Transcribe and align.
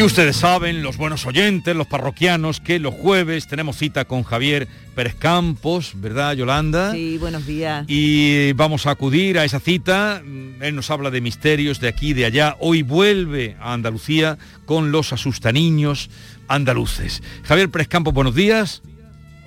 Y 0.00 0.02
ustedes 0.02 0.36
saben, 0.36 0.82
los 0.82 0.96
buenos 0.96 1.26
oyentes, 1.26 1.76
los 1.76 1.86
parroquianos, 1.86 2.58
que 2.58 2.78
los 2.78 2.94
jueves 2.94 3.46
tenemos 3.48 3.76
cita 3.76 4.06
con 4.06 4.22
Javier 4.22 4.66
Pérez 4.94 5.14
Campos, 5.14 5.92
¿verdad, 5.96 6.32
Yolanda? 6.32 6.92
Sí, 6.92 7.18
buenos 7.18 7.46
días. 7.46 7.84
Y 7.86 8.54
vamos 8.54 8.86
a 8.86 8.92
acudir 8.92 9.38
a 9.38 9.44
esa 9.44 9.60
cita. 9.60 10.22
Él 10.62 10.74
nos 10.74 10.90
habla 10.90 11.10
de 11.10 11.20
misterios 11.20 11.80
de 11.80 11.88
aquí 11.88 12.08
y 12.08 12.12
de 12.14 12.24
allá. 12.24 12.56
Hoy 12.60 12.80
vuelve 12.80 13.58
a 13.60 13.74
Andalucía 13.74 14.38
con 14.64 14.90
los 14.90 15.12
asustaniños 15.12 16.08
andaluces. 16.48 17.22
Javier 17.42 17.70
Pérez 17.70 17.88
Campos, 17.88 18.14
buenos 18.14 18.34
días. 18.34 18.80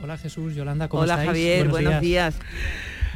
Hola 0.04 0.20
Jesús, 0.20 0.54
Yolanda, 0.54 0.88
¿cómo 0.88 1.02
Hola 1.02 1.14
estáis? 1.14 1.30
Javier, 1.30 1.68
buenos, 1.70 2.00
días. 2.00 2.36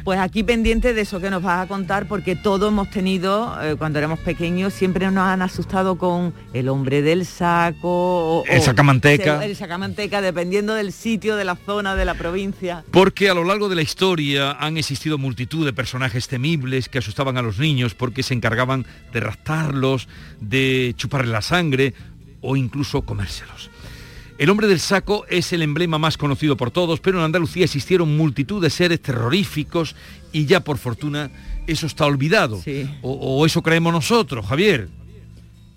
Pues 0.04 0.18
aquí 0.20 0.42
pendiente 0.42 0.94
de 0.94 1.00
eso 1.02 1.20
que 1.20 1.30
nos 1.30 1.42
vas 1.42 1.64
a 1.64 1.68
contar, 1.68 2.06
porque 2.08 2.36
todos 2.36 2.68
hemos 2.70 2.88
tenido, 2.90 3.56
eh, 3.62 3.76
cuando 3.76 3.98
éramos 3.98 4.18
pequeños, 4.20 4.72
siempre 4.72 5.10
nos 5.10 5.24
han 5.24 5.42
asustado 5.42 5.98
con 5.98 6.32
el 6.52 6.68
hombre 6.68 7.02
del 7.02 7.26
saco. 7.26 8.38
o- 8.40 8.44
El 8.46 8.62
sacamanteca. 8.62 9.44
El 9.44 9.56
sacamanteca, 9.56 10.20
dependiendo 10.20 10.74
del 10.74 10.92
sitio, 10.92 11.36
de 11.36 11.44
la 11.44 11.56
zona, 11.56 11.94
de 11.96 12.04
la 12.04 12.14
provincia. 12.14 12.84
Porque 12.90 13.28
a 13.28 13.34
lo 13.34 13.44
largo 13.44 13.68
de 13.68 13.76
la 13.76 13.82
historia 13.82 14.52
han 14.52 14.76
existido 14.76 15.18
multitud 15.18 15.64
de 15.66 15.72
personajes 15.72 16.28
temibles 16.28 16.88
que 16.88 16.98
asustaban 16.98 17.36
a 17.36 17.42
los 17.42 17.58
niños 17.58 17.94
porque 17.94 18.22
se 18.22 18.34
encargaban 18.34 18.86
de 19.12 19.20
raptarlos, 19.20 20.08
de 20.40 20.94
chuparle 20.96 21.32
la 21.32 21.42
sangre 21.42 21.94
o 22.40 22.56
incluso 22.56 23.02
comérselos. 23.02 23.70
El 24.38 24.50
hombre 24.50 24.68
del 24.68 24.78
saco 24.78 25.26
es 25.28 25.52
el 25.52 25.62
emblema 25.62 25.98
más 25.98 26.16
conocido 26.16 26.56
por 26.56 26.70
todos, 26.70 27.00
pero 27.00 27.18
en 27.18 27.24
Andalucía 27.24 27.64
existieron 27.64 28.16
multitud 28.16 28.62
de 28.62 28.70
seres 28.70 29.02
terroríficos 29.02 29.96
y 30.32 30.46
ya 30.46 30.60
por 30.60 30.78
fortuna 30.78 31.30
eso 31.66 31.86
está 31.86 32.06
olvidado. 32.06 32.62
O, 33.02 33.12
o 33.12 33.46
eso 33.46 33.62
creemos 33.62 33.92
nosotros, 33.92 34.46
Javier. 34.46 34.88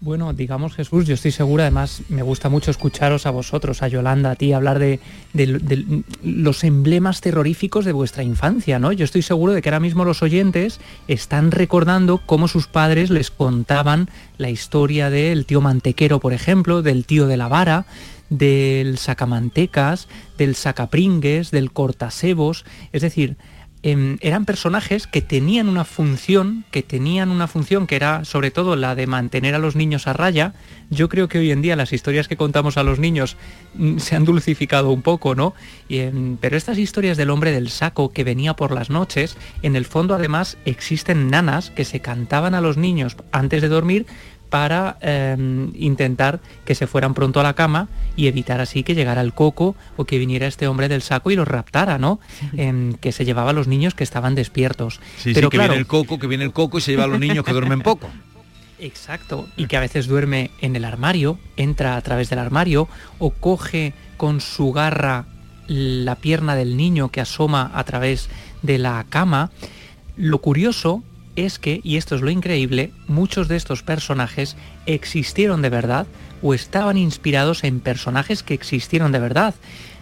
Bueno, 0.04 0.34
digamos 0.34 0.74
Jesús, 0.74 1.06
yo 1.06 1.14
estoy 1.14 1.30
segura, 1.30 1.66
además 1.66 2.02
me 2.10 2.24
gusta 2.24 2.50
mucho 2.50 2.72
escucharos 2.72 3.28
a 3.28 3.30
vosotros, 3.30 3.84
a 3.84 3.88
Yolanda, 3.88 4.32
a 4.32 4.36
ti, 4.36 4.52
hablar 4.52 4.80
de, 4.80 5.00
de- 5.34 6.04
los 6.24 6.64
emblemas 6.64 7.22
terroríficos 7.22 7.86
de 7.86 7.92
vuestra 7.92 8.24
infancia, 8.24 8.80
¿no? 8.80 8.92
Yo 8.94 9.06
estoy 9.06 9.22
seguro 9.22 9.54
de 9.54 9.62
que 9.62 9.70
ahora 9.70 9.80
mismo 9.80 10.04
los 10.04 10.24
oyentes 10.24 10.80
están 11.08 11.52
recordando 11.52 12.20
cómo 12.26 12.48
sus 12.48 12.66
padres 12.66 13.12
les 13.12 13.30
contaban 13.30 14.10
la 14.40 14.50
historia 14.50 15.12
del 15.12 15.46
tío 15.46 15.62
mantequero, 15.62 16.20
por 16.20 16.34
ejemplo, 16.34 16.82
del 16.82 17.06
tío 17.06 17.28
de 17.28 17.38
la 17.38 17.48
vara, 17.48 17.86
del 18.32 18.98
sacamantecas, 18.98 20.08
del 20.36 20.56
sacapringues, 20.56 21.52
del 21.52 21.72
cortasebos, 21.72 22.66
es 22.92 23.04
decir, 23.04 23.36
em, 23.84 24.18
eran 24.22 24.46
personajes 24.46 25.08
que 25.08 25.22
tenían 25.22 25.68
una 25.68 25.86
función, 25.86 26.66
que 26.72 26.84
tenían 26.84 27.30
una 27.30 27.48
función 27.48 27.88
que 27.88 27.96
era 27.96 28.26
sobre 28.26 28.52
todo 28.52 28.76
la 28.76 28.96
de 28.96 29.08
mantener 29.08 29.56
a 29.56 29.60
los 29.60 29.76
niños 29.76 30.08
a 30.08 30.14
raya. 30.14 30.54
Yo 30.90 31.10
creo 31.10 31.28
que 31.28 31.40
hoy 31.40 31.52
en 31.52 31.62
día 31.62 31.76
las 31.76 31.94
historias 31.94 32.28
que 32.28 32.38
contamos 32.38 32.78
a 32.78 32.84
los 32.84 33.00
niños 33.00 33.38
mm, 33.76 33.98
se 33.98 34.16
han 34.16 34.26
dulcificado 34.26 34.92
un 34.92 35.02
poco, 35.02 35.36
¿no? 35.36 35.54
Em, 35.90 36.38
pero 36.38 36.58
estas 36.58 36.78
historias 36.78 37.18
del 37.18 37.30
hombre 37.30 37.52
del 37.52 37.70
saco 37.70 38.12
que 38.12 38.24
venía 38.24 38.56
por 38.56 38.72
las 38.72 38.90
noches, 38.90 39.38
en 39.62 39.76
el 39.76 39.86
fondo 39.86 40.16
además 40.16 40.58
existen 40.66 41.30
nanas 41.30 41.70
que 41.70 41.86
se 41.86 42.00
cantaban 42.00 42.56
a 42.56 42.62
los 42.62 42.78
niños 42.78 43.18
antes 43.32 43.62
de 43.62 43.68
dormir 43.68 44.06
para 44.52 44.98
eh, 45.00 45.38
intentar 45.76 46.42
que 46.66 46.76
se 46.76 46.86
fueran 46.86 47.14
pronto 47.14 47.40
a 47.40 47.44
la 47.44 47.54
cama 47.54 47.88
y 48.18 48.28
evitar 48.28 48.60
así 48.60 48.84
que 48.84 48.94
llegara 48.94 49.22
el 49.22 49.34
coco 49.34 49.78
o 49.96 50.04
que 50.04 50.20
viniera 50.20 50.46
este 50.46 50.68
hombre 50.68 50.90
del 50.90 51.02
saco 51.02 51.32
y 51.32 51.38
los 51.38 51.48
raptara, 51.48 51.98
¿no? 51.98 52.20
Em, 52.58 52.94
que 52.96 53.14
se 53.14 53.24
llevaba 53.24 53.52
a 53.52 53.54
los 53.54 53.68
niños 53.68 53.96
que 53.96 54.04
estaban 54.04 54.36
despiertos. 54.36 55.00
Sí, 55.18 55.34
Pero 55.34 55.48
sí, 55.48 55.52
que 55.52 55.58
claro, 55.58 55.72
viene 55.72 55.80
el 55.80 55.88
coco, 55.88 56.20
que 56.20 56.28
viene 56.28 56.44
el 56.44 56.52
coco 56.52 56.80
y 56.80 56.82
se 56.82 56.92
lleva 56.92 57.06
a 57.06 57.08
los 57.08 57.18
niños 57.18 57.46
que 57.46 57.54
duermen 57.54 57.80
poco. 57.82 58.10
Exacto, 58.78 59.48
y 59.56 59.68
que 59.68 59.78
a 59.78 59.80
veces 59.80 60.08
duerme 60.08 60.52
en 60.60 60.76
el 60.76 60.84
armario, 60.84 61.40
entra 61.56 61.96
a 61.96 62.02
través 62.02 62.30
del 62.30 62.40
armario 62.40 62.90
o 63.20 63.30
coge 63.30 63.94
con 64.18 64.42
su 64.42 64.74
garra 64.74 65.28
la 65.68 66.16
pierna 66.16 66.56
del 66.56 66.76
niño 66.76 67.10
que 67.10 67.22
asoma 67.22 67.72
a 67.74 67.86
través 67.86 68.30
de 68.64 68.80
la 68.80 69.06
cama. 69.08 69.50
Lo 70.18 70.40
curioso 70.40 71.04
es 71.36 71.60
que, 71.60 71.82
y 71.84 71.98
esto 71.98 72.16
es 72.16 72.22
lo 72.22 72.30
increíble, 72.30 72.92
muchos 73.08 73.48
de 73.48 73.56
estos 73.56 73.84
personajes 73.84 74.58
existieron 74.86 75.62
de 75.62 75.70
verdad 75.70 76.08
o 76.42 76.54
estaban 76.54 76.98
inspirados 76.98 77.64
en 77.64 77.80
personajes 77.80 78.44
que 78.44 78.54
existieron 78.54 79.12
de 79.12 79.20
verdad. 79.20 79.54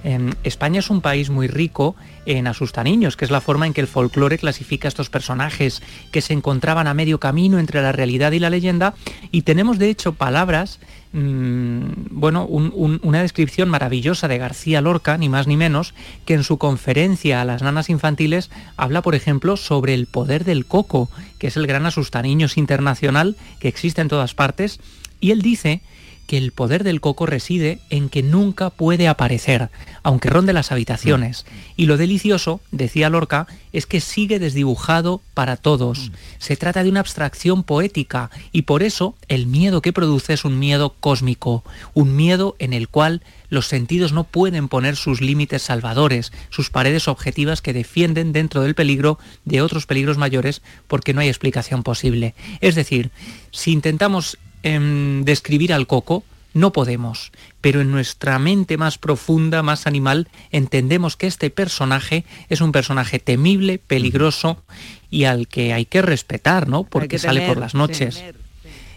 Em, 0.03 0.31
España 0.43 0.79
es 0.79 0.89
un 0.89 1.01
país 1.01 1.29
muy 1.29 1.47
rico 1.47 1.95
en 2.25 2.47
asustaniños, 2.47 3.17
que 3.17 3.25
es 3.25 3.31
la 3.31 3.41
forma 3.41 3.67
en 3.67 3.73
que 3.73 3.81
el 3.81 3.87
folclore 3.87 4.37
clasifica 4.37 4.87
a 4.87 4.89
estos 4.89 5.09
personajes 5.09 5.81
que 6.11 6.21
se 6.21 6.33
encontraban 6.33 6.87
a 6.87 6.93
medio 6.93 7.19
camino 7.19 7.59
entre 7.59 7.81
la 7.81 7.91
realidad 7.91 8.31
y 8.31 8.39
la 8.39 8.49
leyenda, 8.49 8.93
y 9.31 9.41
tenemos 9.41 9.77
de 9.77 9.89
hecho 9.89 10.13
palabras, 10.13 10.79
bueno, 11.11 12.45
un- 12.45 12.71
un- 12.75 12.99
una 13.03 13.21
descripción 13.21 13.67
maravillosa 13.69 14.27
de 14.27 14.37
García 14.37 14.79
Lorca, 14.81 15.17
ni 15.17 15.27
más 15.27 15.47
ni 15.47 15.57
menos, 15.57 15.93
que 16.25 16.35
en 16.35 16.43
su 16.43 16.57
conferencia 16.57 17.41
a 17.41 17.45
las 17.45 17.63
nanas 17.63 17.89
infantiles 17.89 18.51
habla, 18.77 19.01
por 19.01 19.15
ejemplo, 19.15 19.57
sobre 19.57 19.95
el 19.95 20.05
poder 20.05 20.43
del 20.45 20.65
coco, 20.65 21.09
que 21.39 21.47
es 21.47 21.57
el 21.57 21.65
gran 21.67 21.85
asustaniños 21.85 22.57
internacional 22.57 23.35
que 23.59 23.67
existe 23.67 24.01
en 24.01 24.07
todas 24.07 24.35
partes, 24.35 24.79
y 25.19 25.31
él 25.31 25.41
dice 25.41 25.81
que 26.29 26.37
el 26.37 26.51
poder 26.51 26.83
del 26.83 27.01
coco 27.01 27.25
reside 27.25 27.79
en 27.89 28.07
que 28.07 28.21
nunca 28.21 28.69
puede 28.69 29.07
aparecer, 29.07 29.71
aunque 30.03 30.29
ronde 30.29 30.53
las 30.53 30.71
habitaciones. 30.71 31.47
Y 31.75 31.87
lo 31.87 31.97
delicioso, 31.97 32.61
decía 32.69 33.09
Lorca, 33.09 33.47
es 33.73 33.87
que 33.87 33.99
sigue 33.99 34.37
desdibujado 34.37 35.23
para 35.33 35.57
todos. 35.57 36.11
Se 36.37 36.55
trata 36.55 36.83
de 36.83 36.89
una 36.91 36.99
abstracción 36.99 37.63
poética 37.63 38.29
y 38.51 38.61
por 38.61 38.83
eso 38.83 39.15
el 39.27 39.47
miedo 39.47 39.81
que 39.81 39.91
produce 39.91 40.33
es 40.33 40.45
un 40.45 40.59
miedo 40.59 40.93
cósmico, 40.99 41.63
un 41.95 42.15
miedo 42.15 42.55
en 42.59 42.73
el 42.73 42.89
cual 42.89 43.23
los 43.49 43.65
sentidos 43.65 44.11
no 44.13 44.23
pueden 44.23 44.67
poner 44.67 44.97
sus 44.97 45.21
límites 45.21 45.63
salvadores, 45.63 46.31
sus 46.51 46.69
paredes 46.69 47.07
objetivas 47.07 47.63
que 47.63 47.73
defienden 47.73 48.33
dentro 48.33 48.61
del 48.61 48.75
peligro 48.75 49.17
de 49.45 49.63
otros 49.63 49.87
peligros 49.87 50.19
mayores 50.19 50.61
porque 50.87 51.15
no 51.15 51.21
hay 51.21 51.27
explicación 51.27 51.81
posible. 51.81 52.35
Es 52.61 52.75
decir, 52.75 53.09
si 53.49 53.71
intentamos 53.71 54.37
em, 54.63 55.23
describir 55.23 55.73
al 55.73 55.87
coco, 55.87 56.23
no 56.53 56.71
podemos, 56.73 57.31
pero 57.61 57.81
en 57.81 57.91
nuestra 57.91 58.39
mente 58.39 58.77
más 58.77 58.97
profunda, 58.97 59.61
más 59.61 59.87
animal, 59.87 60.27
entendemos 60.51 61.15
que 61.15 61.27
este 61.27 61.49
personaje 61.49 62.25
es 62.49 62.61
un 62.61 62.71
personaje 62.71 63.19
temible, 63.19 63.77
peligroso 63.77 64.63
y 65.11 65.25
al 65.25 65.47
que 65.47 65.73
hay 65.73 65.85
que 65.85 66.01
respetar, 66.01 66.67
¿no? 66.67 66.83
Porque 66.83 67.07
que 67.07 67.19
sale 67.19 67.47
por 67.47 67.57
las 67.57 67.75
noches. 67.75 68.23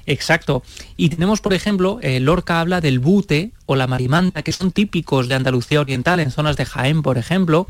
Exacto. 0.07 0.63
Y 0.97 1.11
tenemos, 1.11 1.41
por 1.41 1.55
ejemplo, 1.55 1.99
eh, 2.03 2.19
Lorca 2.21 2.61
habla 2.61 2.81
del 2.81 2.99
bute 2.99 3.53
o 3.67 3.77
la 3.77 3.87
marimanta, 3.87 4.43
que 4.43 4.53
son 4.53 4.73
típicos 4.73 5.29
de 5.29 5.35
Andalucía 5.35 5.81
Oriental, 5.81 6.21
en 6.21 6.31
zonas 6.31 6.57
de 6.57 6.65
Jaén, 6.65 7.03
por 7.03 7.19
ejemplo, 7.19 7.69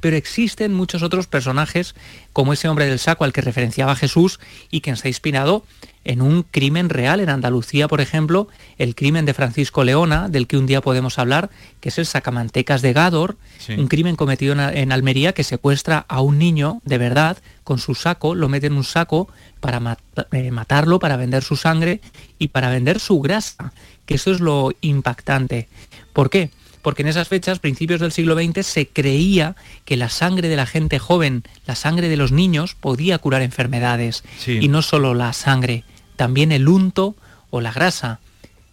pero 0.00 0.16
existen 0.16 0.72
muchos 0.72 1.02
otros 1.02 1.26
personajes, 1.26 1.94
como 2.32 2.52
ese 2.52 2.68
hombre 2.68 2.86
del 2.86 2.98
saco 2.98 3.24
al 3.24 3.32
que 3.32 3.42
referenciaba 3.42 3.96
Jesús, 3.96 4.40
y 4.70 4.80
que 4.80 4.90
está 4.90 5.08
inspirado 5.08 5.64
en 6.04 6.20
un 6.22 6.42
crimen 6.42 6.88
real 6.90 7.20
en 7.20 7.28
Andalucía, 7.30 7.88
por 7.88 8.00
ejemplo, 8.00 8.48
el 8.78 8.94
crimen 8.94 9.24
de 9.24 9.34
Francisco 9.34 9.84
Leona, 9.84 10.28
del 10.28 10.46
que 10.46 10.56
un 10.58 10.66
día 10.66 10.80
podemos 10.80 11.18
hablar, 11.18 11.50
que 11.80 11.88
es 11.88 11.98
el 11.98 12.06
Sacamantecas 12.06 12.82
de 12.82 12.92
Gádor, 12.92 13.36
Sí. 13.58 13.72
un 13.74 13.88
crimen 13.88 14.16
cometido 14.16 14.52
en, 14.52 14.60
en 14.60 14.92
Almería 14.92 15.32
que 15.32 15.44
secuestra 15.44 16.04
a 16.08 16.20
un 16.20 16.38
niño 16.38 16.82
de 16.84 16.98
verdad 16.98 17.38
con 17.64 17.78
su 17.78 17.94
saco, 17.94 18.34
lo 18.34 18.48
mete 18.48 18.66
en 18.66 18.74
un 18.74 18.84
saco 18.84 19.28
para 19.60 19.80
mat- 19.80 19.98
eh, 20.32 20.50
matarlo, 20.50 20.98
para 20.98 21.16
vender 21.16 21.42
su 21.42 21.56
sangre 21.56 22.00
y 22.38 22.48
para 22.48 22.68
vender 22.68 23.00
su 23.00 23.20
grasa, 23.20 23.72
que 24.04 24.14
eso 24.16 24.30
es 24.30 24.40
lo 24.40 24.72
impactante. 24.82 25.68
¿Por 26.12 26.28
qué? 26.30 26.50
Porque 26.82 27.00
en 27.00 27.08
esas 27.08 27.28
fechas, 27.28 27.60
principios 27.60 28.00
del 28.00 28.12
siglo 28.12 28.34
XX, 28.34 28.62
se 28.66 28.86
creía 28.88 29.56
que 29.86 29.96
la 29.96 30.10
sangre 30.10 30.48
de 30.50 30.56
la 30.56 30.66
gente 30.66 30.98
joven, 30.98 31.42
la 31.66 31.74
sangre 31.76 32.10
de 32.10 32.16
los 32.18 32.30
niños, 32.30 32.74
podía 32.74 33.16
curar 33.16 33.40
enfermedades. 33.40 34.22
Sí. 34.38 34.58
Y 34.60 34.68
no 34.68 34.82
solo 34.82 35.14
la 35.14 35.32
sangre, 35.32 35.84
también 36.16 36.52
el 36.52 36.68
unto 36.68 37.16
o 37.50 37.60
la 37.60 37.72
grasa. 37.72 38.20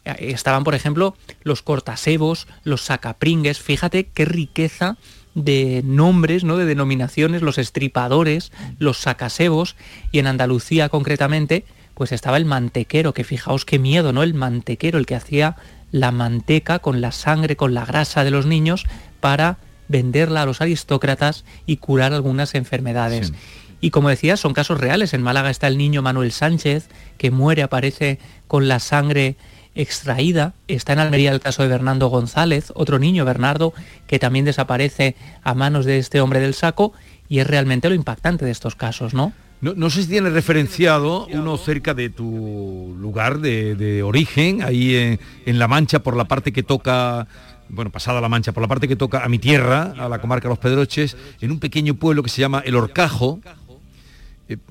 Eh, 0.05 0.31
Estaban, 0.31 0.63
por 0.63 0.75
ejemplo, 0.75 1.15
los 1.43 1.61
cortasebos, 1.61 2.47
los 2.63 2.81
sacapringues. 2.81 3.59
Fíjate 3.59 4.07
qué 4.07 4.25
riqueza 4.25 4.97
de 5.33 5.81
nombres, 5.85 6.43
¿no? 6.43 6.57
de 6.57 6.65
denominaciones, 6.65 7.41
los 7.41 7.57
estripadores, 7.57 8.51
los 8.79 8.97
sacasebos, 8.97 9.75
y 10.11 10.19
en 10.19 10.27
Andalucía 10.27 10.89
concretamente, 10.89 11.65
pues 11.93 12.11
estaba 12.11 12.37
el 12.37 12.45
mantequero, 12.45 13.13
que 13.13 13.23
fijaos 13.23 13.63
qué 13.63 13.79
miedo, 13.79 14.11
¿no? 14.11 14.23
El 14.23 14.33
mantequero, 14.33 14.97
el 14.97 15.05
que 15.05 15.15
hacía 15.15 15.55
la 15.91 16.11
manteca 16.11 16.79
con 16.79 17.01
la 17.01 17.11
sangre, 17.11 17.55
con 17.55 17.73
la 17.73 17.85
grasa 17.85 18.23
de 18.23 18.31
los 18.31 18.45
niños 18.45 18.85
para 19.19 19.57
venderla 19.87 20.41
a 20.41 20.45
los 20.45 20.61
aristócratas 20.61 21.45
y 21.65 21.77
curar 21.77 22.13
algunas 22.13 22.55
enfermedades. 22.55 23.33
Y 23.81 23.89
como 23.89 24.09
decía, 24.09 24.37
son 24.37 24.53
casos 24.53 24.79
reales. 24.79 25.13
En 25.13 25.23
Málaga 25.23 25.49
está 25.49 25.67
el 25.67 25.77
niño 25.77 26.03
Manuel 26.03 26.31
Sánchez, 26.31 26.87
que 27.17 27.31
muere, 27.31 27.63
aparece 27.63 28.19
con 28.47 28.67
la 28.67 28.79
sangre 28.79 29.35
extraída. 29.73 30.53
Está 30.67 30.93
en 30.93 30.99
Almería 30.99 31.31
el 31.31 31.39
caso 31.39 31.63
de 31.63 31.69
Bernardo 31.69 32.07
González, 32.07 32.71
otro 32.75 32.99
niño, 32.99 33.25
Bernardo, 33.25 33.73
que 34.05 34.19
también 34.19 34.45
desaparece 34.45 35.15
a 35.43 35.55
manos 35.55 35.85
de 35.85 35.97
este 35.97 36.21
hombre 36.21 36.39
del 36.39 36.53
saco. 36.53 36.93
Y 37.27 37.39
es 37.39 37.47
realmente 37.47 37.89
lo 37.89 37.95
impactante 37.95 38.45
de 38.45 38.51
estos 38.51 38.75
casos, 38.75 39.13
¿no? 39.13 39.33
No, 39.61 39.89
sé 39.91 40.03
si 40.03 40.09
tienes 40.09 40.33
referenciado 40.33 41.27
uno 41.27 41.55
cerca 41.55 41.93
de 41.93 42.09
tu 42.09 42.95
lugar 42.99 43.39
de, 43.39 44.01
origen, 44.03 44.63
ahí 44.63 44.95
en, 44.95 45.19
en, 45.45 45.59
La 45.59 45.67
Mancha, 45.67 45.99
por 45.99 46.17
la 46.17 46.25
parte 46.25 46.51
que 46.51 46.63
toca 46.63 47.27
bueno, 47.71 47.91
pasada 47.91 48.19
la 48.21 48.27
Mancha, 48.27 48.51
por 48.51 48.61
la 48.61 48.67
parte 48.67 48.87
que 48.87 48.95
toca 48.95 49.23
a 49.23 49.29
mi 49.29 49.39
tierra, 49.39 49.93
a 49.97 50.09
la 50.09 50.19
comarca 50.19 50.49
Los 50.49 50.59
Pedroches, 50.59 51.15
en 51.39 51.51
un 51.51 51.59
pequeño 51.59 51.93
pueblo 51.95 52.21
que 52.23 52.29
se 52.29 52.41
llama 52.41 52.61
El 52.65 52.75
Orcajo, 52.75 53.39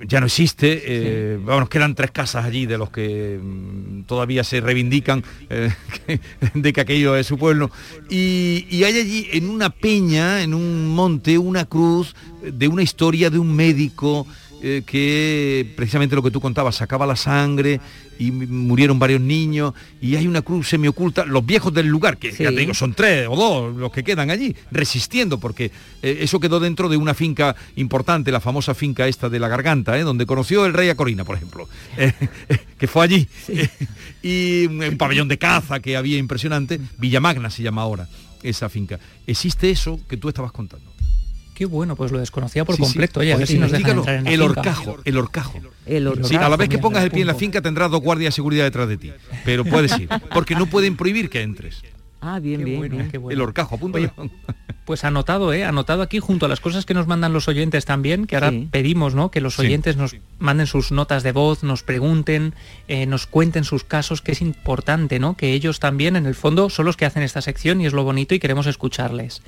ya 0.06 0.20
no 0.20 0.26
existe, 0.26 0.82
eh, 0.84 1.38
bueno, 1.42 1.68
quedan 1.68 1.94
tres 1.94 2.10
casas 2.10 2.44
allí 2.44 2.66
de 2.66 2.78
los 2.78 2.90
que 2.90 3.38
mm, 3.42 4.02
todavía 4.02 4.44
se 4.44 4.60
reivindican 4.60 5.24
eh, 5.48 5.70
de 6.54 6.72
que 6.72 6.80
aquello 6.80 7.16
es 7.16 7.26
su 7.26 7.38
pueblo. 7.38 7.70
Y, 8.08 8.66
y, 8.70 8.84
hay 8.84 8.98
allí 8.98 9.28
en 9.32 9.48
una 9.48 9.70
peña, 9.70 10.42
en 10.42 10.54
un 10.54 10.88
monte, 10.88 11.38
una 11.38 11.64
cruz 11.64 12.14
de 12.42 12.68
una 12.68 12.82
historia 12.82 13.30
de 13.30 13.38
un 13.38 13.54
médico 13.54 14.26
eh, 14.62 14.82
que 14.84 15.72
precisamente 15.74 16.14
lo 16.14 16.22
que 16.22 16.30
tú 16.30 16.40
contabas, 16.40 16.76
sacaba 16.76 17.06
la 17.06 17.16
sangre 17.16 17.80
y 18.18 18.30
murieron 18.30 18.98
varios 18.98 19.20
niños 19.20 19.72
y 20.02 20.16
hay 20.16 20.26
una 20.26 20.42
cruz 20.42 20.68
semioculta, 20.68 21.24
los 21.24 21.46
viejos 21.46 21.72
del 21.72 21.86
lugar, 21.86 22.18
que 22.18 22.30
ya 22.30 22.50
te 22.50 22.56
digo, 22.56 22.74
son 22.74 22.92
tres 22.92 23.26
o 23.30 23.36
dos 23.36 23.74
los 23.74 23.90
que 23.90 24.04
quedan 24.04 24.30
allí, 24.30 24.54
resistiendo, 24.70 25.40
porque 25.40 25.70
eh, 26.02 26.18
eso 26.20 26.40
quedó 26.40 26.60
dentro 26.60 26.90
de 26.90 26.98
una 26.98 27.14
finca 27.14 27.56
importante, 27.76 28.30
la 28.30 28.40
famosa 28.40 28.74
finca 28.74 29.08
esta 29.08 29.30
de 29.30 29.38
la 29.38 29.48
garganta, 29.48 29.98
¿eh? 29.98 30.02
donde 30.02 30.26
conoció 30.26 30.66
el 30.66 30.74
rey 30.74 30.90
a 30.90 30.94
Corina, 30.94 31.24
por 31.24 31.36
ejemplo, 31.36 31.66
que 32.78 32.86
fue 32.86 33.04
allí, 33.04 33.28
y 34.22 34.66
un 34.66 34.98
pabellón 34.98 35.28
de 35.28 35.38
caza 35.38 35.80
que 35.80 35.96
había 35.96 36.18
impresionante, 36.18 36.78
Villamagna 36.98 37.48
se 37.48 37.62
llama 37.62 37.80
ahora 37.82 38.08
esa 38.42 38.68
finca. 38.68 38.98
¿Existe 39.26 39.70
eso 39.70 39.98
que 40.08 40.16
tú 40.16 40.28
estabas 40.28 40.52
contando? 40.52 40.90
Qué 41.60 41.66
bueno, 41.66 41.94
pues 41.94 42.10
lo 42.10 42.18
desconocía 42.18 42.64
por 42.64 42.78
completo. 42.78 43.20
Oye, 43.20 43.34
a 43.34 43.36
ver 43.36 43.46
si 43.46 43.58
nos 43.58 43.70
dejan 43.70 43.98
entrar 43.98 44.16
en 44.16 44.26
el 44.26 44.40
horcajo, 44.40 44.96
el 45.04 45.18
horcajo. 45.18 45.60
El 45.84 46.06
horcajo. 46.06 46.42
a 46.42 46.48
la 46.48 46.56
vez 46.56 46.70
que 46.70 46.78
pongas 46.78 47.04
el 47.04 47.10
pie 47.10 47.20
en 47.20 47.26
la 47.26 47.34
finca 47.34 47.60
tendrás 47.60 47.90
dos 47.90 48.00
guardias 48.00 48.32
de 48.32 48.36
seguridad 48.36 48.64
detrás 48.64 48.88
de 48.88 48.96
ti. 48.96 49.12
Pero 49.44 49.66
puedes 49.66 49.92
ir, 50.00 50.08
porque 50.32 50.54
no 50.54 50.64
pueden 50.64 50.96
prohibir 50.96 51.28
que 51.28 51.42
entres. 51.42 51.82
Ah, 52.22 52.38
bien, 52.38 52.64
bien, 52.64 52.80
bien. 52.80 53.10
El 53.30 53.42
horcajo, 53.42 53.76
punto. 53.76 53.98
pues 54.86 55.04
anotado, 55.04 55.52
¿eh? 55.52 55.66
Anotado 55.66 56.00
aquí 56.00 56.18
junto 56.18 56.46
a 56.46 56.48
las 56.48 56.60
cosas 56.60 56.86
que 56.86 56.94
nos 56.94 57.06
mandan 57.06 57.34
los 57.34 57.46
oyentes 57.46 57.84
también, 57.84 58.26
que 58.26 58.36
ahora 58.36 58.54
pedimos, 58.70 59.14
¿no? 59.14 59.30
Que 59.30 59.42
los 59.42 59.58
oyentes 59.58 59.98
nos 59.98 60.16
manden 60.38 60.66
sus 60.66 60.92
notas 60.92 61.22
de 61.22 61.32
voz, 61.32 61.62
nos 61.62 61.82
pregunten, 61.82 62.54
eh, 62.88 63.04
nos 63.04 63.26
cuenten 63.26 63.64
sus 63.64 63.84
casos, 63.84 64.22
que 64.22 64.32
es 64.32 64.40
importante, 64.40 65.18
¿no? 65.18 65.36
Que 65.36 65.52
ellos 65.52 65.78
también, 65.78 66.16
en 66.16 66.24
el 66.24 66.34
fondo, 66.34 66.70
son 66.70 66.86
los 66.86 66.96
que 66.96 67.04
hacen 67.04 67.22
esta 67.22 67.42
sección 67.42 67.82
y 67.82 67.86
es 67.86 67.92
lo 67.92 68.02
bonito 68.02 68.34
y 68.34 68.38
queremos 68.38 68.66
escucharles. 68.66 69.42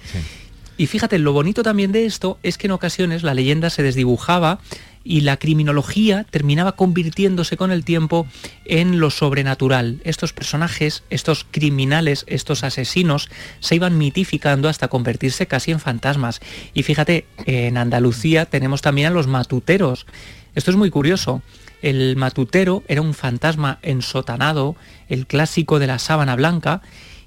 Y 0.83 0.89
fíjate, 0.89 1.21
lo 1.21 1.33
bonito 1.33 1.63
también 1.63 1.93
de 1.93 2.07
esto 2.07 2.41
es 2.43 2.59
que 2.59 2.67
en 2.67 2.73
ocasiones 2.73 3.23
la 3.23 3.35
leyenda 3.35 3.71
se 3.71 3.85
desdibujaba 3.85 4.59
y 5.05 5.21
la 5.21 5.37
criminología 5.37 6.27
terminaba 6.29 6.73
convirtiéndose 6.73 7.57
con 7.57 7.71
el 7.71 7.85
tiempo 7.85 8.27
en 8.65 8.99
lo 8.99 9.11
sobrenatural. 9.11 10.01
Estos 10.03 10.33
personajes, 10.33 11.05
estos 11.09 11.47
criminales, 11.49 12.25
estos 12.27 12.65
asesinos 12.65 13.31
se 13.61 13.77
iban 13.77 13.97
mitificando 13.97 14.69
hasta 14.69 14.89
convertirse 14.89 15.47
casi 15.47 15.71
en 15.71 15.79
fantasmas. 15.79 16.41
Y 16.75 16.83
fíjate, 16.83 17.27
en 17.47 17.77
Andalucía 17.77 18.47
tenemos 18.47 18.83
también 18.83 19.07
a 19.07 19.11
los 19.11 19.29
matuteros. 19.29 20.05
Esto 20.57 20.73
es 20.73 20.77
muy 20.77 20.91
curioso. 20.91 21.43
El 21.81 22.17
matutero 22.17 22.83
era 22.89 23.03
un 23.03 23.15
fantasma 23.15 23.79
ensotanado, 23.83 24.75
el 25.09 25.29
clásico 25.29 25.79
de 25.79 25.87
la 25.87 26.01
sábana 26.01 26.35
blanca, 26.35 26.83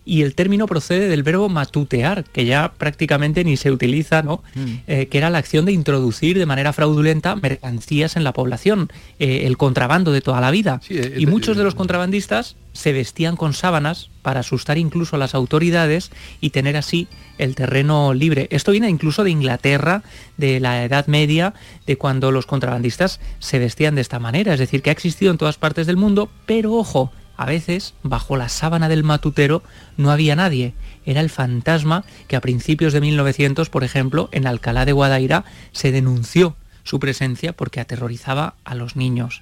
y 0.06 0.22
el 0.22 0.36
término 0.36 0.68
procede 0.68 1.10
del 1.10 1.24
verbo 1.24 1.50
matutear, 1.50 2.24
que 2.24 2.46
ya 2.46 2.74
prácticamente 2.78 3.44
ni 3.44 3.58
se 3.58 3.72
utiliza, 3.72 4.22
¿no? 4.22 4.44
Mm. 4.54 4.66
Eh, 4.88 5.08
que 5.08 5.18
era 5.18 5.32
la 5.32 5.40
acción 5.40 5.66
de 5.66 5.72
introducir 5.72 6.38
de 6.38 6.46
manera 6.46 6.74
fraudulenta 6.74 7.36
mercancías 7.36 8.16
en 8.16 8.24
la 8.24 8.32
población, 8.32 8.90
eh, 9.20 9.42
el 9.46 9.58
contrabando 9.58 10.12
de 10.12 10.22
toda 10.22 10.40
la 10.42 10.52
vida. 10.52 10.80
Eh, 10.90 11.16
y 11.18 11.26
muchos 11.26 11.58
de 11.58 11.64
los 11.64 11.74
contrabandistas 11.74 12.56
se 12.74 12.94
vestían 12.94 13.36
con 13.36 13.54
sábanas 13.54 14.10
para 14.22 14.42
asustar 14.42 14.78
incluso 14.78 15.16
a 15.16 15.20
las 15.20 15.34
autoridades 15.34 16.12
y 16.40 16.52
tener 16.52 16.78
así 16.78 17.08
el 17.38 17.56
terreno 17.56 18.14
libre. 18.14 18.48
Esto 18.52 18.72
viene 18.72 18.90
incluso 18.90 19.24
de 19.24 19.32
Inglaterra, 19.32 20.04
de 20.38 20.60
la 20.60 20.84
Edad 20.84 21.08
Media, 21.08 21.54
de 21.88 21.98
cuando 21.98 22.32
los 22.32 22.46
contrabandistas 22.46 23.20
se 23.40 23.60
vestían 23.60 23.96
de 23.96 24.02
esta 24.02 24.20
manera. 24.20 24.54
Es 24.54 24.60
decir, 24.60 24.82
que 24.82 24.92
ha 24.92 24.94
existido 24.94 25.32
en 25.32 25.38
todas 25.38 25.58
partes 25.58 25.88
del 25.88 25.98
mundo, 25.98 26.30
pero 26.46 26.74
ojo, 26.74 27.12
a 27.38 27.46
veces, 27.46 27.94
bajo 28.04 28.38
la 28.38 28.50
sábana 28.50 28.90
del 28.90 29.04
matutero 29.04 29.64
no 29.98 30.12
había 30.12 30.36
nadie. 30.36 30.74
Era 31.06 31.22
el 31.22 31.30
fantasma 31.30 32.04
que 32.28 32.36
a 32.36 32.42
principios 32.42 32.94
de 32.94 33.02
1900, 33.02 33.70
por 33.70 33.84
ejemplo, 33.84 34.30
en 34.32 34.48
Alcalá 34.48 34.86
de 34.86 34.94
Guadaira 34.94 35.46
se 35.72 35.92
denunció 35.92 36.56
su 36.84 37.00
presencia 37.00 37.54
porque 37.54 37.80
aterrorizaba 37.80 38.56
a 38.64 38.76
los 38.76 38.96
niños. 38.96 39.42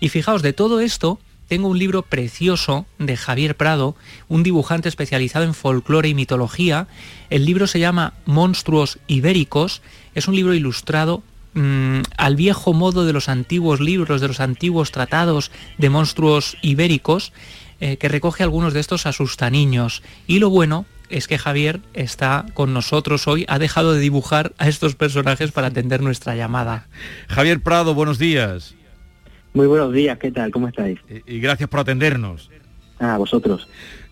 Y 0.00 0.08
fijaos, 0.08 0.42
de 0.42 0.52
todo 0.52 0.80
esto 0.80 1.20
tengo 1.50 1.66
un 1.66 1.80
libro 1.80 2.02
precioso 2.02 2.86
de 2.98 3.16
Javier 3.16 3.56
Prado, 3.56 3.96
un 4.28 4.44
dibujante 4.44 4.88
especializado 4.88 5.44
en 5.44 5.52
folclore 5.52 6.08
y 6.08 6.14
mitología. 6.14 6.86
El 7.28 7.44
libro 7.44 7.66
se 7.66 7.80
llama 7.80 8.14
Monstruos 8.24 9.00
Ibéricos. 9.08 9.82
Es 10.14 10.28
un 10.28 10.36
libro 10.36 10.54
ilustrado 10.54 11.24
Mm, 11.54 12.02
al 12.16 12.36
viejo 12.36 12.72
modo 12.72 13.04
de 13.04 13.12
los 13.12 13.28
antiguos 13.28 13.80
libros, 13.80 14.20
de 14.20 14.28
los 14.28 14.40
antiguos 14.40 14.92
tratados 14.92 15.50
de 15.78 15.90
monstruos 15.90 16.56
ibéricos, 16.62 17.32
eh, 17.80 17.96
que 17.96 18.08
recoge 18.08 18.42
algunos 18.42 18.72
de 18.72 18.80
estos 18.80 19.06
asustaniños. 19.06 20.02
Y 20.26 20.38
lo 20.38 20.50
bueno 20.50 20.86
es 21.08 21.26
que 21.26 21.38
Javier 21.38 21.80
está 21.92 22.46
con 22.54 22.72
nosotros 22.72 23.26
hoy, 23.26 23.44
ha 23.48 23.58
dejado 23.58 23.94
de 23.94 24.00
dibujar 24.00 24.52
a 24.58 24.68
estos 24.68 24.94
personajes 24.94 25.50
para 25.50 25.68
atender 25.68 26.02
nuestra 26.02 26.36
llamada. 26.36 26.86
Javier 27.28 27.60
Prado, 27.60 27.94
buenos 27.94 28.18
días. 28.18 28.76
Muy 29.52 29.66
buenos 29.66 29.92
días, 29.92 30.18
¿qué 30.18 30.30
tal? 30.30 30.52
¿Cómo 30.52 30.68
estáis? 30.68 31.00
Y 31.26 31.40
gracias 31.40 31.68
por 31.68 31.80
atendernos. 31.80 32.48
A 33.00 33.16
vosotros. 33.16 33.66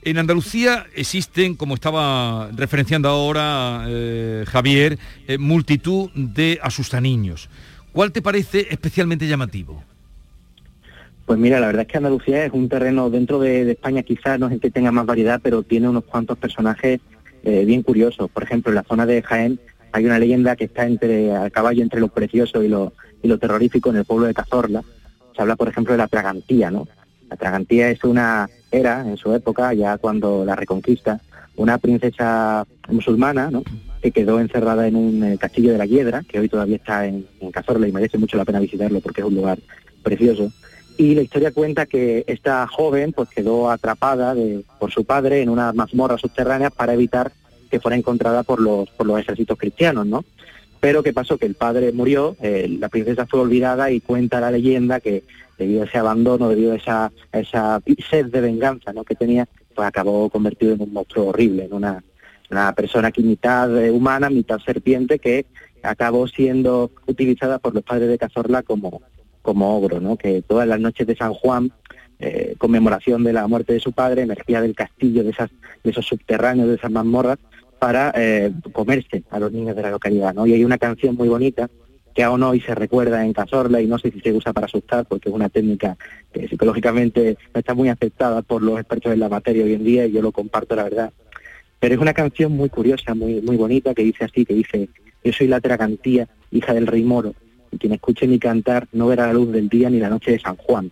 En 0.09 0.17
Andalucía 0.17 0.87
existen, 0.95 1.55
como 1.55 1.75
estaba 1.75 2.49
referenciando 2.57 3.11
ahora 3.11 3.85
eh, 3.89 4.45
Javier, 4.49 4.99
eh, 5.27 5.37
multitud 5.37 6.09
de 6.15 6.59
asustaniños. 6.63 7.51
¿Cuál 7.93 8.11
te 8.11 8.23
parece 8.23 8.69
especialmente 8.71 9.29
llamativo? 9.29 9.83
Pues 11.27 11.39
mira, 11.39 11.61
la 11.61 11.67
verdad 11.67 11.83
es 11.83 11.89
que 11.89 11.99
Andalucía 11.99 12.43
es 12.47 12.55
un 12.55 12.71
terreno 12.71 13.11
dentro 13.11 13.39
de, 13.39 13.73
España, 13.73 14.03
quizás 14.03 14.41
no 14.41 14.47
es 14.47 14.53
el 14.53 14.61
que 14.61 14.71
tenga 14.71 14.91
más 14.91 15.05
variedad, 15.05 15.41
pero 15.43 15.63
tiene 15.63 15.91
unos 15.91 16.05
cuantos 16.05 16.39
personajes 16.39 17.01
eh, 17.43 17.67
bien 17.67 17.83
curiosos. 17.83 18.31
Por 18.31 18.45
ejemplo, 18.45 18.71
en 18.71 18.77
la 18.77 18.85
zona 18.85 19.05
de 19.05 19.21
Jaén 19.21 19.61
hay 19.93 20.07
una 20.07 20.19
leyenda 20.19 20.57
que 20.57 20.65
está 20.65 20.87
entre 20.87 21.37
a 21.37 21.51
caballo 21.51 21.83
entre 21.83 22.01
lo 22.01 22.09
precioso 22.09 22.63
y 22.63 22.69
lo, 22.69 22.95
y 23.23 23.29
lo 23.29 23.39
terrorífico 23.39 23.91
en 23.91 23.97
el 23.97 24.07
pueblo 24.07 24.25
de 24.25 24.33
Cazorla. 24.33 24.83
Se 25.37 25.43
habla, 25.43 25.57
por 25.57 25.69
ejemplo, 25.69 25.93
de 25.93 25.99
la 25.99 26.09
Tragantía, 26.09 26.71
¿no? 26.71 26.89
La 27.29 27.37
Tragantía 27.37 27.91
es 27.91 28.03
una, 28.05 28.49
era 28.71 29.01
en 29.01 29.17
su 29.17 29.33
época, 29.35 29.73
ya 29.75 29.99
cuando 29.99 30.45
la 30.45 30.57
reconquista, 30.57 31.21
una 31.57 31.79
princesa 31.79 32.67
musulmana, 32.89 33.51
¿no? 33.51 33.63
que 34.01 34.13
quedó 34.13 34.41
encerrada 34.41 34.87
en 34.87 34.97
un 34.97 35.25
eh, 35.25 35.39
castillo 35.39 35.73
de 35.73 35.79
la 35.79 35.87
Hiedra, 35.87 36.23
que 36.23 36.39
hoy 36.39 36.49
todavía 36.49 36.77
está 36.77 37.07
en, 37.07 37.27
Cazorla 37.53 37.89
y 37.89 37.93
merece 37.93 38.19
mucho 38.19 38.37
la 38.37 38.45
pena 38.45 38.61
visitarlo 38.61 39.01
porque 39.01 39.23
es 39.23 39.27
un 39.27 39.35
lugar 39.35 39.59
precioso. 40.03 40.53
Y 40.97 41.15
la 41.15 41.23
historia 41.23 41.53
cuenta 41.53 41.87
que 41.87 42.25
esta 42.27 42.67
joven 42.67 43.13
pues 43.13 43.29
quedó 43.29 43.71
atrapada 43.71 44.35
por 44.79 44.93
su 44.93 45.05
padre 45.05 45.43
en 45.43 45.49
una 45.49 45.73
mazmorra 45.73 46.19
subterránea 46.19 46.71
para 46.71 46.95
evitar 46.95 47.33
que 47.71 47.81
fuera 47.81 47.97
encontrada 47.97 48.43
por 48.43 48.61
los, 48.61 48.89
por 48.91 49.07
los 49.07 49.19
ejércitos 49.21 49.59
cristianos, 49.59 50.07
¿no? 50.07 50.25
Pero 50.81 51.03
¿qué 51.03 51.13
pasó? 51.13 51.39
Que 51.39 51.47
el 51.47 51.55
padre 51.55 51.93
murió, 51.93 52.37
eh, 52.41 52.69
la 52.79 52.89
princesa 52.89 53.27
fue 53.27 53.41
olvidada 53.41 53.91
y 53.91 54.01
cuenta 54.01 54.41
la 54.41 54.51
leyenda 54.51 55.01
que 55.01 55.25
debido 55.59 55.83
a 55.83 55.87
ese 55.87 55.99
abandono, 55.99 56.49
debido 56.49 56.73
a 56.73 56.77
esa, 56.77 57.13
esa 57.33 57.83
sed 58.09 58.27
de 58.27 58.41
venganza 58.41 58.93
¿no? 58.93 59.05
que 59.05 59.17
tenía, 59.17 59.49
pues 59.75 59.87
acabó 59.87 60.31
convertido 60.31 60.75
en 60.75 60.83
un 60.83 60.93
monstruo 60.93 61.27
horrible, 61.27 61.65
en 61.65 61.75
una, 61.75 62.03
una 62.51 62.73
persona 62.75 63.11
que 63.11 63.23
mitad 63.23 63.77
eh, 63.77 63.91
humana, 63.91 64.31
mitad 64.31 64.59
serpiente, 64.61 65.19
que 65.19 65.47
acabó 65.83 66.29
siendo 66.29 66.91
utilizada 67.07 67.59
por 67.59 67.75
los 67.75 67.83
padres 67.83 68.09
de 68.09 68.19
Cazorla 68.19 68.63
como, 68.63 69.03
como 69.43 69.77
ogro, 69.77 70.01
¿no? 70.01 70.17
que 70.17 70.43
todas 70.43 70.69
las 70.69 70.79
noches 70.79 71.07
de 71.07 71.17
San 71.17 71.35
Juan, 71.35 71.73
eh, 72.21 72.55
conmemoración 72.59 73.25
de 73.25 73.33
la 73.33 73.47
muerte 73.49 73.73
de 73.73 73.81
su 73.81 73.93
padre, 73.93 74.23
emergía 74.23 74.61
del 74.61 74.75
castillo, 74.75 75.25
de, 75.25 75.31
esas, 75.31 75.51
de 75.83 75.91
esos 75.91 76.07
subterráneos, 76.07 76.69
de 76.69 76.77
esas 76.77 76.91
mazmorras, 76.91 77.39
para 77.79 78.13
eh, 78.17 78.53
comerse 78.73 79.23
a 79.31 79.39
los 79.39 79.53
niños 79.53 79.77
de 79.77 79.83
la 79.83 79.91
localidad, 79.91 80.35
¿no? 80.35 80.47
Y 80.47 80.55
hay 80.55 80.65
una 80.65 80.79
canción 80.79 81.15
muy 81.15 81.29
bonita 81.29 81.69
que 82.15 82.25
aún 82.25 82.43
hoy 82.43 82.61
se 82.61 82.75
recuerda 82.75 83.25
en 83.25 83.33
Cazorla 83.33 83.81
y 83.81 83.87
no 83.87 83.99
sé 83.99 84.11
si 84.11 84.21
se 84.21 84.33
usa 84.33 84.53
para 84.53 84.67
asustar 84.67 85.07
porque 85.07 85.29
es 85.29 85.35
una 85.35 85.49
técnica 85.49 85.97
que 86.33 86.49
psicológicamente 86.49 87.39
no 87.55 87.61
está 87.61 87.75
muy 87.75 87.89
aceptada 87.89 88.43
por 88.43 88.61
los 88.61 88.81
expertos 88.81 89.13
en 89.13 89.21
la 89.21 89.29
materia 89.29 89.65
hoy 89.65 89.75
en 89.75 89.85
día 89.85 90.07
y 90.07 90.13
yo 90.13 90.21
lo 90.21 90.33
comparto 90.33 90.75
la 90.75 90.83
verdad. 90.83 91.13
Pero 91.79 91.95
es 91.95 92.01
una 92.01 92.15
canción 92.15 92.53
muy 92.53 92.71
curiosa, 92.71 93.15
muy, 93.15 93.41
muy 93.41 93.57
bonita, 93.57 93.95
que 93.95 94.03
dice 94.03 94.25
así, 94.25 94.45
que 94.45 94.55
dice, 94.55 94.89
yo 95.23 95.33
soy 95.33 95.47
la 95.47 95.61
tragantía, 95.61 96.29
hija 96.51 96.75
del 96.75 96.89
rey 96.89 97.05
moro, 97.05 97.35
y 97.71 97.79
quien 97.79 97.93
escuche 97.93 98.27
mi 98.27 98.41
cantar 98.41 98.89
no 98.93 99.07
verá 99.07 99.29
la 99.29 99.35
luz 99.35 99.53
del 99.53 99.69
día 99.69 99.89
ni 99.89 100.01
la 100.01 100.09
noche 100.09 100.33
de 100.33 100.41
San 100.41 100.57
Juan. 100.57 100.91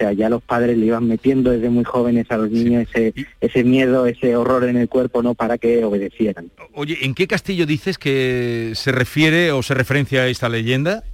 O 0.00 0.02
sea, 0.02 0.12
ya 0.14 0.30
los 0.30 0.42
padres 0.42 0.78
le 0.78 0.86
iban 0.86 1.06
metiendo 1.06 1.50
desde 1.50 1.68
muy 1.68 1.84
jóvenes 1.84 2.24
a 2.30 2.38
los 2.38 2.50
niños 2.50 2.88
ese, 2.88 3.12
ese 3.42 3.64
miedo, 3.64 4.06
ese 4.06 4.34
horror 4.34 4.64
en 4.64 4.78
el 4.78 4.88
cuerpo, 4.88 5.22
¿no? 5.22 5.34
Para 5.34 5.58
que 5.58 5.84
obedecieran. 5.84 6.50
Oye, 6.72 6.96
¿en 7.02 7.14
qué 7.14 7.26
castillo 7.26 7.66
dices 7.66 7.98
que 7.98 8.72
se 8.76 8.92
refiere 8.92 9.52
o 9.52 9.62
se 9.62 9.74
referencia 9.74 10.22
a 10.22 10.28
esta 10.28 10.48
leyenda? 10.48 11.04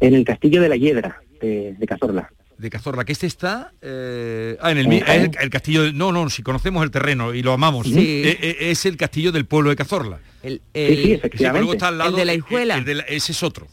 En 0.00 0.14
el 0.14 0.24
castillo 0.24 0.60
de 0.60 0.68
la 0.68 0.76
Hiedra, 0.76 1.22
de, 1.40 1.76
de 1.78 1.86
Cazorla 1.86 2.28
de 2.58 2.70
Cazorla, 2.70 3.04
que 3.04 3.12
este 3.12 3.26
está 3.26 3.72
eh, 3.82 4.56
ah, 4.60 4.70
en 4.70 4.78
el, 4.78 4.92
el, 4.92 5.50
castillo, 5.50 5.92
no, 5.92 6.12
no, 6.12 6.30
si 6.30 6.42
conocemos 6.42 6.84
el 6.84 6.90
terreno 6.90 7.34
y 7.34 7.42
lo 7.42 7.52
amamos, 7.52 7.88
eh, 7.88 8.38
eh, 8.40 8.56
es, 8.60 8.86
el 8.86 8.96
castillo 8.96 9.32
del 9.32 9.44
pueblo 9.44 9.70
de 9.70 9.76
Cazorla. 9.76 10.20
El, 10.42 10.60
sí, 10.72 11.12
efectivamente. 11.12 11.72
está 11.72 11.88
al 11.88 11.98
lado, 11.98 12.16
de 12.16 12.24
la 12.24 12.34
hijuela. 12.34 12.78
ese 13.08 13.32
es 13.32 13.42
otro. 13.42 13.66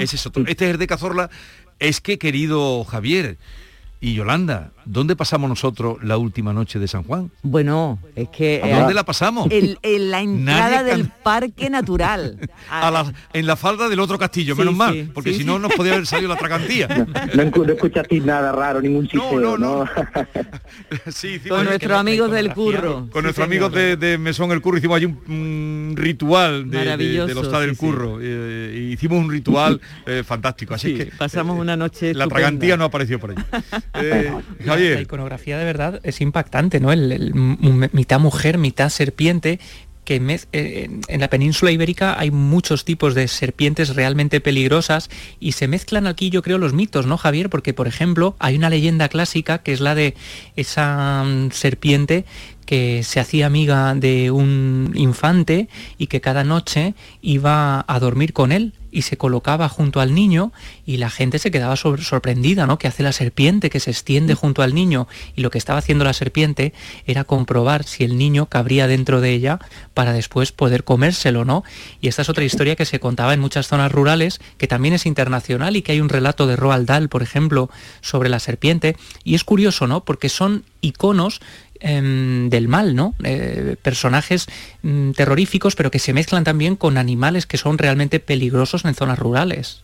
Ese 0.00 0.16
es 0.16 0.26
otro. 0.26 0.44
Este 0.46 0.66
es 0.66 0.70
el 0.72 0.78
de 0.78 0.86
Cazorla. 0.86 1.30
Es 1.78 2.00
que, 2.00 2.18
querido 2.18 2.84
Javier, 2.84 3.38
y 4.00 4.14
Yolanda, 4.14 4.72
¿dónde 4.88 5.16
pasamos 5.16 5.48
nosotros 5.48 5.98
la 6.02 6.16
última 6.16 6.52
noche 6.52 6.78
de 6.78 6.88
San 6.88 7.04
Juan? 7.04 7.30
Bueno, 7.42 7.98
es 8.16 8.28
que... 8.30 8.60
dónde 8.64 8.94
la 8.94 9.04
pasamos? 9.04 9.48
En, 9.50 9.76
la 10.10 10.20
entrada 10.20 10.82
del 10.82 11.08
Parque 11.08 11.70
Natural. 11.70 12.38
en 13.32 13.46
la 13.46 13.56
falda 13.56 13.88
del 13.88 14.00
otro 14.00 14.18
castillo, 14.18 14.56
menos 14.56 14.74
mal, 14.74 15.10
porque 15.12 15.34
si 15.34 15.44
no 15.44 15.58
nos 15.58 15.72
podía 15.74 15.92
haber 15.92 16.06
salido 16.06 16.28
la 16.28 16.36
tracantía. 16.38 16.88
No, 17.34 17.64
escuchaste 17.64 18.20
nada 18.20 18.52
raro, 18.52 18.80
ningún 18.80 19.06
chiste. 19.06 19.36
No, 19.36 19.56
no, 19.56 19.58
no. 19.58 19.84
con 21.48 21.64
nuestros 21.64 21.98
amigos 21.98 22.30
del 22.30 22.52
curro. 22.54 23.08
Con 23.10 23.24
nuestros 23.24 23.46
amigos 23.46 23.72
de, 23.72 24.18
Mesón 24.18 24.50
el 24.52 24.60
Curro 24.60 24.78
hicimos 24.78 24.96
allí 24.96 25.06
un, 25.06 25.94
ritual 25.96 26.70
de, 26.70 26.96
de, 26.96 27.34
los 27.34 27.50
del 27.50 27.76
Curro. 27.76 28.18
Eh, 28.20 28.90
hicimos 28.92 29.18
un 29.18 29.30
ritual 29.30 29.80
eh, 30.06 30.22
fantástico. 30.24 30.74
Así 30.74 30.94
que 30.94 31.06
pasamos 31.06 31.58
una 31.58 31.76
noche. 31.76 32.14
La 32.14 32.26
tragantía 32.26 32.76
no 32.76 32.84
apareció 32.84 33.18
por 33.18 33.32
allí. 33.32 33.42
La 34.78 35.00
iconografía 35.00 35.58
de 35.58 35.64
verdad 35.64 36.00
es 36.02 36.20
impactante, 36.20 36.80
¿no? 36.80 36.92
El, 36.92 37.32
mitad 37.92 38.20
mujer, 38.20 38.58
mitad 38.58 38.88
serpiente, 38.88 39.58
que 40.08 40.40
eh, 40.52 40.88
en 41.06 41.20
la 41.20 41.28
península 41.28 41.70
ibérica 41.70 42.18
hay 42.18 42.30
muchos 42.30 42.86
tipos 42.86 43.14
de 43.14 43.28
serpientes 43.28 43.94
realmente 43.94 44.40
peligrosas 44.40 45.10
y 45.38 45.52
se 45.52 45.68
mezclan 45.68 46.06
aquí 46.06 46.30
yo 46.30 46.40
creo 46.40 46.56
los 46.56 46.72
mitos, 46.72 47.04
¿no 47.04 47.18
Javier? 47.18 47.50
Porque 47.50 47.74
por 47.74 47.86
ejemplo 47.86 48.34
hay 48.38 48.56
una 48.56 48.70
leyenda 48.70 49.10
clásica 49.10 49.58
que 49.58 49.74
es 49.74 49.80
la 49.80 49.94
de 49.94 50.14
esa 50.56 51.24
mm, 51.24 51.50
serpiente 51.50 52.24
que 52.64 53.02
se 53.02 53.20
hacía 53.20 53.44
amiga 53.44 53.94
de 53.94 54.30
un 54.30 54.92
infante 54.94 55.68
y 55.98 56.06
que 56.06 56.22
cada 56.22 56.42
noche 56.42 56.94
iba 57.20 57.84
a 57.86 58.00
dormir 58.00 58.32
con 58.32 58.50
él 58.50 58.72
y 58.90 59.02
se 59.02 59.16
colocaba 59.16 59.68
junto 59.68 60.00
al 60.00 60.14
niño 60.14 60.52
y 60.86 60.96
la 60.96 61.10
gente 61.10 61.38
se 61.38 61.50
quedaba 61.50 61.76
sorprendida, 61.76 62.66
¿no? 62.66 62.78
Que 62.78 62.88
hace 62.88 63.02
la 63.02 63.12
serpiente 63.12 63.70
que 63.70 63.80
se 63.80 63.90
extiende 63.90 64.34
junto 64.34 64.62
al 64.62 64.74
niño 64.74 65.08
y 65.36 65.42
lo 65.42 65.50
que 65.50 65.58
estaba 65.58 65.78
haciendo 65.78 66.04
la 66.04 66.12
serpiente 66.12 66.72
era 67.06 67.24
comprobar 67.24 67.84
si 67.84 68.04
el 68.04 68.16
niño 68.16 68.46
cabría 68.46 68.86
dentro 68.86 69.20
de 69.20 69.32
ella 69.32 69.58
para 69.94 70.12
después 70.12 70.52
poder 70.52 70.84
comérselo, 70.84 71.44
¿no? 71.44 71.64
Y 72.00 72.08
esta 72.08 72.22
es 72.22 72.28
otra 72.28 72.44
historia 72.44 72.76
que 72.76 72.84
se 72.84 73.00
contaba 73.00 73.34
en 73.34 73.40
muchas 73.40 73.68
zonas 73.68 73.92
rurales, 73.92 74.40
que 74.56 74.66
también 74.66 74.94
es 74.94 75.06
internacional 75.06 75.76
y 75.76 75.82
que 75.82 75.92
hay 75.92 76.00
un 76.00 76.08
relato 76.08 76.46
de 76.46 76.56
Roald 76.56 76.86
Dahl, 76.86 77.08
por 77.08 77.22
ejemplo, 77.22 77.70
sobre 78.00 78.28
la 78.28 78.38
serpiente 78.38 78.96
y 79.24 79.34
es 79.34 79.44
curioso, 79.44 79.86
¿no? 79.86 80.04
Porque 80.04 80.28
son 80.28 80.64
iconos 80.80 81.40
del 81.80 82.68
mal, 82.68 82.94
¿no? 82.94 83.14
Eh, 83.24 83.76
personajes 83.82 84.46
mm, 84.82 85.12
terroríficos, 85.12 85.76
pero 85.76 85.90
que 85.90 85.98
se 85.98 86.12
mezclan 86.12 86.44
también 86.44 86.76
con 86.76 86.98
animales 86.98 87.46
que 87.46 87.56
son 87.56 87.78
realmente 87.78 88.20
peligrosos 88.20 88.84
en 88.84 88.94
zonas 88.94 89.18
rurales. 89.18 89.82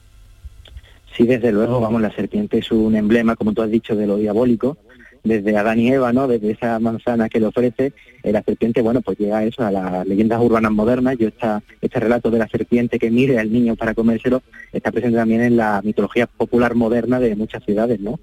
Sí, 1.16 1.24
desde 1.24 1.52
luego, 1.52 1.80
vamos, 1.80 2.02
la 2.02 2.12
serpiente 2.12 2.58
es 2.58 2.72
un 2.72 2.96
emblema, 2.96 3.36
como 3.36 3.52
tú 3.52 3.62
has 3.62 3.70
dicho, 3.70 3.94
de 3.94 4.06
lo 4.06 4.16
diabólico, 4.16 4.76
desde 5.24 5.56
Adán 5.56 5.80
y 5.80 5.90
Eva, 5.90 6.12
¿no? 6.12 6.28
Desde 6.28 6.52
esa 6.52 6.78
manzana 6.78 7.28
que 7.28 7.40
le 7.40 7.46
ofrece, 7.46 7.92
eh, 8.22 8.32
la 8.32 8.42
serpiente, 8.42 8.82
bueno, 8.82 9.00
pues 9.00 9.18
llega 9.18 9.42
eso, 9.42 9.64
a 9.64 9.70
las 9.70 10.06
leyendas 10.06 10.40
urbanas 10.40 10.70
modernas. 10.70 11.16
Yo 11.18 11.28
esta, 11.28 11.62
este 11.80 11.98
relato 11.98 12.30
de 12.30 12.38
la 12.38 12.48
serpiente 12.48 12.98
que 12.98 13.10
mire 13.10 13.38
al 13.38 13.52
niño 13.52 13.74
para 13.74 13.94
comérselo 13.94 14.42
está 14.72 14.92
presente 14.92 15.16
también 15.16 15.40
en 15.40 15.56
la 15.56 15.80
mitología 15.82 16.26
popular 16.26 16.74
moderna 16.74 17.18
de 17.18 17.34
muchas 17.34 17.64
ciudades, 17.64 18.00
¿no? 18.00 18.20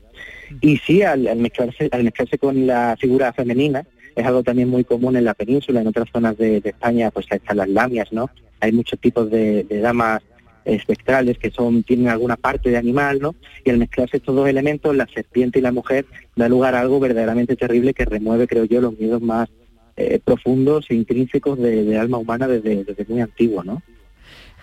Y 0.61 0.77
sí, 0.77 1.01
al, 1.01 1.23
mezclarse, 1.37 1.89
al 1.91 2.03
mezclarse 2.03 2.37
con 2.37 2.67
la 2.67 2.95
figura 2.99 3.33
femenina, 3.33 3.85
es 4.15 4.25
algo 4.25 4.43
también 4.43 4.69
muy 4.69 4.83
común 4.83 5.15
en 5.15 5.25
la 5.25 5.33
península, 5.33 5.81
en 5.81 5.87
otras 5.87 6.09
zonas 6.11 6.37
de, 6.37 6.57
España, 6.57 7.11
pues 7.11 7.25
están 7.29 7.57
las 7.57 7.69
lamias, 7.69 8.11
¿no? 8.11 8.29
Hay 8.59 8.71
muchos 8.71 8.99
tipos 8.99 9.29
de, 9.31 9.63
damas 9.81 10.21
espectrales 10.65 11.37
que 11.37 11.51
son 11.51 11.83
tienen 11.83 12.07
alguna 12.07 12.35
parte 12.35 12.69
de 12.69 12.77
animal, 12.77 13.19
¿no? 13.19 13.35
Y 13.63 13.69
al 13.69 13.77
mezclarse 13.77 14.17
estos 14.17 14.35
dos 14.35 14.47
elementos, 14.47 14.95
la 14.95 15.07
serpiente 15.07 15.59
y 15.59 15.61
la 15.61 15.71
mujer, 15.71 16.05
da 16.35 16.47
lugar 16.49 16.75
a 16.75 16.81
algo 16.81 16.99
verdaderamente 16.99 17.55
terrible 17.55 17.93
que 17.93 18.05
remueve, 18.05 18.47
creo 18.47 18.65
yo, 18.65 18.81
los 18.81 18.97
miedos 18.97 19.21
más 19.21 19.49
eh, 19.97 20.19
profundos 20.23 20.85
e 20.89 20.95
intrínsecos 20.95 21.59
de, 21.59 21.97
alma 21.97 22.17
humana 22.17 22.47
desde, 22.47 22.85
muy 23.07 23.21
antiguo, 23.21 23.63
¿no? 23.63 23.81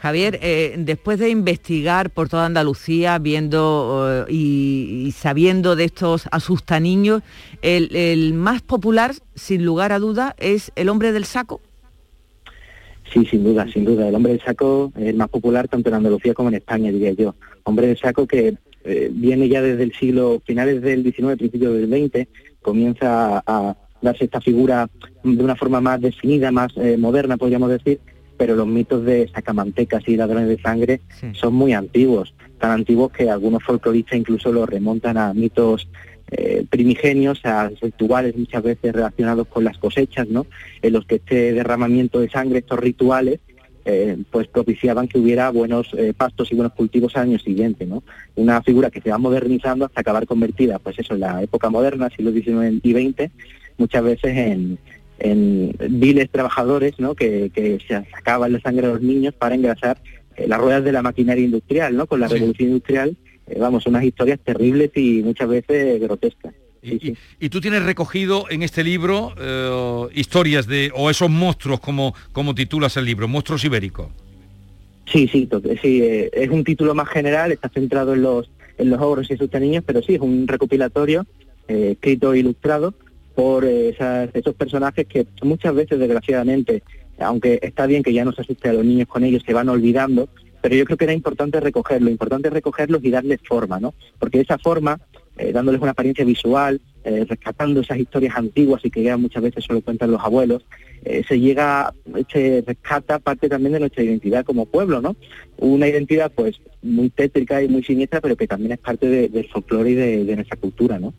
Javier, 0.01 0.39
eh, 0.43 0.77
después 0.79 1.19
de 1.19 1.29
investigar 1.29 2.11
por 2.11 2.29
toda 2.29 2.47
Andalucía, 2.47 3.19
viendo 3.19 4.25
eh, 4.29 4.33
y, 4.33 5.13
sabiendo 5.17 5.75
de 5.75 5.85
estos 5.85 6.29
asustaniños, 6.31 7.23
el, 7.63 7.95
el 7.97 8.33
más 8.33 8.63
popular, 8.63 9.13
sin 9.35 9.65
lugar 9.65 9.91
a 9.91 9.99
duda, 9.99 10.37
es 10.39 10.71
el 10.77 10.89
hombre 10.89 11.11
del 11.11 11.25
saco. 11.25 11.61
Sí, 13.13 13.25
sin 13.25 13.45
duda, 13.45 13.67
sin 13.73 13.85
duda. 13.85 14.09
El 14.09 14.15
hombre 14.15 14.33
del 14.33 14.43
saco 14.43 14.93
es 14.97 15.09
el 15.09 15.17
más 15.17 15.29
popular 15.29 15.69
tanto 15.69 15.89
en 15.89 15.97
Andalucía 15.97 16.35
como 16.35 16.49
en 16.49 16.57
España, 16.57 16.93
diría 16.93 17.13
yo. 17.13 17.35
Hombre 17.65 17.87
del 17.87 17.97
saco 17.97 18.27
que 18.27 18.57
eh, 18.85 19.11
viene 19.13 19.49
ya 19.49 19.63
desde 19.63 19.83
el 19.83 19.93
siglo, 19.93 20.43
finales 20.45 20.83
del 20.83 21.03
XIX, 21.03 21.37
principios 21.37 21.75
del 21.75 21.89
XX, 21.89 22.29
comienza 22.61 23.43
a, 23.47 23.77
darse 24.01 24.25
esta 24.25 24.41
figura 24.41 24.89
de 25.25 25.43
una 25.43 25.57
forma 25.57 25.81
más 25.81 26.01
definida, 26.01 26.53
más 26.53 26.73
moderna, 26.99 27.37
podríamos 27.37 27.69
decir, 27.69 27.99
pero 28.39 28.55
los 28.55 28.67
mitos 28.67 29.05
de 29.05 29.29
sacamantecas 29.35 30.07
y 30.07 30.17
ladrones 30.17 30.49
de 30.49 30.63
sangre 30.63 31.01
son 31.33 31.55
muy 31.55 31.73
antiguos, 31.73 32.33
tan 32.59 32.71
antiguos 32.71 33.11
que 33.11 33.29
algunos 33.29 33.63
folcloristas 33.65 34.19
incluso 34.19 34.53
los 34.53 34.69
remontan 34.69 35.19
a 35.19 35.35
mitos 35.35 35.89
eh, 36.31 36.65
primigenios, 36.69 37.45
a 37.45 37.71
rituales 37.81 38.37
muchas 38.37 38.63
veces 38.63 38.93
relacionados 38.93 39.47
con 39.49 39.65
las 39.65 39.79
cosechas, 39.79 40.29
¿no? 40.29 40.47
En 40.83 40.93
los 40.93 41.07
que 41.07 41.17
este 41.17 41.53
derramamiento 41.53 42.21
de 42.21 42.29
sangre, 42.29 42.59
estos 42.59 42.79
rituales, 42.79 43.41
eh, 43.85 44.19
pues 44.31 44.49
propiciaban 44.49 45.09
que 45.09 45.19
hubiera 45.19 45.51
buenos 45.51 45.89
eh, 45.97 46.13
pastos 46.15 46.53
y 46.53 46.55
buenos 46.55 46.75
cultivos 46.75 47.17
al 47.17 47.23
año 47.23 47.39
siguiente, 47.39 47.87
¿no? 47.87 48.03
Una 48.37 48.63
figura 48.63 48.91
que 48.91 49.01
se 49.01 49.11
va 49.11 49.19
modernizando 49.19 49.87
hasta 49.87 50.03
acabar 50.03 50.27
convertida, 50.27 50.79
pues 50.79 50.99
eso, 50.99 51.15
en 51.15 51.21
la 51.21 51.43
época 51.43 51.71
moderna, 51.71 52.11
siglo 52.11 52.33
XIX 52.33 52.81
y 52.83 52.93
XX, 52.93 53.31
muchas 53.79 54.05
veces 54.05 54.37
en, 54.37 54.79
en 55.19 55.73
viles 55.89 56.31
trabajadores 56.31 56.99
¿no? 56.99 57.15
que, 57.15 57.51
que 57.55 57.79
se 57.87 58.05
sacaban 58.11 58.53
la 58.53 58.61
sangre 58.61 58.87
de 58.87 58.93
los 58.93 59.03
niños 59.03 59.35
para 59.35 59.55
engrasar 59.55 59.99
eh, 60.37 60.47
las 60.47 60.61
ruedas 60.61 60.85
de 60.85 60.93
la 60.93 61.03
maquinaria 61.03 61.45
industrial, 61.45 61.97
¿no? 61.97 62.07
Con 62.07 62.21
la 62.21 62.29
revolución 62.29 62.71
industrial, 62.71 63.17
eh, 63.49 63.59
vamos, 63.59 63.87
unas 63.87 64.05
historias 64.05 64.41
terribles 64.41 64.91
y 64.95 65.23
muchas 65.23 65.49
veces 65.49 66.01
grotescas. 66.01 66.55
y, 66.83 67.49
tú 67.49 67.61
tienes 67.61 67.83
recogido 67.83 68.47
en 68.51 68.63
este 68.63 68.85
libro 68.85 69.35
eh, 69.39 70.09
historias 70.15 70.67
de, 70.67 70.91
o 70.95 71.11
esos 71.11 71.29
monstruos, 71.29 71.81
como, 71.81 72.15
como 72.33 72.55
titulas 72.55 72.97
el 72.97 73.05
libro, 73.05 73.29
monstruos 73.29 73.65
ibéricos. 73.65 74.09
Sí, 75.11 75.27
sí, 75.29 75.49
sí 75.81 76.03
es 76.03 76.51
un 76.51 76.65
título 76.65 76.95
más 76.95 77.09
general, 77.09 77.51
está 77.51 77.71
centrado 77.71 78.15
en 78.15 78.23
los, 78.23 78.51
en 78.77 78.91
los 78.91 79.01
ogros 79.01 79.31
y 79.31 79.37
sus 79.37 79.51
niños, 79.55 79.83
pero 79.87 80.03
sí, 80.03 80.15
es 80.15 80.21
un 80.21 80.47
recopilatorio 80.47 81.27
escrito 81.67 82.33
e 82.33 82.41
ilustrado 82.41 82.95
por 83.35 83.65
esos 83.65 84.55
personajes 84.55 85.07
que 85.07 85.27
muchas 85.43 85.75
veces, 85.75 85.99
desgraciadamente, 85.99 86.83
aunque 87.19 87.59
está 87.63 87.87
bien 87.87 88.03
que 88.03 88.13
ya 88.13 88.25
no 88.25 88.33
se 88.33 88.43
asuste 88.43 88.69
a 88.69 88.73
los 88.73 88.85
niños 88.85 89.09
con 89.09 89.25
ellos, 89.25 89.43
se 89.45 89.53
van 89.53 89.69
olvidando, 89.69 90.29
pero 90.61 90.75
yo 90.75 90.85
creo 90.85 90.97
que 90.97 91.05
era 91.05 91.13
importante 91.13 91.61
recogerlo, 91.61 92.11
importante 92.11 92.51
recogerlos 92.51 93.05
y 93.05 93.11
darles 93.11 93.41
forma, 93.47 93.79
¿no? 93.81 93.95
Porque 94.19 94.41
esa 94.41 94.59
forma, 94.59 95.01
eh, 95.37 95.53
dándoles 95.53 95.81
una 95.81 95.93
apariencia 95.93 96.25
visual, 96.25 96.81
eh, 97.05 97.25
rescatando 97.29 97.81
esas 97.81 97.99
historias 97.99 98.37
antiguas 98.37 98.85
y 98.85 98.91
que 98.91 99.03
ya 99.03 99.17
muchas 99.17 99.43
veces 99.43 99.65
solo 99.65 99.81
cuentan 99.81 100.11
los 100.11 100.23
abuelos, 100.23 100.65
eh, 101.05 101.23
se 101.27 101.39
llega, 101.39 101.95
se 102.33 102.65
rescata 102.67 103.19
parte 103.19 103.49
también 103.49 103.73
de 103.73 103.81
nuestra 103.81 104.03
identidad 104.03 104.45
como 104.45 104.67
pueblo, 104.67 105.01
¿no? 105.01 105.17
Una 105.59 105.87
identidad 105.87 106.33
pues 106.35 106.61
muy 106.83 107.11
tétrica 107.11 107.63
y 107.63 107.69
muy 107.69 107.83
siniestra, 107.83 108.21
pero 108.21 108.37
que 108.37 108.49
también 108.49 108.73
es 108.73 108.79
parte 108.79 109.29
del 109.29 109.49
folclore 109.49 109.91
y 109.91 109.95
de 109.95 110.37
nuestra 110.37 110.57
cultura, 110.57 110.99
¿no? 110.99 111.15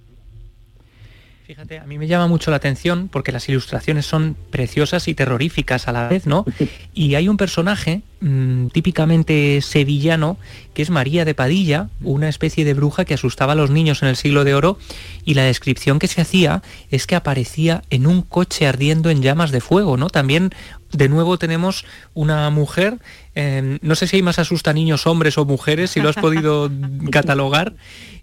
Fíjate, 1.49 1.79
a 1.79 1.85
mí 1.87 1.97
me 1.97 2.05
llama 2.05 2.27
mucho 2.27 2.51
la 2.51 2.57
atención 2.57 3.09
porque 3.11 3.31
las 3.31 3.49
ilustraciones 3.49 4.05
son 4.05 4.37
preciosas 4.51 5.07
y 5.07 5.15
terroríficas 5.15 5.87
a 5.87 5.91
la 5.91 6.07
vez, 6.07 6.27
¿no? 6.27 6.45
Y 6.93 7.15
hay 7.15 7.27
un 7.27 7.37
personaje 7.37 8.03
mm, 8.21 8.67
típicamente 8.67 9.59
sevillano, 9.61 10.37
que 10.75 10.83
es 10.83 10.91
María 10.91 11.25
de 11.25 11.33
Padilla, 11.33 11.89
una 12.01 12.29
especie 12.29 12.65
de 12.65 12.75
bruja 12.75 13.03
que 13.03 13.15
asustaba 13.15 13.53
a 13.53 13.55
los 13.55 13.71
niños 13.71 14.03
en 14.03 14.09
el 14.09 14.15
siglo 14.15 14.43
de 14.43 14.53
oro, 14.53 14.77
y 15.25 15.33
la 15.33 15.41
descripción 15.41 15.97
que 15.97 16.07
se 16.07 16.21
hacía 16.21 16.61
es 16.91 17.07
que 17.07 17.15
aparecía 17.15 17.81
en 17.89 18.05
un 18.05 18.21
coche 18.21 18.67
ardiendo 18.67 19.09
en 19.09 19.23
llamas 19.23 19.49
de 19.49 19.59
fuego, 19.59 19.97
¿no? 19.97 20.11
También 20.11 20.51
de 20.91 21.09
nuevo 21.09 21.39
tenemos 21.39 21.83
una 22.13 22.47
mujer, 22.51 22.99
em, 23.33 23.79
no 23.81 23.95
sé 23.95 24.05
si 24.05 24.17
hay 24.17 24.21
más 24.21 24.37
asusta 24.37 24.71
niños 24.71 25.07
hombres 25.07 25.39
o 25.39 25.45
mujeres, 25.45 25.89
si 25.89 25.99
lo 25.99 26.09
has 26.09 26.15
podido 26.15 26.69
catalogar, 27.11 27.73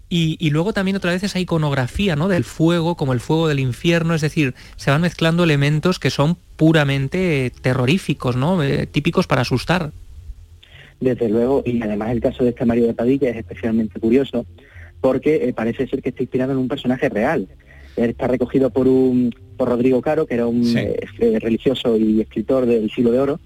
y, 0.09 0.49
luego 0.51 0.71
también 0.71 0.95
otra 0.95 1.11
vez 1.11 1.23
esa 1.23 1.39
iconografía 1.39 2.15
¿no? 2.15 2.29
del 2.29 2.45
fuego, 2.45 2.95
como 2.95 3.11
el 3.11 3.19
fuego 3.19 3.49
del 3.49 3.59
infierno, 3.59 4.15
es 4.15 4.21
decir, 4.21 4.53
se 4.77 4.89
van 4.89 5.01
mezclando 5.01 5.43
elementos 5.43 5.99
que 5.99 6.11
son 6.11 6.37
puramente 6.55 7.51
terroríficos, 7.61 8.37
¿no? 8.37 8.63
Eh, 8.63 8.87
típicos 8.87 9.27
para 9.27 9.41
asustar. 9.41 9.91
Desde 11.01 11.27
luego, 11.27 11.61
y 11.65 11.81
además 11.81 12.11
el 12.11 12.21
caso 12.21 12.45
de 12.45 12.51
este 12.51 12.65
Mario 12.65 12.87
de 12.87 12.93
Padilla 12.93 13.29
es 13.29 13.35
especialmente 13.35 13.99
curioso 13.99 14.45
porque 15.01 15.47
eh, 15.47 15.53
parece 15.53 15.87
ser 15.87 16.01
que 16.01 16.09
está 16.09 16.23
inspirado 16.23 16.53
en 16.53 16.57
un 16.59 16.69
personaje 16.69 17.09
real. 17.09 17.47
está 17.97 18.27
recogido 18.27 18.69
por 18.69 18.87
un 18.87 19.35
por 19.57 19.67
Rodrigo 19.67 20.01
Caro, 20.01 20.25
que 20.25 20.35
era 20.35 20.47
un 20.47 20.63
eh, 20.77 21.05
religioso 21.39 21.97
y 21.97 22.21
escritor 22.21 22.65
del 22.65 22.89
siglo 22.91 23.11
de 23.11 23.19
oro, 23.19 23.39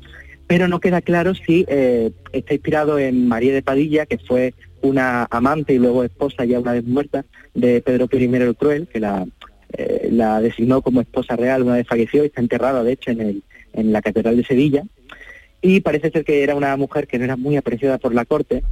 pero 0.45 0.67
no 0.67 0.79
queda 0.79 1.01
claro 1.01 1.33
si 1.33 1.65
está 1.67 2.53
inspirado 2.53 2.99
en 2.99 3.27
María 3.27 3.53
de 3.53 3.61
Padilla, 3.61 4.05
que 4.05 4.17
fue 4.17 4.53
una 4.81 5.27
amante 5.29 5.73
y 5.73 5.79
luego 5.79 6.03
esposa 6.03 6.45
ya 6.45 6.59
una 6.59 6.73
vez 6.73 6.83
muerta 6.83 7.25
de 7.53 7.81
Pedro 7.81 8.07
I 8.11 8.23
el 8.23 8.55
Cruel, 8.55 8.87
que 8.87 8.99
la, 8.99 9.25
eh, 9.73 10.09
la 10.11 10.41
designó 10.41 10.81
como 10.81 11.01
esposa 11.01 11.35
real 11.35 11.63
una 11.63 11.75
vez 11.75 11.87
falleció 11.87 12.23
y 12.23 12.27
está 12.27 12.41
enterrada 12.41 12.83
de 12.83 12.93
hecho 12.93 13.11
en, 13.11 13.21
el, 13.21 13.43
en 13.73 13.91
la 13.91 14.01
Catedral 14.01 14.37
de 14.37 14.43
Sevilla. 14.43 14.83
Y 15.61 15.81
parece 15.81 16.09
ser 16.09 16.25
que 16.25 16.43
era 16.43 16.55
una 16.55 16.75
mujer 16.75 17.07
que 17.07 17.19
no 17.19 17.25
era 17.25 17.35
muy 17.35 17.55
apreciada 17.55 17.97
por 17.97 18.15
la 18.15 18.25
corte 18.25 18.63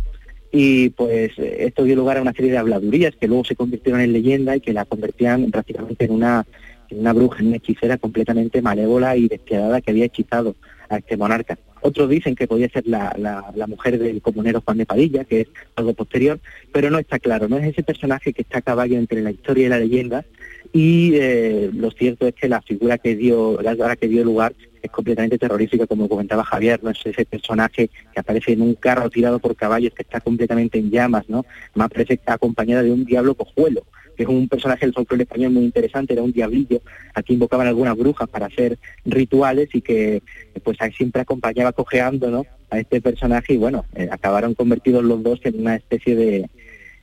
y 0.51 0.89
pues 0.89 1.31
esto 1.37 1.83
dio 1.83 1.95
lugar 1.95 2.17
a 2.17 2.21
una 2.21 2.33
serie 2.33 2.51
de 2.51 2.57
habladurías 2.57 3.15
que 3.15 3.27
luego 3.27 3.45
se 3.45 3.55
convirtieron 3.55 4.01
en 4.01 4.13
leyenda 4.13 4.55
y 4.55 4.61
que 4.61 4.73
la 4.73 4.85
convertían 4.85 5.51
prácticamente 5.51 6.05
en 6.05 6.11
una, 6.11 6.45
en 6.89 6.99
una 6.99 7.13
bruja, 7.13 7.39
en 7.39 7.47
una 7.47 7.57
hechicera 7.57 7.97
completamente 7.97 8.61
malévola 8.61 9.15
y 9.15 9.27
despiadada 9.27 9.81
que 9.81 9.91
había 9.91 10.05
hechizado 10.05 10.55
a 10.89 10.98
este 10.98 11.17
monarca. 11.17 11.58
Otros 11.81 12.10
dicen 12.10 12.36
que 12.36 12.48
podía 12.48 12.67
ser 12.69 12.86
la, 12.88 13.15
la, 13.17 13.67
mujer 13.67 13.98
del 14.00 14.22
comunero 14.22 14.62
Juan 14.62 14.79
de 14.79 14.86
Padilla, 14.86 15.24
que 15.24 15.41
es 15.41 15.48
algo 15.75 15.93
posterior, 15.93 16.39
pero 16.74 16.89
no 16.89 17.00
está 17.00 17.19
claro, 17.19 17.48
no 17.48 17.58
es 17.58 17.67
ese 17.67 17.84
personaje 17.84 18.34
que 18.34 18.41
está 18.41 18.58
a 18.58 18.62
caballo 18.62 18.98
entre 18.98 19.22
la 19.22 19.31
historia 19.31 19.67
y 19.67 19.69
la 19.69 19.79
leyenda, 19.79 20.25
y 20.74 21.13
eh, 21.15 21.69
lo 21.74 21.89
cierto 21.91 22.27
es 22.27 22.36
que 22.36 22.50
la 22.50 22.62
figura 22.62 22.98
que 22.98 23.15
dio, 23.15 23.60
la 23.62 23.96
que 23.96 24.08
dio 24.08 24.24
lugar 24.24 24.53
es 24.81 24.91
completamente 24.91 25.38
terrorífica, 25.38 25.88
como 25.88 26.10
comentaba 26.10 26.43
Javier, 26.43 26.84
no 26.84 26.89
es 26.89 27.05
ese 27.05 27.25
personaje 27.25 27.89
que 28.13 28.19
aparece 28.19 28.53
en 28.53 28.62
un 28.62 28.75
carro 28.75 29.10
tirado 29.10 29.39
por 29.39 29.55
caballos 29.55 29.93
que 29.93 30.03
está 30.03 30.19
completamente 30.19 30.77
en 30.79 30.89
llamas, 30.89 31.29
¿no? 31.29 31.46
Más 31.75 31.89
parece 31.89 32.19
acompañada 32.25 32.84
de 32.84 32.91
un 32.91 33.05
diablo 33.05 33.36
cojuelo, 33.36 33.84
que 34.19 34.23
es 34.23 34.29
un 34.29 34.49
personaje 34.49 34.85
del 34.85 34.93
folclore 34.93 35.23
español 35.23 35.53
muy 35.53 35.63
interesante, 35.63 36.11
era 36.11 36.21
un 36.21 36.33
diablillo, 36.33 36.81
aquí 37.13 37.35
invocaban 37.35 37.67
algunas 37.67 37.95
brujas 37.95 38.27
para 38.27 38.47
hacer 38.47 38.77
rituales 39.05 39.69
y 39.71 39.79
que 39.79 40.21
pues 40.61 40.77
siempre 40.97 41.21
acompañaba 41.21 41.71
cojeando 41.71 42.29
¿no? 42.29 42.45
a 42.69 42.79
este 42.79 42.99
personaje 42.99 43.53
y 43.53 43.57
bueno, 43.57 43.85
eh, 43.95 44.09
acabaron 44.11 44.55
convertidos 44.55 45.05
los 45.05 45.23
dos 45.23 45.39
en 45.45 45.61
una 45.61 45.77
especie 45.77 46.17
de, 46.17 46.49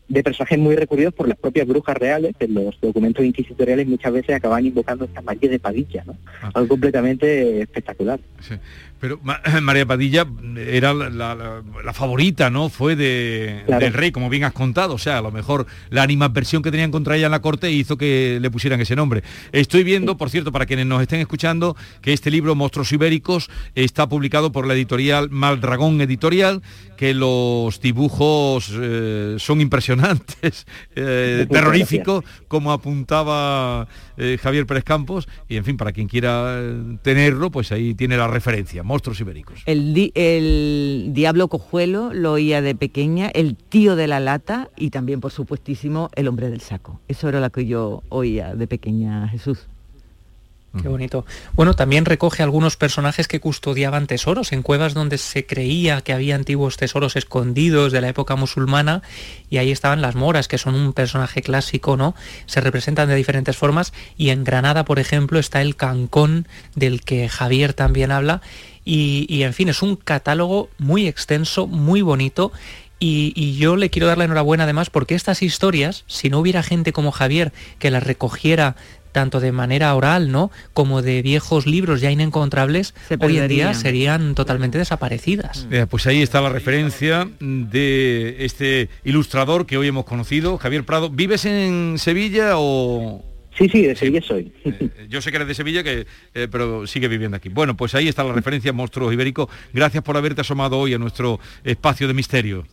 de 0.08 0.23
personajes 0.23 0.58
muy 0.58 0.76
recurridos 0.76 1.14
por 1.14 1.26
las 1.26 1.38
propias 1.38 1.66
brujas 1.66 1.96
reales, 1.96 2.35
en 2.38 2.52
los 2.52 2.78
documentos 2.82 3.25
inquisitoriales 3.25 3.87
muchas 3.87 4.12
veces 4.12 4.37
acaban 4.37 4.66
invocando 4.66 5.06
esta 5.06 5.23
María 5.23 5.49
de 5.49 5.58
Padilla, 5.58 6.04
¿no? 6.06 6.16
Ah. 6.42 6.50
Algo 6.52 6.68
completamente 6.68 7.62
espectacular. 7.62 8.20
Pero 9.00 9.21
María 9.62 9.87
Padilla 9.87 10.26
era 10.57 10.95
la, 10.95 11.62
favorita, 11.93 12.50
¿no? 12.50 12.69
Fue 12.69 12.97
de, 12.97 13.65
del 13.67 13.93
rey, 13.93 14.12
como 14.12 14.29
bien 14.29 14.45
has 14.45 14.53
contado. 14.53 14.95
O 14.95 14.99
sea, 14.99 15.19
a 15.19 15.23
lo 15.23 15.31
mejor 15.31 15.67
la 15.91 16.03
animadversión 16.03 16.62
que 16.62 16.71
tenían 16.71 16.91
contra 16.91 17.17
ella 17.17 17.26
en 17.26 17.33
la 17.33 17.41
corte 17.41 17.71
hizo 17.71 17.97
que 17.97 18.38
le 18.41 18.50
pusieran 18.50 18.81
ese 18.81 18.97
nombre. 18.97 19.23
Estoy 19.53 19.85
viendo, 19.85 20.17
por 20.17 20.31
cierto, 20.31 20.53
para 20.53 20.67
quienes 20.67 20.87
nos 20.87 21.03
estén 21.03 21.21
escuchando, 21.21 21.76
que 22.00 22.12
este 22.12 22.31
libro, 22.31 22.55
Monstruos 22.55 22.93
Ibéricos, 22.93 23.50
está 23.75 24.09
publicado 24.09 24.53
por 24.53 24.67
la 24.67 24.75
editorial 24.75 25.31
Maldragón 25.31 26.00
Editorial, 26.00 26.62
que 26.97 27.15
los 27.15 27.80
dibujos 27.80 28.73
eh, 28.75 29.37
son 29.39 29.61
impresionantes, 29.61 30.67
eh, 30.97 31.47
terroríficos, 31.50 32.25
como 32.49 32.73
apuntaba 32.73 33.87
eh, 34.17 34.39
Javier 34.43 34.67
Pérez 34.67 34.85
Campos, 34.85 35.28
y 35.49 35.56
en 35.56 35.65
fin, 35.65 35.76
para 35.76 35.93
quien 35.93 36.09
quiera 36.09 36.61
tenerlo, 37.02 37.50
pues 37.50 37.73
ahí 37.73 37.95
tiene 37.95 38.17
la 38.17 38.28
referencia, 38.28 38.82
monstruos 38.97 39.21
ibéricos. 39.21 39.63
El, 39.67 40.11
el 40.15 41.11
Diablo 41.13 41.49
Cojuelo 41.49 42.15
lo 42.15 42.32
oía 42.32 42.63
de 42.63 42.75
pequeña, 42.75 43.28
el 43.28 43.54
tío 43.56 43.95
de 43.95 44.06
la 44.06 44.21
lata 44.21 44.71
y 44.75 44.89
también, 44.89 45.21
por 45.21 45.32
supuestísimo, 45.32 46.09
el 46.15 46.28
hombre 46.28 46.49
del 46.49 46.63
saco. 46.63 46.99
Eso 47.06 47.28
era 47.28 47.41
lo 47.41 47.50
que 47.50 47.67
yo 47.67 48.02
oía 48.09 48.54
de 48.54 48.67
pequeña, 48.67 49.28
Jesús. 49.28 49.67
Qué 50.82 50.89
bonito. 50.89 51.25
Bueno, 51.54 51.73
también 51.73 52.04
recoge 52.04 52.43
algunos 52.43 52.76
personajes 52.76 53.28
que 53.28 53.41
custodiaban 53.41 54.06
tesoros 54.06 54.52
en 54.52 54.63
cuevas 54.63 54.93
donde 54.93 55.17
se 55.17 55.47
creía 55.47 56.02
que 56.02 56.13
había 56.13 56.35
antiguos 56.35 56.76
tesoros 56.76 57.17
escondidos 57.17 57.93
de 57.93 58.02
la 58.02 58.09
época 58.09 58.37
musulmana 58.37 59.00
y 59.49 59.56
ahí 59.56 59.71
estaban 59.71 60.02
las 60.02 60.17
moras, 60.17 60.49
que 60.49 60.59
son 60.59 60.75
un 60.75 60.93
personaje 60.93 61.41
clásico, 61.41 61.97
¿no? 61.97 62.15
Se 62.45 62.61
representan 62.61 63.09
de 63.09 63.15
diferentes 63.15 63.56
formas 63.56 63.95
y 64.19 64.28
en 64.28 64.45
Granada, 64.45 64.85
por 64.85 64.99
ejemplo, 64.99 65.39
está 65.39 65.63
el 65.63 65.76
cancón 65.76 66.47
del 66.75 67.00
que 67.02 67.28
Javier 67.28 67.73
también 67.73 68.13
habla 68.13 68.43
y, 68.86 69.26
y 69.28 69.42
en 69.42 69.52
fin, 69.52 69.68
es 69.68 69.82
un 69.82 69.96
catálogo 69.96 70.70
muy 70.78 71.06
extenso, 71.06 71.66
muy 71.66 72.00
bonito 72.00 72.52
y, 72.99 73.34
y, 73.36 73.56
yo 73.58 73.76
le 73.76 73.90
quiero 73.90 74.06
dar 74.06 74.16
la 74.16 74.25
enhorabuena 74.25 74.64
además 74.64 74.88
porque 74.88 75.14
estas 75.14 75.42
historias, 75.42 76.04
si 76.06 76.30
no 76.30 76.38
hubiera 76.38 76.62
gente 76.62 76.94
como 76.94 77.12
Javier 77.12 77.52
que 77.78 77.90
las 77.90 78.02
recogiera 78.02 78.75
tanto 79.16 79.40
de 79.40 79.50
manera 79.50 79.94
oral, 79.94 80.30
¿no? 80.30 80.50
Como 80.75 81.00
de 81.00 81.22
viejos 81.22 81.66
libros 81.66 82.02
ya 82.02 82.10
inencontrables, 82.10 82.94
hoy 83.18 83.38
en 83.38 83.49
día 83.49 83.72
serían 83.72 84.34
totalmente 84.34 84.76
desaparecidas. 84.76 85.66
pues 85.88 86.06
ahí 86.06 86.20
está 86.20 86.42
la 86.42 86.50
referencia 86.50 87.26
de 87.40 88.36
este 88.40 88.90
ilustrador 89.04 89.64
que 89.64 89.78
hoy 89.78 89.88
hemos 89.88 90.04
conocido, 90.04 90.58
Javier 90.58 90.84
Prado. 90.84 91.08
¿Vives 91.08 91.46
en 91.46 91.96
Sevilla 91.99 92.58
o...? 92.58 93.25
Sí, 93.56 93.69
sí, 93.71 93.82
de 93.82 93.97
Sevilla 93.97 94.21
soy. 94.21 94.52
Eh, 94.64 95.06
yo 95.08 95.23
sé 95.23 95.30
que 95.30 95.36
eres 95.36 95.49
de 95.49 95.54
Sevilla, 95.54 95.82
que, 95.82 96.06
eh, 96.34 96.49
pero 96.50 96.86
sigue 96.86 97.08
viviendo 97.08 97.36
aquí. 97.36 97.49
Bueno, 97.49 97.76
pues 97.76 97.95
ahí 97.95 98.08
está 98.08 98.23
la 98.23 98.34
referencia, 98.34 98.73
Monstruos 98.73 99.12
Ibéricos. 99.12 99.49
Gracias 99.73 100.02
por 100.02 100.16
haberte 100.16 100.42
asomado 100.42 100.78
hoy 100.78 100.92
a 100.92 100.99
nuestro 100.99 101.40
espacio 101.64 102.06
de 102.06 102.14
misterio. 102.14 102.66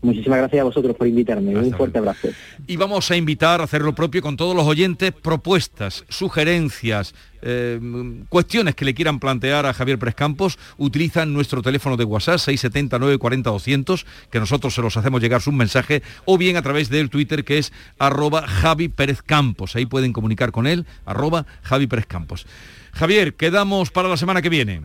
Muchísimas 0.00 0.38
gracias 0.38 0.60
a 0.60 0.64
vosotros 0.64 0.94
por 0.96 1.08
invitarme. 1.08 1.56
Un 1.56 1.72
fuerte 1.72 1.98
abrazo. 1.98 2.28
Y 2.68 2.76
vamos 2.76 3.10
a 3.10 3.16
invitar 3.16 3.60
a 3.60 3.64
hacer 3.64 3.82
lo 3.82 3.94
propio 3.94 4.22
con 4.22 4.36
todos 4.36 4.54
los 4.54 4.64
oyentes, 4.64 5.10
propuestas, 5.10 6.04
sugerencias, 6.08 7.14
eh, 7.42 7.80
cuestiones 8.28 8.76
que 8.76 8.84
le 8.84 8.94
quieran 8.94 9.18
plantear 9.18 9.66
a 9.66 9.74
Javier 9.74 9.98
Prescampos, 9.98 10.56
utilizan 10.76 11.32
nuestro 11.32 11.62
teléfono 11.62 11.96
de 11.96 12.04
WhatsApp 12.04 12.38
679 12.38 13.18
40 13.18 13.50
200, 13.50 14.06
que 14.30 14.38
nosotros 14.38 14.72
se 14.72 14.82
los 14.82 14.96
hacemos 14.96 15.20
llegar 15.20 15.42
su 15.42 15.50
mensaje, 15.50 16.02
o 16.24 16.38
bien 16.38 16.56
a 16.56 16.62
través 16.62 16.90
del 16.90 17.10
Twitter 17.10 17.44
que 17.44 17.58
es 17.58 17.72
arroba 17.98 18.46
Javi 18.46 18.88
Pérez 18.88 19.20
Campos. 19.22 19.74
Ahí 19.74 19.86
pueden 19.86 20.12
comunicar 20.12 20.52
con 20.52 20.68
él, 20.68 20.86
arroba 21.06 21.44
Javi 21.62 21.88
Pérez 21.88 22.06
Campos. 22.06 22.46
Javier, 22.92 23.34
quedamos 23.34 23.90
para 23.90 24.08
la 24.08 24.16
semana 24.16 24.42
que 24.42 24.48
viene. 24.48 24.80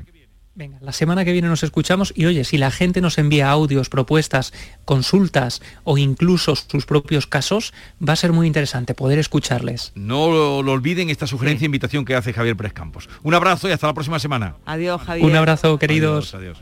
Venga, 0.56 0.78
la 0.82 0.92
semana 0.92 1.26
que 1.26 1.32
viene 1.32 1.48
nos 1.48 1.64
escuchamos 1.64 2.14
y 2.16 2.26
oye, 2.26 2.44
si 2.44 2.58
la 2.58 2.70
gente 2.70 3.02
nos 3.02 3.18
envía 3.18 3.50
audios, 3.50 3.90
propuestas, 3.90 4.54
consultas 4.86 5.64
o 5.84 5.98
incluso 5.98 6.56
sus 6.56 6.86
propios 6.86 7.26
casos, 7.26 7.74
va 8.08 8.14
a 8.14 8.16
ser 8.16 8.34
muy 8.34 8.46
interesante 8.46 8.94
poder 8.94 9.18
escucharles. 9.18 9.94
No 9.96 10.30
lo, 10.30 10.58
olviden 10.60 11.10
esta 11.10 11.26
sugerencia 11.26 11.66
e 11.66 11.68
invitación 11.68 12.06
que 12.06 12.14
hace 12.14 12.34
Javier 12.34 12.56
Pérez 12.56 12.74
Campos. 12.74 13.10
Un 13.24 13.34
abrazo 13.34 13.68
y 13.68 13.72
hasta 13.72 13.88
la 13.88 13.96
próxima 13.96 14.20
semana. 14.20 14.58
Adiós, 14.66 15.02
Javier. 15.02 15.26
Un 15.26 15.36
abrazo, 15.36 15.80
queridos. 15.80 16.36
adiós. 16.36 16.62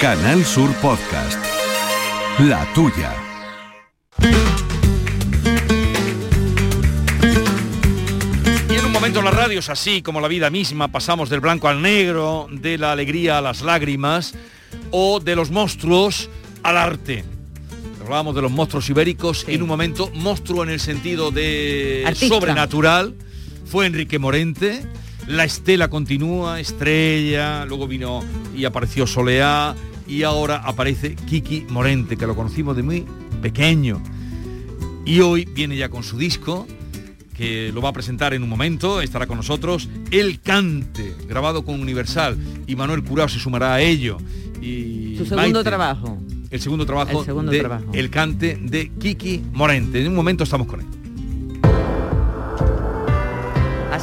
Canal 0.00 0.44
Sur 0.44 0.72
Podcast. 0.76 1.38
La 2.38 2.66
tuya. 2.72 3.14
Y 8.70 8.74
en 8.74 8.84
un 8.84 8.92
momento 8.92 9.08
momento 9.08 9.22
la 9.22 9.30
radio 9.30 9.60
es 9.60 9.68
así 9.70 10.02
como 10.02 10.20
la 10.20 10.28
vida 10.28 10.50
misma, 10.50 10.88
pasamos 10.88 11.30
del 11.30 11.40
blanco 11.40 11.68
al 11.68 11.80
negro, 11.80 12.46
de 12.50 12.78
la 12.78 12.92
alegría 12.92 13.38
a 13.38 13.40
las 13.40 13.62
lágrimas 13.62 14.34
o 14.90 15.18
de 15.18 15.34
los 15.34 15.50
monstruos 15.50 16.28
al 16.62 16.76
arte. 16.76 17.24
Hablábamos 18.02 18.34
de 18.34 18.42
los 18.42 18.50
monstruos 18.50 18.88
ibéricos 18.90 19.46
y 19.48 19.54
en 19.54 19.62
un 19.62 19.68
momento 19.68 20.10
monstruo 20.14 20.62
en 20.62 20.70
el 20.70 20.80
sentido 20.80 21.30
de 21.30 22.04
sobrenatural 22.14 23.14
fue 23.64 23.86
Enrique 23.86 24.18
Morente. 24.18 24.82
La 25.28 25.44
estela 25.44 25.88
continúa, 25.88 26.58
estrella, 26.58 27.66
luego 27.66 27.86
vino 27.86 28.24
y 28.56 28.64
apareció 28.64 29.06
Soleá 29.06 29.76
y 30.06 30.22
ahora 30.22 30.56
aparece 30.56 31.16
Kiki 31.16 31.66
Morente, 31.68 32.16
que 32.16 32.26
lo 32.26 32.34
conocimos 32.34 32.74
de 32.74 32.82
muy 32.82 33.04
pequeño. 33.42 34.02
Y 35.04 35.20
hoy 35.20 35.44
viene 35.44 35.76
ya 35.76 35.90
con 35.90 36.02
su 36.02 36.16
disco, 36.16 36.66
que 37.36 37.70
lo 37.74 37.82
va 37.82 37.90
a 37.90 37.92
presentar 37.92 38.32
en 38.32 38.42
un 38.42 38.48
momento, 38.48 39.02
estará 39.02 39.26
con 39.26 39.36
nosotros, 39.36 39.90
El 40.10 40.40
Cante, 40.40 41.14
grabado 41.28 41.62
con 41.62 41.78
Universal, 41.78 42.38
y 42.66 42.74
Manuel 42.74 43.04
Curao 43.04 43.28
se 43.28 43.38
sumará 43.38 43.74
a 43.74 43.82
ello. 43.82 44.16
Y 44.62 45.14
su 45.18 45.26
segundo 45.26 45.62
trabajo. 45.62 46.18
El 46.50 46.60
segundo 46.60 46.86
trabajo, 46.86 47.22
de 47.22 47.68
El 47.92 48.08
Cante 48.08 48.58
de 48.62 48.90
Kiki 48.98 49.42
Morente. 49.52 50.00
En 50.00 50.08
un 50.08 50.14
momento 50.14 50.44
estamos 50.44 50.66
con 50.66 50.80
él. 50.80 50.86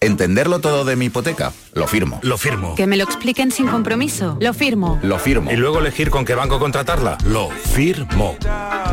¿Entenderlo 0.03 0.59
todo 0.59 0.85
de 0.85 0.97
mi 0.97 1.05
hipoteca? 1.05 1.53
Lo 1.75 1.87
firmo. 1.87 2.19
Lo 2.23 2.37
firmo. 2.37 2.75
¿Que 2.75 2.89
me 2.89 2.97
lo 2.97 3.05
expliquen 3.05 3.53
sin 3.53 3.69
compromiso? 3.69 4.37
Lo 4.41 4.53
firmo. 4.53 4.99
Lo 5.01 5.17
firmo. 5.21 5.53
¿Y 5.53 5.57
luego 5.57 5.79
elegir 5.79 6.11
con 6.11 6.25
qué 6.25 6.35
banco 6.35 6.59
contratarla? 6.59 7.19
Lo 7.25 7.51
firmo. 7.51 8.37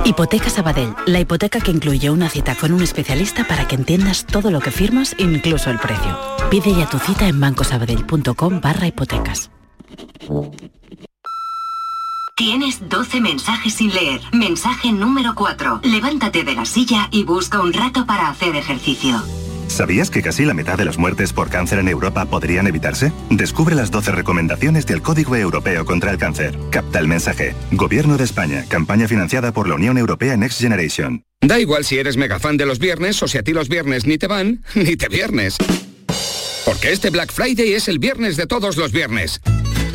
Hipoteca 0.06 0.52
Sabadell, 0.52 0.94
la 1.08 1.20
hipoteca 1.20 1.62
que 1.62 1.72
incluye 1.72 2.12
una 2.12 2.30
cita 2.30 2.54
con 2.54 2.74
un 2.74 2.84
especialista 2.84 3.44
para 3.48 3.68
que 3.68 3.74
entiendas 3.74 4.24
todo 4.28 4.52
lo 4.52 4.60
que 4.60 4.70
firmas, 4.70 5.16
incluso 5.18 5.72
el 5.72 5.80
precio. 5.80 6.16
Pide 6.52 6.76
ya 6.76 6.88
tu 6.88 7.00
cita 7.00 7.28
en 7.28 7.40
bancosabadell.com 7.40 8.62
barra 8.62 8.86
hipotecas. 8.86 9.50
Tienes 12.36 12.88
12 12.88 13.20
mensajes 13.20 13.74
sin 13.74 13.92
leer. 13.96 14.22
Mensaje 14.32 14.92
número 14.92 15.34
4. 15.34 15.82
Levántate 15.86 16.44
de 16.44 16.54
la 16.54 16.66
silla 16.66 17.08
y 17.10 17.24
busca 17.24 17.60
un 17.62 17.74
rato 17.74 18.06
para 18.06 18.30
hacer 18.30 18.56
ejercicio. 18.56 19.20
¿Sabías 19.70 20.10
que 20.10 20.22
casi 20.22 20.46
la 20.46 20.54
mitad 20.54 20.78
de 20.78 20.84
las 20.84 20.98
muertes 20.98 21.32
por 21.32 21.50
cáncer 21.50 21.80
en 21.80 21.88
Europa 21.88 22.26
podrían 22.26 22.68
evitarse? 22.68 23.12
Descubre 23.30 23.76
las 23.76 23.92
12 23.92 24.12
recomendaciones 24.12 24.86
del 24.86 25.02
Código 25.02 25.36
Europeo 25.36 25.86
contra 25.86 26.12
el 26.12 26.18
Cáncer. 26.18 26.58
Capta 26.72 27.00
el 27.00 27.08
mensaje. 27.08 27.56
Gobierno 27.72 28.18
de 28.18 28.24
España. 28.24 28.66
Campaña 28.68 29.08
financiada 29.08 29.54
por 29.54 29.70
la 29.70 29.76
Unión 29.76 29.98
Europea 29.98 30.36
Next 30.36 30.60
Generation. 30.60 31.24
Da 31.42 31.60
igual 31.60 31.86
si 31.86 31.98
eres 31.98 32.18
mega 32.18 32.40
fan 32.40 32.58
de 32.58 32.66
los 32.66 32.80
viernes 32.80 33.22
o 33.24 33.28
si 33.28 33.38
a 33.38 33.44
ti 33.44 33.54
los 33.54 33.70
viernes 33.70 34.06
ni 34.06 34.18
te 34.18 34.28
van, 34.28 34.64
ni 34.76 34.98
te 34.98 35.08
viernes. 35.08 35.58
Porque 36.66 36.92
este 36.92 37.10
Black 37.12 37.32
Friday 37.32 37.74
es 37.74 37.88
el 37.88 38.00
viernes 38.00 38.38
de 38.38 38.48
todos 38.48 38.76
los 38.76 38.92
viernes. 38.92 39.40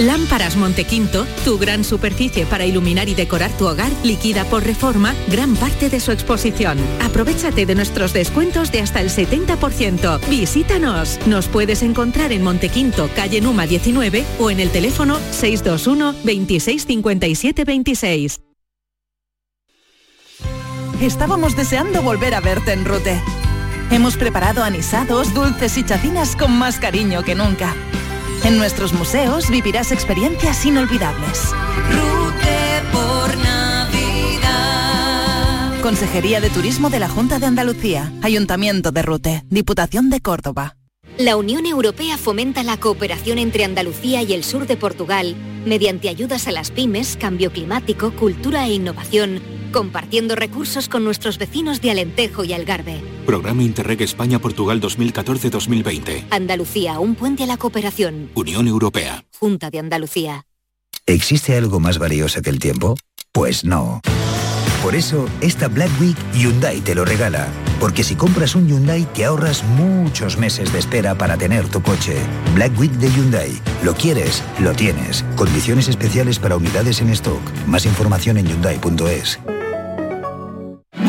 Lámparas 0.00 0.56
Montequinto, 0.56 1.26
tu 1.44 1.58
gran 1.58 1.84
superficie 1.84 2.46
para 2.46 2.64
iluminar 2.64 3.08
y 3.08 3.14
decorar 3.14 3.50
tu 3.56 3.68
hogar, 3.68 3.90
liquida 4.02 4.44
por 4.44 4.64
reforma 4.64 5.14
gran 5.28 5.54
parte 5.54 5.90
de 5.90 6.00
su 6.00 6.12
exposición. 6.12 6.78
Aprovechate 7.02 7.66
de 7.66 7.74
nuestros 7.74 8.12
descuentos 8.12 8.72
de 8.72 8.80
hasta 8.80 9.00
el 9.00 9.10
70%. 9.10 10.18
Visítanos. 10.28 11.18
Nos 11.26 11.46
puedes 11.46 11.82
encontrar 11.82 12.32
en 12.32 12.42
Montequinto, 12.42 13.10
calle 13.14 13.40
Numa 13.40 13.66
19 13.66 14.24
o 14.40 14.50
en 14.50 14.60
el 14.60 14.70
teléfono 14.70 15.18
621 15.30 16.14
26 16.24 16.86
57 16.86 17.64
26. 17.64 18.40
Estábamos 21.02 21.54
deseando 21.54 22.02
volver 22.02 22.34
a 22.34 22.40
verte 22.40 22.72
en 22.72 22.84
Rute. 22.84 23.20
Hemos 23.90 24.16
preparado 24.16 24.64
anisados, 24.64 25.34
dulces 25.34 25.76
y 25.76 25.84
chacinas 25.84 26.34
con 26.34 26.52
más 26.52 26.78
cariño 26.78 27.22
que 27.24 27.34
nunca. 27.34 27.74
En 28.44 28.58
nuestros 28.58 28.92
museos 28.92 29.50
vivirás 29.50 29.92
experiencias 29.92 30.66
inolvidables. 30.66 31.52
Rute 31.90 32.82
por 32.90 33.36
Navidad. 33.38 34.50
Consejería 35.80 36.40
de 36.40 36.50
Turismo 36.50 36.90
de 36.90 36.98
la 36.98 37.08
Junta 37.08 37.38
de 37.38 37.46
Andalucía, 37.46 38.12
Ayuntamiento 38.20 38.90
de 38.90 39.02
Rute, 39.02 39.44
Diputación 39.48 40.10
de 40.10 40.20
Córdoba. 40.20 40.76
La 41.18 41.36
Unión 41.36 41.66
Europea 41.66 42.18
fomenta 42.18 42.64
la 42.64 42.78
cooperación 42.78 43.38
entre 43.38 43.64
Andalucía 43.64 44.22
y 44.22 44.32
el 44.32 44.42
sur 44.42 44.66
de 44.66 44.76
Portugal 44.76 45.36
mediante 45.64 46.08
ayudas 46.08 46.48
a 46.48 46.52
las 46.52 46.72
pymes, 46.72 47.16
cambio 47.16 47.52
climático, 47.52 48.10
cultura 48.10 48.66
e 48.66 48.72
innovación, 48.74 49.40
compartiendo 49.72 50.36
recursos 50.36 50.88
con 50.88 51.04
nuestros 51.04 51.38
vecinos 51.38 51.80
de 51.80 51.90
Alentejo 51.90 52.44
y 52.44 52.52
Algarve. 52.52 53.00
Programa 53.26 53.62
Interreg 53.62 54.02
España-Portugal 54.02 54.80
2014-2020. 54.80 56.26
Andalucía, 56.30 57.00
un 57.00 57.14
puente 57.14 57.44
a 57.44 57.46
la 57.46 57.56
cooperación. 57.56 58.30
Unión 58.34 58.68
Europea. 58.68 59.24
Junta 59.38 59.70
de 59.70 59.80
Andalucía. 59.80 60.44
¿Existe 61.06 61.56
algo 61.56 61.80
más 61.80 61.98
valioso 61.98 62.42
que 62.42 62.50
el 62.50 62.60
tiempo? 62.60 62.96
Pues 63.32 63.64
no. 63.64 64.00
Por 64.82 64.96
eso, 64.96 65.28
esta 65.40 65.68
Black 65.68 65.90
Week 66.00 66.16
Hyundai 66.34 66.80
te 66.80 66.94
lo 66.94 67.04
regala. 67.04 67.46
Porque 67.78 68.02
si 68.02 68.16
compras 68.16 68.56
un 68.56 68.68
Hyundai 68.68 69.04
te 69.14 69.24
ahorras 69.24 69.62
muchos 69.64 70.36
meses 70.38 70.72
de 70.72 70.80
espera 70.80 71.14
para 71.16 71.36
tener 71.36 71.68
tu 71.68 71.80
coche. 71.82 72.16
Black 72.54 72.76
Week 72.78 72.92
de 72.92 73.08
Hyundai. 73.10 73.52
Lo 73.84 73.94
quieres, 73.94 74.42
lo 74.58 74.72
tienes. 74.72 75.24
Condiciones 75.36 75.88
especiales 75.88 76.38
para 76.38 76.56
unidades 76.56 77.00
en 77.00 77.10
stock. 77.10 77.40
Más 77.66 77.86
información 77.86 78.38
en 78.38 78.46
hyundai.es. 78.46 79.38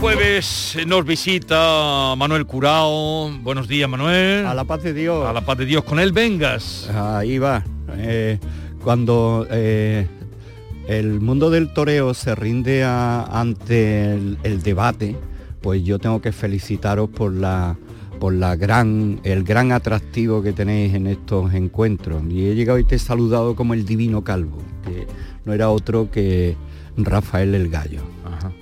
Jueves 0.00 0.76
nos 0.86 1.04
visita 1.04 2.14
Manuel 2.16 2.46
Curao. 2.46 3.30
Buenos 3.42 3.68
días, 3.68 3.88
Manuel. 3.88 4.46
A 4.46 4.54
la 4.54 4.64
paz 4.64 4.82
de 4.82 4.92
Dios. 4.94 5.26
A 5.26 5.32
la 5.32 5.40
paz 5.44 5.58
de 5.58 5.66
Dios. 5.66 5.84
Con 5.84 5.98
él 5.98 6.12
vengas. 6.12 6.88
Ahí 6.94 7.38
va. 7.38 7.64
Eh, 7.96 8.38
cuando 8.82 9.46
eh, 9.50 10.06
el 10.86 11.20
mundo 11.20 11.50
del 11.50 11.72
toreo 11.72 12.14
se 12.14 12.34
rinde 12.34 12.84
a- 12.84 13.22
ante 13.24 14.12
el, 14.14 14.38
el 14.44 14.62
debate, 14.62 15.16
pues 15.60 15.82
yo 15.84 15.98
tengo 15.98 16.20
que 16.20 16.32
felicitaros 16.32 17.08
por 17.10 17.32
la 17.32 17.76
por 18.20 18.34
la 18.34 18.56
gran, 18.56 19.20
el 19.22 19.44
gran 19.44 19.70
atractivo 19.70 20.42
que 20.42 20.52
tenéis 20.52 20.92
en 20.94 21.06
estos 21.06 21.54
encuentros. 21.54 22.20
Y 22.28 22.48
he 22.48 22.56
llegado 22.56 22.80
y 22.80 22.82
te 22.84 22.96
he 22.96 22.98
saludado 22.98 23.54
como 23.54 23.74
el 23.74 23.84
divino 23.86 24.24
calvo, 24.24 24.58
que 24.84 25.06
no 25.44 25.52
era 25.52 25.70
otro 25.70 26.10
que 26.10 26.56
Rafael 26.96 27.54
el 27.54 27.68
Gallo. 27.68 28.00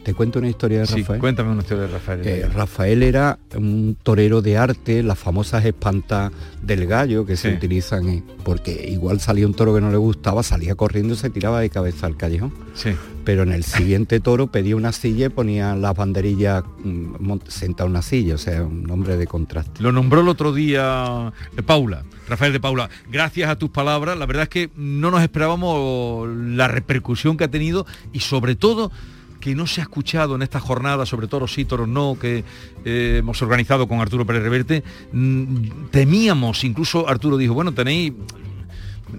¿Te 0.05 0.15
cuento 0.15 0.39
una 0.39 0.49
historia 0.49 0.81
de 0.81 0.87
Sí, 0.87 1.01
Rafael? 1.01 1.21
cuéntame 1.21 1.51
una 1.51 1.63
historia 1.63 1.85
de 1.85 1.89
Rafael. 1.93 2.21
Eh, 2.27 2.49
Rafael 2.53 3.03
era 3.03 3.39
un 3.57 3.97
torero 4.03 4.43
de 4.43 4.57
arte, 4.57 5.03
las 5.03 5.19
famosas 5.19 5.65
espantas 5.65 6.33
del 6.63 6.87
gallo 6.87 7.25
que 7.27 7.37
se 7.37 7.53
utilizan, 7.55 8.09
en- 8.09 8.25
porque 8.45 8.89
igual 8.91 9.21
salía 9.21 9.47
un 9.47 9.55
toro 9.55 9.75
que 9.75 9.81
no 9.81 9.91
le 9.91 9.97
gustaba, 9.97 10.43
salía 10.43 10.75
corriendo 10.75 11.15
y 11.15 11.17
se 11.17 11.31
tiraba 11.31 11.61
de 11.61 11.71
cabeza 11.71 12.07
al 12.07 12.17
callejón. 12.17 12.53
Sí. 12.75 12.91
Pero 13.25 13.43
en 13.43 13.51
el 13.53 13.65
siguiente 13.65 14.21
toro 14.21 14.47
pedía 14.53 14.77
una 14.77 14.93
silla 14.93 15.27
y 15.27 15.29
ponía 15.31 15.75
las 15.75 15.97
banderillas 15.97 16.63
mm, 16.85 17.39
sentado 17.49 17.87
en 17.89 17.91
una 17.93 18.03
silla, 18.03 18.37
o 18.37 18.39
sea, 18.39 18.63
un 18.63 18.89
hombre 18.91 19.17
de 19.17 19.27
contraste. 19.27 19.83
Lo 19.83 19.91
nombró 19.91 20.21
el 20.21 20.29
otro 20.29 20.53
día 20.53 21.33
eh, 21.57 21.63
Paula, 21.63 22.05
Rafael 22.29 22.53
de 22.53 22.61
Paula. 22.61 22.89
Gracias 23.11 23.51
a 23.51 23.57
tus 23.57 23.71
palabras, 23.71 24.17
la 24.17 24.27
verdad 24.27 24.45
es 24.45 24.49
que 24.49 24.71
no 24.77 25.11
nos 25.11 25.23
esperábamos 25.23 26.29
la 26.29 26.69
repercusión 26.69 27.37
que 27.37 27.45
ha 27.45 27.51
tenido 27.51 27.85
y 28.13 28.21
sobre 28.21 28.55
todo 28.55 28.93
que 29.41 29.55
no 29.55 29.67
se 29.67 29.81
ha 29.81 29.85
escuchado 29.85 30.35
en 30.35 30.43
esta 30.43 30.61
jornada, 30.61 31.07
sobre 31.07 31.29
toros 31.29 31.53
sí, 31.53 31.65
toros 31.65 31.89
no, 31.89 32.17
que 32.21 32.45
eh, 32.85 33.17
hemos 33.19 33.41
organizado 33.43 33.87
con 33.89 34.01
Arturo 34.01 34.27
Pérez 34.27 34.43
Reverte, 34.43 34.85
mm, 35.13 35.89
temíamos, 35.91 36.65
incluso 36.65 37.09
Arturo 37.09 37.37
dijo, 37.37 37.55
bueno, 37.55 37.73
tenéis, 37.73 38.13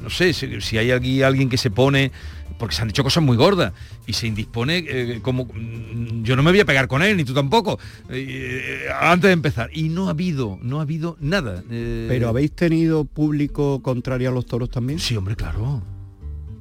no 0.01 0.09
sé, 0.09 0.33
si, 0.33 0.61
si 0.61 0.77
hay 0.77 0.91
aquí 0.91 1.23
alguien 1.23 1.49
que 1.49 1.57
se 1.57 1.71
pone, 1.71 2.11
porque 2.57 2.75
se 2.75 2.81
han 2.81 2.87
dicho 2.87 3.03
cosas 3.03 3.23
muy 3.23 3.37
gordas, 3.37 3.73
y 4.05 4.13
se 4.13 4.27
indispone 4.27 4.83
eh, 4.87 5.19
como, 5.21 5.45
mm, 5.45 6.23
yo 6.23 6.35
no 6.35 6.43
me 6.43 6.51
voy 6.51 6.59
a 6.59 6.65
pegar 6.65 6.87
con 6.87 7.03
él, 7.03 7.17
ni 7.17 7.23
tú 7.23 7.33
tampoco, 7.33 7.79
eh, 8.09 8.87
antes 8.99 9.29
de 9.29 9.33
empezar. 9.33 9.69
Y 9.73 9.89
no 9.89 10.07
ha 10.07 10.11
habido, 10.11 10.57
no 10.61 10.79
ha 10.79 10.81
habido 10.83 11.17
nada. 11.19 11.63
Pero 11.67 12.29
habéis 12.29 12.53
tenido 12.53 13.05
público 13.05 13.81
contrario 13.81 14.29
a 14.29 14.31
los 14.31 14.45
toros 14.45 14.69
también? 14.69 14.99
Sí, 14.99 15.15
hombre, 15.15 15.35
claro. 15.35 15.83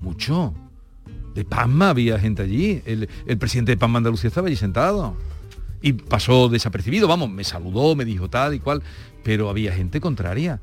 Mucho. 0.00 0.54
De 1.36 1.44
Pasma 1.44 1.90
había 1.90 2.18
gente 2.18 2.42
allí. 2.42 2.82
El, 2.86 3.08
el 3.26 3.38
presidente 3.38 3.70
de 3.72 3.76
Pasma 3.76 3.98
Andalucía 3.98 4.28
estaba 4.28 4.48
allí 4.48 4.56
sentado. 4.56 5.16
Y 5.82 5.92
pasó 5.92 6.48
desapercibido, 6.48 7.06
vamos, 7.06 7.30
me 7.30 7.44
saludó, 7.44 7.94
me 7.94 8.04
dijo 8.04 8.28
tal 8.28 8.54
y 8.54 8.58
cual, 8.58 8.82
pero 9.22 9.48
había 9.50 9.72
gente 9.72 10.00
contraria. 10.00 10.60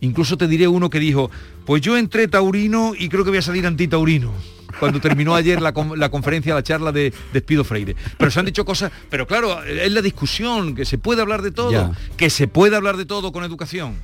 Incluso 0.00 0.38
te 0.38 0.46
diré 0.46 0.68
uno 0.68 0.88
que 0.88 1.00
dijo, 1.00 1.30
pues 1.66 1.82
yo 1.82 1.96
entré 1.98 2.28
taurino 2.28 2.92
y 2.96 3.08
creo 3.08 3.24
que 3.24 3.30
voy 3.30 3.38
a 3.38 3.42
salir 3.42 3.66
antitaurino. 3.66 4.32
Cuando 4.78 5.00
terminó 5.00 5.34
ayer 5.34 5.60
la, 5.60 5.72
la 5.96 6.08
conferencia, 6.10 6.54
la 6.54 6.62
charla 6.62 6.92
de 6.92 7.12
Despido 7.32 7.64
Freire. 7.64 7.96
Pero 8.18 8.30
se 8.30 8.38
han 8.40 8.46
dicho 8.46 8.64
cosas, 8.64 8.92
pero 9.10 9.26
claro, 9.26 9.62
es 9.64 9.90
la 9.90 10.02
discusión, 10.02 10.74
que 10.74 10.84
se 10.84 10.98
puede 10.98 11.22
hablar 11.22 11.42
de 11.42 11.50
todo, 11.50 11.72
Ya. 11.72 11.92
que 12.16 12.30
se 12.30 12.46
puede 12.46 12.76
hablar 12.76 12.96
de 12.96 13.06
todo 13.06 13.32
con 13.32 13.42
educación. 13.42 13.94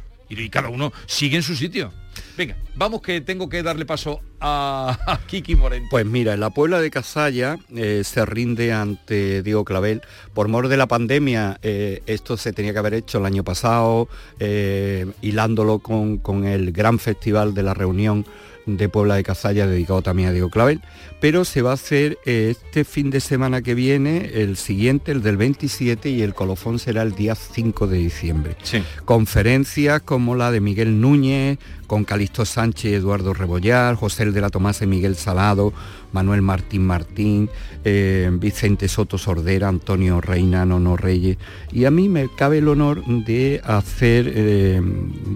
Y, 0.40 0.49
cada 0.49 0.68
uno 0.68 0.92
sigue 1.07 1.37
en 1.37 1.42
su 1.42 1.55
sitio. 1.55 1.92
Venga, 2.37 2.57
vamos 2.75 3.03
que 3.03 3.21
tengo 3.21 3.49
que 3.49 3.62
darle 3.62 3.87
paso 3.87 4.21
a, 4.40 5.21
Kiki 5.27 5.57
Morente. 5.57 5.88
Pues 5.90 6.07
mira, 6.07 6.37
la 6.37 6.51
Puebla 6.51 6.81
de 6.81 6.90
Casalla 6.90 7.59
eh, 7.75 8.03
se 8.05 8.25
rinde 8.27 8.73
ante 8.73 9.42
Diego 9.42 9.64
Clavel. 9.64 10.03
Por 10.35 10.49
mor 10.49 10.68
de 10.68 10.77
la 10.77 10.87
pandemia, 10.87 11.59
eh, 11.62 12.03
esto 12.07 12.37
se 12.37 12.53
tenía 12.53 12.73
que 12.73 12.79
haber 12.79 12.95
hecho 12.95 13.18
el 13.18 13.27
año 13.27 13.45
pasado, 13.45 14.09
eh, 14.40 15.07
hilándolo 15.21 15.79
con, 15.79 16.18
con 16.18 16.45
el 16.45 16.73
gran 16.73 16.99
festival 16.99 17.55
de 17.55 17.62
la 17.62 17.75
reunión 17.75 18.27
de 18.66 18.88
Puebla 18.88 19.16
de 19.16 19.25
Casalla 19.25 19.66
dedicado 19.66 20.03
también 20.03 20.29
a 20.29 20.33
Diego 20.33 20.51
Clavel, 20.51 20.81
pero 21.20 21.44
se 21.44 21.62
va 21.62 21.70
a 21.70 21.75
hacer 21.75 22.18
eh, 22.27 22.55
este 22.57 22.85
fin 22.85 23.11
de 23.11 23.20
semana 23.20 23.62
que 23.62 23.75
viene, 23.75 24.31
el 24.35 24.57
siguiente, 24.57 25.12
el 25.12 25.22
del 25.22 25.37
27, 25.37 26.11
y 26.11 26.22
el 26.22 26.35
colofón 26.35 26.79
será 26.79 27.03
el 27.03 27.14
día 27.14 27.35
5 27.35 27.87
de 27.87 27.98
diciembre. 27.98 28.57
Conferencias 29.05 30.03
como 30.03 30.35
la 30.35 30.51
de 30.51 30.61
Miguel 30.61 31.01
Núñez, 31.01 31.59
con 31.87 32.05
Calixto 32.05 32.44
Sánchez 32.44 32.90
y 32.90 32.94
Eduardo 32.94 33.35
Rebollar, 33.35 33.96
José 33.96 34.31
de 34.31 34.40
la 34.40 34.51
Tomasa 34.51 34.85
y 34.85 34.87
Miguel 34.87 35.16
Salado, 35.16 35.72
Manuel 36.12 36.40
Martín 36.40 36.87
Martín, 36.87 37.51
eh, 37.85 38.31
Vicente 38.33 38.88
Soto 38.88 39.18
Sordera, 39.18 39.68
Antonio 39.68 40.20
Reina, 40.20 40.64
Nono 40.64 40.96
Reyes. 40.96 41.38
Y 41.72 41.85
a 41.85 41.90
mí 41.90 42.09
me 42.09 42.29
cabe 42.35 42.59
el 42.59 42.68
honor 42.68 43.05
de 43.05 43.61
hacer 43.64 44.33
eh, 44.35 44.81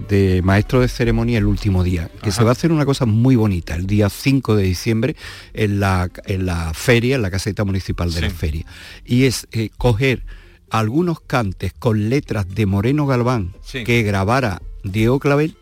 de 0.07 0.41
maestro 0.43 0.81
de 0.81 0.87
ceremonia 0.87 1.37
el 1.37 1.45
último 1.45 1.83
día, 1.83 2.09
que 2.21 2.29
Ajá. 2.29 2.37
se 2.37 2.43
va 2.43 2.49
a 2.49 2.53
hacer 2.53 2.71
una 2.71 2.85
cosa 2.85 3.05
muy 3.05 3.16
bonita, 3.35 3.75
el 3.75 3.87
día 3.87 4.09
5 4.09 4.55
de 4.55 4.63
diciembre, 4.63 5.15
en 5.53 5.79
la, 5.79 6.09
en 6.25 6.45
la 6.45 6.73
feria, 6.73 7.15
en 7.15 7.21
la 7.21 7.31
caseta 7.31 7.63
municipal 7.65 8.13
de 8.13 8.21
la 8.21 8.29
feria. 8.29 8.65
Y 9.05 9.23
es 9.25 9.47
eh, 9.51 9.69
coger 9.77 10.23
algunos 10.69 11.19
cantes 11.21 11.73
con 11.73 12.09
letras 12.09 12.47
de 12.53 12.65
Moreno 12.65 13.05
Galván 13.05 13.53
Sí. 13.61 13.83
que 13.83 14.03
grabara 14.03 14.61
Diego 14.83 15.19
Clavel 15.19 15.55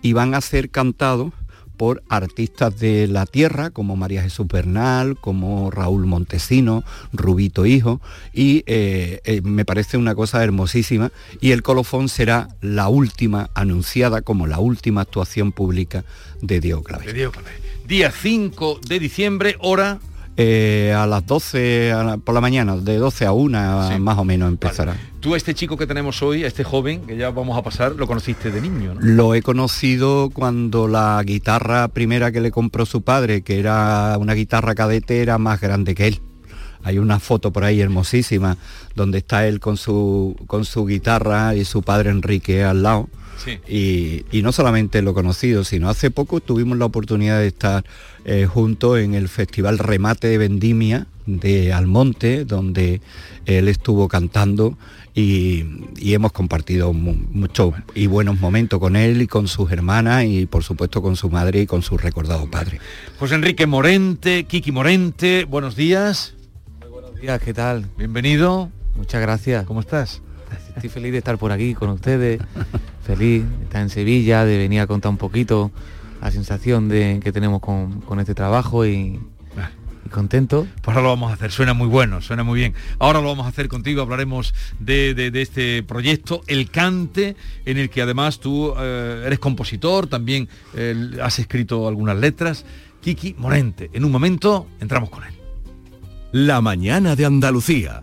y 0.00 0.14
van 0.14 0.34
a 0.34 0.40
ser 0.40 0.70
cantados 0.70 1.32
por 1.76 2.02
artistas 2.08 2.78
de 2.78 3.06
la 3.08 3.26
tierra 3.26 3.70
como 3.70 3.96
María 3.96 4.22
Jesús 4.22 4.46
Bernal, 4.46 5.16
como 5.20 5.70
Raúl 5.70 6.06
Montesino, 6.06 6.84
Rubito 7.12 7.66
Hijo, 7.66 8.00
y 8.32 8.62
eh, 8.66 9.20
eh, 9.24 9.40
me 9.42 9.64
parece 9.64 9.96
una 9.96 10.14
cosa 10.14 10.42
hermosísima. 10.42 11.12
Y 11.40 11.52
el 11.52 11.62
colofón 11.62 12.08
será 12.08 12.48
la 12.60 12.88
última, 12.88 13.50
anunciada 13.54 14.22
como 14.22 14.46
la 14.46 14.58
última 14.58 15.02
actuación 15.02 15.52
pública 15.52 16.04
de 16.40 16.60
Diego 16.60 16.82
Clavel. 16.82 17.30
Día 17.86 18.10
5 18.10 18.80
de 18.86 18.98
diciembre, 18.98 19.56
hora 19.58 19.98
eh, 20.36 20.94
a 20.96 21.06
las 21.06 21.26
12 21.26 21.92
por 22.24 22.34
la 22.34 22.40
mañana, 22.40 22.76
de 22.76 22.96
12 22.96 23.26
a 23.26 23.32
1 23.32 23.98
más 24.00 24.18
o 24.18 24.24
menos 24.24 24.48
empezará. 24.48 24.96
Tú, 25.20 25.34
este 25.36 25.54
chico 25.54 25.76
que 25.76 25.86
tenemos 25.86 26.22
hoy, 26.22 26.44
este 26.44 26.64
joven 26.64 27.02
que 27.02 27.16
ya 27.16 27.30
vamos 27.30 27.56
a 27.56 27.62
pasar, 27.62 27.92
lo 27.92 28.06
conociste 28.06 28.50
de 28.50 28.60
niño, 28.60 28.94
¿no? 28.94 29.00
Lo 29.00 29.34
he 29.34 29.42
conocido 29.42 30.30
cuando 30.32 30.88
la 30.88 31.22
guitarra 31.24 31.88
primera 31.88 32.32
que 32.32 32.40
le 32.40 32.50
compró 32.50 32.86
su 32.86 33.02
padre, 33.02 33.42
que 33.42 33.58
era 33.58 34.16
una 34.18 34.34
guitarra 34.34 34.74
cadete, 34.74 35.20
era 35.20 35.38
más 35.38 35.60
grande 35.60 35.94
que 35.94 36.08
él. 36.08 36.20
Hay 36.82 36.98
una 36.98 37.20
foto 37.20 37.52
por 37.52 37.62
ahí 37.62 37.80
hermosísima 37.80 38.56
donde 38.96 39.18
está 39.18 39.46
él 39.46 39.60
con 39.60 39.76
su, 39.76 40.34
con 40.46 40.64
su 40.64 40.84
guitarra 40.86 41.54
y 41.54 41.64
su 41.64 41.82
padre 41.82 42.10
Enrique 42.10 42.64
al 42.64 42.82
lado 42.82 43.08
y, 43.68 44.42
no 44.42 44.52
solamente 44.52 45.02
lo 45.02 45.14
conocido, 45.14 45.64
sino 45.64 45.88
hace 45.88 46.10
poco 46.10 46.40
tuvimos 46.40 46.78
la 46.78 46.84
oportunidad 46.84 47.38
de 47.38 47.48
estar 47.48 47.84
eh, 48.24 48.46
juntos 48.46 48.98
en 48.98 49.14
el 49.14 49.28
Festival 49.28 49.78
Remate 49.78 50.28
de 50.28 50.38
Vendimia 50.38 51.06
de 51.26 51.72
Almonte, 51.72 52.44
donde 52.44 53.00
él 53.46 53.68
estuvo 53.68 54.08
cantando 54.08 54.76
y, 55.14 55.64
hemos 56.00 56.32
compartido 56.32 56.92
muchos 56.92 57.74
y 57.94 58.06
buenos 58.06 58.40
momentos 58.40 58.80
con 58.80 58.96
él 58.96 59.22
y 59.22 59.26
con 59.26 59.48
sus 59.48 59.70
hermanas 59.70 60.24
y 60.24 60.46
por 60.46 60.64
supuesto 60.64 61.02
con 61.02 61.16
su 61.16 61.30
madre 61.30 61.62
y 61.62 61.66
con 61.66 61.82
su 61.82 61.98
recordado 61.98 62.50
padre. 62.50 62.80
José 63.18 63.36
Enrique 63.36 63.66
Morente, 63.66 64.44
Kiki 64.44 64.72
Morente, 64.72 65.44
buenos 65.44 65.76
días. 65.76 66.34
Muy 66.80 66.90
buenos 66.90 67.20
días, 67.20 67.40
¿qué 67.40 67.54
tal? 67.54 67.86
Bienvenido. 67.96 68.70
Muchas 68.96 69.20
gracias. 69.20 69.64
¿Cómo 69.66 69.80
estás? 69.80 70.22
Estoy 70.74 70.90
feliz 70.90 71.12
de 71.12 71.18
estar 71.18 71.38
por 71.38 71.52
aquí 71.52 71.74
con 71.74 71.90
ustedes, 71.90 72.40
feliz 73.02 73.44
de 73.58 73.64
estar 73.64 73.82
en 73.82 73.90
Sevilla, 73.90 74.44
de 74.44 74.58
venir 74.58 74.80
a 74.80 74.86
contar 74.86 75.10
un 75.10 75.18
poquito 75.18 75.70
la 76.20 76.30
sensación 76.30 76.88
de, 76.88 77.20
que 77.22 77.32
tenemos 77.32 77.60
con, 77.60 78.20
este 78.20 78.34
trabajo 78.34 78.86
y, 78.86 79.20
contento. 80.10 80.66
Pues 80.82 80.94
ahora 80.94 81.04
lo 81.04 81.08
vamos 81.08 81.30
a 81.30 81.34
hacer, 81.34 81.50
suena 81.50 81.72
muy 81.72 81.88
bueno, 81.88 82.20
suena 82.20 82.44
muy 82.44 82.58
bien. 82.58 82.74
Ahora 82.98 83.22
lo 83.22 83.28
vamos 83.28 83.46
a 83.46 83.48
hacer 83.48 83.68
contigo, 83.68 84.02
hablaremos 84.02 84.52
de, 84.78 85.30
este 85.34 85.82
proyecto, 85.82 86.42
El 86.46 86.70
Cante, 86.70 87.34
en 87.64 87.78
el 87.78 87.88
que 87.88 88.02
además 88.02 88.38
tú 88.38 88.74
eh, 88.78 89.22
eres 89.24 89.38
compositor, 89.38 90.06
también 90.06 90.50
eh, 90.74 91.12
has 91.22 91.38
escrito 91.38 91.88
algunas 91.88 92.18
letras. 92.18 92.66
Kiki 93.00 93.34
Morente, 93.38 93.90
en 93.94 94.04
un 94.04 94.12
momento 94.12 94.68
entramos 94.80 95.08
con 95.08 95.24
él. 95.24 95.32
La 96.30 96.60
mañana 96.60 97.16
de 97.16 97.24
Andalucía. 97.24 98.02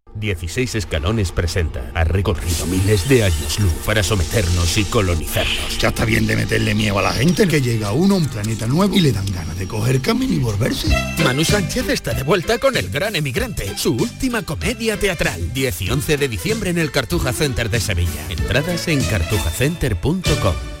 16 0.21 0.75
escalones 0.75 1.33
presenta. 1.33 1.91
Ha 1.93 2.05
recorrido 2.05 2.65
miles 2.67 3.09
de 3.09 3.25
años 3.25 3.59
luz 3.59 3.73
para 3.85 4.03
someternos 4.03 4.77
y 4.77 4.85
colonizarnos. 4.85 5.77
Ya 5.77 5.89
está 5.89 6.05
bien 6.05 6.25
de 6.27 6.37
meterle 6.37 6.73
miedo 6.73 6.97
a 6.99 7.01
la 7.01 7.11
gente 7.11 7.47
que 7.47 7.61
llega 7.61 7.91
uno 7.91 8.15
a 8.15 8.17
un 8.19 8.27
planeta 8.27 8.67
nuevo 8.67 8.95
y 8.95 9.01
le 9.01 9.11
dan 9.11 9.29
ganas 9.33 9.59
de 9.59 9.67
coger 9.67 9.99
camino 9.99 10.33
y 10.33 10.39
volverse. 10.39 10.87
Manu 11.23 11.43
Sánchez 11.43 11.89
está 11.89 12.13
de 12.13 12.23
vuelta 12.23 12.59
con 12.59 12.77
El 12.77 12.89
Gran 12.89 13.17
Emigrante, 13.17 13.77
su 13.77 13.95
última 13.95 14.43
comedia 14.43 14.97
teatral. 14.97 15.51
10 15.53 15.81
y 15.81 15.89
11 15.89 16.17
de 16.17 16.27
diciembre 16.29 16.69
en 16.69 16.77
el 16.77 16.91
Cartuja 16.91 17.33
Center 17.33 17.69
de 17.69 17.81
Sevilla. 17.81 18.25
Entradas 18.29 18.87
en 18.87 19.03
cartujacenter.com. 19.03 20.80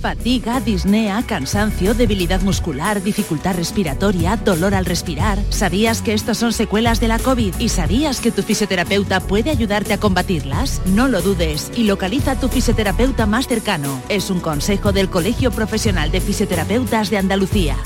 Fatiga, 0.00 0.60
disnea, 0.60 1.22
cansancio, 1.26 1.92
debilidad 1.92 2.40
muscular, 2.40 3.02
dificultad 3.02 3.56
respiratoria, 3.56 4.36
dolor 4.36 4.74
al 4.74 4.86
respirar. 4.86 5.38
¿Sabías 5.50 6.00
que 6.00 6.14
estos 6.14 6.38
son 6.38 6.54
secuelas 6.54 7.00
de 7.00 7.08
la 7.08 7.18
COVID? 7.18 7.54
¿Y 7.58 7.68
sabías 7.68 8.20
que 8.20 8.30
tu 8.30 8.42
fisioterapeuta 8.42 9.20
puede 9.20 9.50
ayudarte 9.50 9.92
a 9.92 9.98
combatirlas? 9.98 10.80
No 10.86 11.06
lo 11.08 11.20
dudes 11.20 11.70
y 11.76 11.84
localiza 11.84 12.32
a 12.32 12.40
tu 12.40 12.48
fisioterapeuta 12.48 13.26
más 13.26 13.46
cercano. 13.46 14.00
Es 14.08 14.30
un 14.30 14.40
consejo 14.40 14.92
del 14.92 15.10
Colegio 15.10 15.50
Profesional 15.50 16.10
de 16.10 16.22
Fisioterapeutas 16.22 17.10
de 17.10 17.18
Andalucía. 17.18 17.76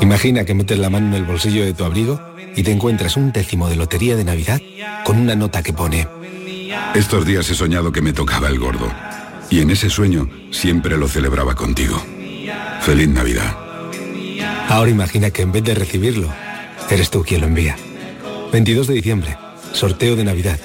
Imagina 0.00 0.46
que 0.46 0.54
metes 0.54 0.78
la 0.78 0.88
mano 0.88 1.08
en 1.08 1.14
el 1.14 1.24
bolsillo 1.24 1.62
de 1.62 1.74
tu 1.74 1.84
abrigo 1.84 2.18
y 2.56 2.62
te 2.62 2.72
encuentras 2.72 3.18
un 3.18 3.32
décimo 3.32 3.68
de 3.68 3.76
lotería 3.76 4.16
de 4.16 4.24
Navidad 4.24 4.60
con 5.04 5.18
una 5.18 5.36
nota 5.36 5.62
que 5.62 5.74
pone... 5.74 6.08
Estos 6.94 7.24
días 7.24 7.48
he 7.50 7.54
soñado 7.54 7.92
que 7.92 8.00
me 8.00 8.12
tocaba 8.12 8.48
el 8.48 8.58
gordo. 8.58 8.90
Y 9.50 9.60
en 9.60 9.70
ese 9.70 9.90
sueño 9.90 10.30
siempre 10.50 10.96
lo 10.96 11.08
celebraba 11.08 11.54
contigo. 11.54 12.00
Feliz 12.80 13.08
Navidad. 13.08 13.56
Ahora 14.68 14.90
imagina 14.90 15.30
que 15.30 15.42
en 15.42 15.52
vez 15.52 15.64
de 15.64 15.74
recibirlo, 15.74 16.32
eres 16.88 17.10
tú 17.10 17.24
quien 17.24 17.40
lo 17.40 17.48
envía. 17.48 17.76
22 18.52 18.86
de 18.86 18.94
diciembre, 18.94 19.36
sorteo 19.72 20.16
de 20.16 20.24
Navidad. 20.24 20.58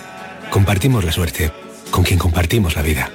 Compartimos 0.52 1.04
la 1.04 1.12
suerte 1.12 1.52
con 1.92 2.04
quien 2.04 2.20
compartimos 2.20 2.76
la 2.76 2.82
vida. 2.82 3.12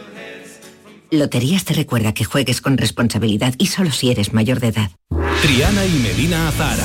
Loterías 1.11 1.65
te 1.65 1.75
recuerda 1.75 2.15
que 2.15 2.25
juegues 2.25 2.61
con 2.61 2.79
responsabilidad 2.79 3.55
y 3.59 3.67
solo 3.67 3.91
si 3.91 4.11
eres 4.11 4.33
mayor 4.33 4.61
de 4.61 4.69
edad. 4.69 4.91
Triana 5.43 5.85
y 5.85 5.91
Medina 6.01 6.49
Azara. 6.49 6.85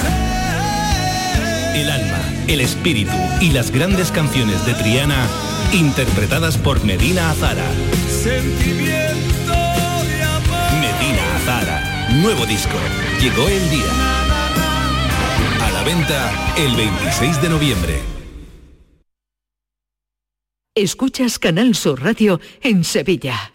El 1.75 1.89
alma, 1.89 2.19
el 2.47 2.61
espíritu 2.61 3.11
y 3.41 3.51
las 3.51 3.71
grandes 3.71 4.11
canciones 4.11 4.65
de 4.65 4.73
Triana 4.73 5.27
interpretadas 5.73 6.57
por 6.57 6.83
Medina 6.83 7.31
Azara 7.31 7.65
sentimiento 8.25 9.53
de 10.09 10.23
amor. 10.23 10.71
Medina 10.81 11.35
Azara, 11.35 12.09
nuevo 12.23 12.43
disco. 12.47 12.75
Llegó 13.21 13.47
el 13.47 13.69
día. 13.69 13.91
A 15.61 15.71
la 15.71 15.83
venta 15.83 16.55
el 16.57 16.75
26 16.75 17.39
de 17.43 17.49
noviembre. 17.49 18.01
Escuchas 20.73 21.37
Canal 21.37 21.75
Sur 21.75 22.01
Radio 22.01 22.41
en 22.61 22.83
Sevilla. 22.83 23.54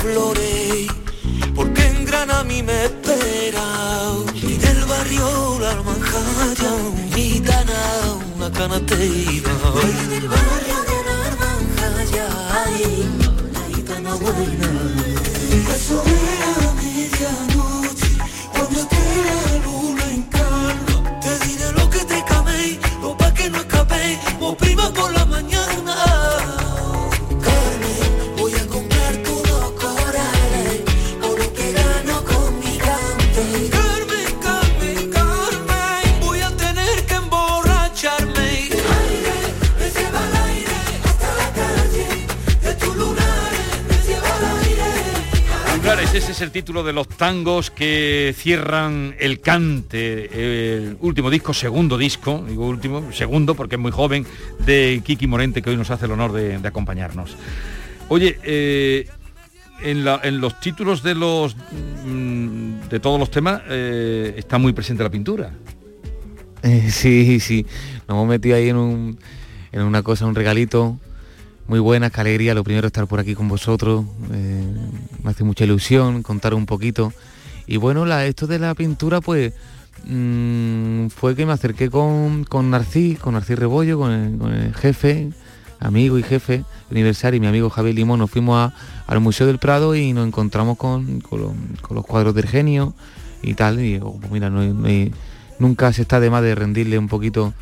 Flores, 0.00 0.86
porque 1.54 1.86
en 1.86 2.04
Granada 2.04 2.40
a 2.40 2.44
mí 2.44 2.62
me 2.62 2.84
espera. 2.84 3.66
Y 4.34 4.56
del 4.56 4.84
barrio 4.86 5.58
la 5.60 5.70
Almanjaya, 5.72 6.72
un 6.72 7.12
gitana, 7.12 7.80
una 8.36 8.50
canatera. 8.50 9.04
Y 9.06 9.40
del 10.08 10.28
barrio 10.28 10.78
de 10.90 10.98
la 11.08 11.16
Almanjaya, 11.30 12.26
ay, 12.64 13.08
la 13.52 13.76
gitana 13.76 14.14
buena. 14.14 14.70
Eso 15.74 16.02
era 16.06 16.59
ese 46.02 46.32
es 46.32 46.40
el 46.40 46.50
título 46.50 46.82
de 46.82 46.92
los 46.92 47.08
tangos 47.08 47.70
que 47.70 48.34
cierran 48.36 49.14
el 49.18 49.40
cante, 49.40 50.78
el 50.80 50.96
último 51.00 51.30
disco, 51.30 51.52
segundo 51.52 51.98
disco, 51.98 52.44
digo 52.48 52.66
último, 52.66 53.12
segundo 53.12 53.54
porque 53.54 53.76
es 53.76 53.80
muy 53.80 53.92
joven, 53.92 54.26
de 54.64 55.02
Kiki 55.04 55.26
Morente, 55.26 55.62
que 55.62 55.70
hoy 55.70 55.76
nos 55.76 55.90
hace 55.90 56.06
el 56.06 56.12
honor 56.12 56.32
de, 56.32 56.56
acompañarnos. 56.66 57.36
Oye, 58.08 58.38
eh, 58.42 59.08
en, 59.82 60.40
los 60.40 60.58
títulos 60.60 61.02
de 61.02 61.14
los 61.14 61.54
mm, 61.56 62.88
de 62.88 62.98
todos 62.98 63.20
los 63.20 63.30
temas 63.30 63.62
eh, 63.68 64.34
está 64.36 64.58
muy 64.58 64.72
presente 64.72 65.02
la 65.02 65.10
pintura. 65.10 65.52
Eh, 66.62 66.88
sí, 66.90 67.38
sí. 67.40 67.66
Nos 68.08 68.16
hemos 68.16 68.28
metido 68.28 68.56
ahí 68.56 68.70
en, 68.70 68.76
un, 68.76 69.18
en 69.70 69.82
una 69.82 70.02
cosa, 70.02 70.26
un 70.26 70.34
regalito 70.34 70.98
muy 71.70 71.78
buena, 71.78 72.10
qué 72.10 72.20
alegría. 72.20 72.52
Lo 72.52 72.64
primero 72.64 72.88
estar 72.88 73.06
por 73.06 73.20
aquí 73.20 73.36
con 73.36 73.46
vosotros. 73.46 74.04
eh, 74.32 74.64
me 75.22 75.30
hace 75.30 75.44
mucha 75.44 75.62
ilusión 75.62 76.24
contar 76.24 76.52
un 76.52 76.66
poquito. 76.66 77.12
Y 77.68 77.76
bueno, 77.76 78.04
la, 78.04 78.26
esto 78.26 78.48
de 78.48 78.58
la 78.58 78.74
pintura, 78.74 79.20
pues 79.20 79.52
mm, 80.04 81.06
fue 81.10 81.36
que 81.36 81.46
me 81.46 81.52
acerqué 81.52 81.88
con, 81.88 82.42
con 82.42 82.70
Narcís, 82.70 83.20
con 83.20 83.34
Narcís 83.34 83.56
Rebollo, 83.56 84.00
con 84.00 84.10
el, 84.10 84.74
jefe, 84.74 85.30
amigo 85.78 86.18
y 86.18 86.24
jefe 86.24 86.64
aniversario, 86.90 87.36
y 87.36 87.40
mi 87.40 87.46
amigo 87.46 87.70
Javier 87.70 87.94
Limón. 87.94 88.18
Nos 88.18 88.32
fuimos 88.32 88.72
al 89.06 89.20
Museo 89.20 89.46
del 89.46 89.58
Prado 89.58 89.94
y 89.94 90.12
nos 90.12 90.26
encontramos 90.26 90.76
con, 90.76 91.20
con 91.20 91.54
los, 91.94 92.04
cuadros 92.04 92.34
del 92.34 92.48
genio 92.48 92.94
y 93.42 93.54
tal. 93.54 93.78
Y 93.78 94.00
pues 94.00 94.32
mira, 94.32 94.50
no 94.50 94.60
nunca 95.60 95.92
se 95.92 96.02
está 96.02 96.18
de 96.18 96.30
más 96.30 96.42
de 96.42 96.56
rendirle 96.56 96.98
un 96.98 97.06
poquito 97.06 97.54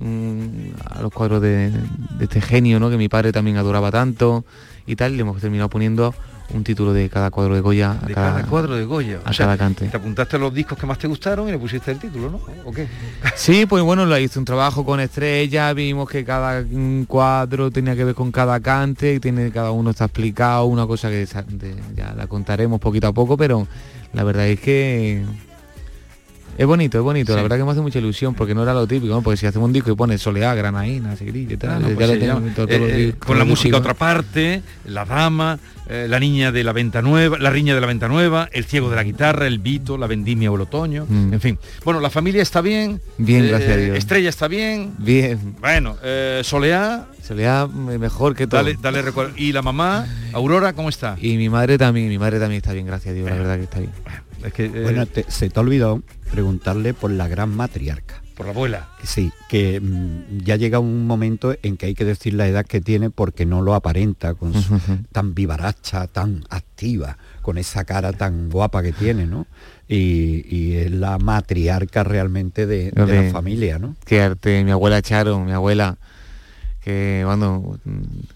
mm, 0.00 0.72
a 0.96 1.02
los 1.02 1.12
cuadros 1.12 1.40
de, 1.42 1.70
de 1.70 2.24
este 2.24 2.40
genio, 2.40 2.80
¿no? 2.80 2.90
Que 2.90 2.96
mi 2.96 3.08
padre 3.08 3.32
también 3.32 3.56
adoraba 3.56 3.90
tanto 3.90 4.44
y 4.86 4.96
tal. 4.96 5.12
y 5.12 5.16
Le 5.16 5.22
hemos 5.22 5.40
terminado 5.40 5.68
poniendo 5.68 6.14
un 6.52 6.64
título 6.64 6.92
de 6.92 7.08
cada 7.08 7.30
cuadro 7.30 7.54
de 7.54 7.60
Goya 7.60 7.92
a 8.02 8.06
De 8.08 8.12
cada, 8.12 8.32
cada 8.34 8.46
cuadro 8.48 8.74
de 8.74 8.84
Goya. 8.84 9.20
a 9.24 9.32
cada 9.32 9.56
cante. 9.56 9.86
Te 9.86 9.96
apuntaste 9.96 10.34
a 10.34 10.38
los 10.40 10.52
discos 10.52 10.76
que 10.76 10.84
más 10.84 10.98
te 10.98 11.06
gustaron 11.06 11.46
y 11.48 11.52
le 11.52 11.58
pusiste 11.58 11.92
el 11.92 11.98
título, 12.00 12.28
¿no? 12.28 12.40
¿O 12.64 12.72
qué? 12.72 12.88
Sí, 13.36 13.66
pues 13.66 13.84
bueno, 13.84 14.04
lo 14.04 14.18
hice 14.18 14.38
un 14.40 14.44
trabajo 14.44 14.84
con 14.84 14.98
estrella, 14.98 15.72
vimos 15.74 16.08
que 16.10 16.24
cada 16.24 16.62
mm, 16.68 17.04
cuadro 17.04 17.70
tenía 17.70 17.94
que 17.94 18.02
ver 18.04 18.14
con 18.16 18.32
cada 18.32 18.58
cante, 18.58 19.14
y 19.14 19.20
tiene 19.20 19.52
cada 19.52 19.70
uno 19.70 19.90
está 19.90 20.06
explicado, 20.06 20.64
una 20.64 20.88
cosa 20.88 21.08
que 21.08 21.24
de- 21.50 21.76
ya 21.94 22.14
la 22.16 22.26
contaremos 22.26 22.80
poquito 22.80 23.06
a 23.06 23.12
poco, 23.12 23.36
pero 23.36 23.68
la 24.12 24.24
verdad 24.24 24.48
es 24.48 24.58
que 24.58 25.24
es 26.60 26.66
bonito, 26.66 26.98
es 26.98 27.04
bonito, 27.04 27.34
la 27.34 27.42
verdad 27.42 27.56
que 27.56 27.64
me 27.64 27.70
hace 27.70 27.80
mucha 27.80 27.98
ilusión 27.98 28.34
porque 28.34 28.54
no 28.54 28.62
era 28.62 28.74
lo 28.74 28.86
típico, 28.86 29.14
¿no? 29.14 29.22
porque 29.22 29.36
si 29.38 29.46
hacemos 29.46 29.66
un 29.66 29.72
disco 29.72 29.90
y 29.90 29.94
pone 29.94 30.18
soleá, 30.18 30.54
granaína, 30.54 31.14
y 31.18 31.56
tal, 31.56 31.82
ya 31.82 31.88
lo 31.88 31.94
todo- 31.96 32.12
eh, 32.12 32.52
todo 32.54 32.66
eh, 32.70 33.14
con 33.18 33.38
la 33.38 33.44
música 33.44 33.76
otra 33.78 33.94
parte, 33.94 34.62
la 34.84 35.04
dama, 35.04 35.58
eh, 35.88 36.06
la 36.08 36.20
niña 36.20 36.52
de 36.52 36.62
la 36.62 36.72
venta 36.72 37.00
nueva, 37.02 37.38
la 37.38 37.50
riña 37.50 37.74
de 37.74 37.80
la 37.80 37.86
venta 37.86 38.08
nueva, 38.08 38.48
el 38.52 38.64
ciego 38.66 38.90
de 38.90 38.96
la 38.96 39.02
guitarra, 39.04 39.46
el 39.46 39.58
vito, 39.58 39.96
la 39.96 40.06
vendimia 40.06 40.50
o 40.52 40.54
el 40.56 40.60
otoño, 40.60 41.06
Mm. 41.08 41.32
en 41.32 41.40
fin. 41.40 41.58
Bueno, 41.84 41.98
la 42.00 42.10
familia 42.10 42.42
está 42.42 42.60
bien. 42.60 43.00
Bien, 43.18 43.44
eh, 43.44 43.48
gracias 43.48 43.72
a 43.72 43.76
Dios. 43.76 43.96
Estrella 43.98 44.28
está 44.28 44.46
bien. 44.46 44.92
Bien. 44.98 45.56
Bueno, 45.60 45.96
eh, 46.02 46.42
Soleá, 46.44 47.06
Soleá 47.26 47.66
mm, 47.66 47.98
mejor 47.98 48.34
que 48.36 48.46
todo. 48.46 48.58
dale, 48.62 48.76
dale 48.80 49.02
recuerdo. 49.02 49.32
Y 49.36 49.52
la 49.52 49.62
mamá, 49.62 50.06
Aurora, 50.34 50.74
¿cómo 50.74 50.88
está? 50.90 51.16
Y 51.20 51.36
mi 51.38 51.48
madre 51.48 51.78
también, 51.78 52.08
mi 52.08 52.18
madre 52.18 52.38
también 52.38 52.58
está 52.58 52.72
bien, 52.74 52.86
gracias 52.86 53.12
a 53.12 53.14
Dios, 53.14 53.30
la 53.30 53.36
verdad 53.36 53.56
que 53.56 53.64
está 53.64 53.78
bien. 53.80 53.90
Es 54.44 54.52
que, 54.52 54.66
eh, 54.66 54.82
Bueno, 54.82 55.06
te- 55.06 55.24
se 55.30 55.50
te 55.50 55.58
ha 55.58 55.62
olvidado 55.62 56.02
preguntarle 56.30 56.94
por 56.94 57.10
la 57.10 57.28
gran 57.28 57.54
matriarca. 57.54 58.22
por 58.36 58.46
la 58.46 58.52
abuela. 58.52 58.88
Sí, 59.04 59.30
que 59.50 59.78
mm, 59.80 60.38
ya 60.44 60.56
llega 60.56 60.78
un 60.78 61.06
momento 61.06 61.54
en 61.62 61.76
que 61.76 61.84
hay 61.86 61.94
que 61.94 62.06
decir 62.06 62.32
la 62.32 62.48
edad 62.48 62.64
que 62.64 62.80
tiene 62.80 63.10
porque 63.10 63.44
no 63.44 63.60
lo 63.60 63.74
aparenta, 63.74 64.32
con 64.32 64.54
su, 64.54 64.80
tan 65.12 65.34
vivaracha, 65.34 66.06
tan 66.06 66.44
activa, 66.48 67.18
con 67.42 67.58
esa 67.58 67.84
cara 67.84 68.14
tan 68.14 68.48
guapa 68.48 68.82
que 68.82 68.92
tiene, 68.92 69.26
¿no? 69.26 69.46
Y, 69.88 70.46
y 70.48 70.72
es 70.76 70.90
la 70.90 71.18
matriarca 71.18 72.02
realmente 72.02 72.66
de, 72.66 72.92
de 72.92 73.24
la 73.26 73.30
familia, 73.30 73.78
¿no? 73.78 73.94
Qué 74.06 74.22
arte, 74.22 74.64
mi 74.64 74.70
abuela 74.70 75.02
Charo, 75.02 75.38
mi 75.40 75.52
abuela, 75.52 75.98
que 76.80 77.22
cuando, 77.24 77.78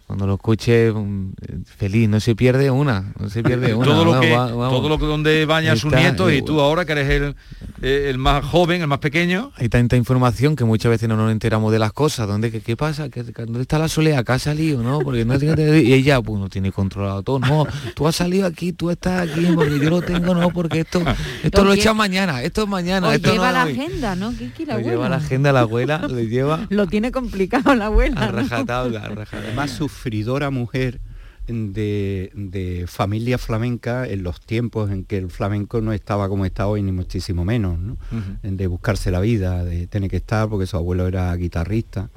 cuando 0.06 0.26
lo 0.26 0.34
escuche 0.34 0.92
mm, 0.92 1.32
feliz, 1.78 2.08
no 2.08 2.20
se 2.20 2.36
pierde 2.36 2.70
una, 2.70 3.12
no 3.18 3.30
se 3.30 3.42
pierde 3.42 3.74
una. 3.74 3.86
todo 3.86 4.04
lo 4.04 4.20
que, 4.20 4.30
va- 4.32 4.48
todo 4.50 4.88
lo 4.88 4.98
que 4.98 5.06
donde 5.06 5.46
baña 5.46 5.76
sus 5.76 5.92
nietos 5.92 6.32
y 6.32 6.42
tú 6.42 6.60
ahora 6.60 6.84
que 6.84 6.92
eres 6.92 7.08
el, 7.10 7.36
eh, 7.82 8.06
el 8.10 8.18
más 8.18 8.44
joven, 8.44 8.82
el 8.82 8.86
más 8.86 8.98
pequeño. 8.98 9.50
Hay 9.56 9.68
tanta 9.68 9.96
información 9.96 10.56
que 10.56 10.64
muchas 10.64 10.90
veces 10.90 11.08
no 11.08 11.16
nos 11.16 11.32
enteramos 11.32 11.72
de 11.72 11.78
las 11.78 11.92
cosas. 11.92 12.28
¿Dónde, 12.28 12.50
qué, 12.50 12.60
qué 12.60 12.76
pasa? 12.76 13.08
¿Qué- 13.08 13.22
¿Dónde 13.22 13.62
está 13.62 13.78
la 13.78 13.88
soledad? 13.88 14.24
¿Qué 14.24 14.32
ha 14.32 14.38
salido? 14.38 14.82
¿No? 14.82 14.98
Porque 15.00 15.24
no 15.24 15.38
tiene- 15.38 15.80
y 15.82 15.92
ella 15.94 16.20
pues 16.20 16.38
no 16.38 16.48
tiene 16.48 16.70
controlado 16.70 17.22
todo. 17.22 17.38
No, 17.38 17.66
tú 17.94 18.06
has 18.06 18.16
salido 18.16 18.46
aquí, 18.46 18.72
tú 18.72 18.90
estás 18.90 19.28
aquí, 19.30 19.46
porque 19.54 19.78
yo 19.80 19.88
lo 19.90 20.02
tengo, 20.02 20.34
no, 20.34 20.50
porque 20.50 20.80
esto, 20.80 21.02
esto 21.42 21.64
lo 21.64 21.70
Oye. 21.72 21.80
echas 21.80 21.96
mañana, 21.96 22.42
esto 22.42 22.62
es 22.64 22.68
mañana, 22.68 23.08
O 23.08 23.12
esto 23.12 23.32
lleva 23.32 23.46
no 23.48 23.52
la 23.52 23.64
hoy. 23.64 23.72
agenda, 23.72 24.14
¿no? 24.16 24.34
¿Qué 24.36 24.66
la 24.66 24.74
Lo 24.76 24.80
lleva 24.80 25.08
la 25.08 25.16
agenda 25.16 25.52
la 25.52 25.60
abuela, 25.60 26.06
le 26.08 26.26
lleva 26.28 26.66
Lo 26.70 26.86
tiene 26.86 27.10
complicado 27.10 27.74
la 27.74 27.86
abuela. 27.86 28.33
Rajatabla, 28.34 29.08
rajatabla. 29.08 29.54
más 29.54 29.70
sufridora 29.70 30.50
mujer 30.50 31.00
de, 31.46 32.30
de 32.34 32.86
familia 32.86 33.36
flamenca 33.36 34.06
en 34.06 34.22
los 34.22 34.40
tiempos 34.40 34.90
en 34.90 35.04
que 35.04 35.18
el 35.18 35.30
flamenco 35.30 35.80
no 35.80 35.92
estaba 35.92 36.28
como 36.28 36.46
está 36.46 36.66
hoy, 36.66 36.82
ni 36.82 36.92
muchísimo 36.92 37.44
menos, 37.44 37.78
¿no? 37.78 37.98
de 38.42 38.66
buscarse 38.66 39.10
la 39.10 39.20
vida, 39.20 39.64
de 39.64 39.86
tener 39.86 40.10
que 40.10 40.16
estar, 40.16 40.48
porque 40.48 40.66
su 40.66 40.76
abuelo 40.76 41.06
era 41.06 41.34
guitarrista 41.36 42.08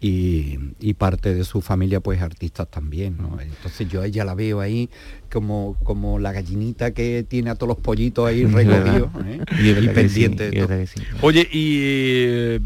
y, 0.00 0.58
y 0.80 0.94
parte 0.94 1.34
de 1.34 1.44
su 1.44 1.60
familia 1.60 2.00
pues 2.00 2.22
artistas 2.22 2.68
también. 2.70 3.16
¿no? 3.18 3.38
Entonces 3.40 3.88
yo 3.88 4.02
a 4.02 4.06
ella 4.06 4.24
la 4.24 4.34
veo 4.34 4.60
ahí 4.60 4.88
como, 5.30 5.76
como 5.84 6.18
la 6.18 6.32
gallinita 6.32 6.92
que 6.92 7.24
tiene 7.28 7.50
a 7.50 7.54
todos 7.56 7.68
los 7.68 7.78
pollitos 7.78 8.26
ahí 8.26 8.44
recogidos. 8.46 9.10
¿eh? 9.26 9.40
Y 9.58 9.74
que 9.74 9.90
pendiente 9.90 10.50
sí, 10.50 11.00
sí. 11.00 11.06
Oye, 11.20 11.46
y 11.52 11.78
eh, 11.82 12.60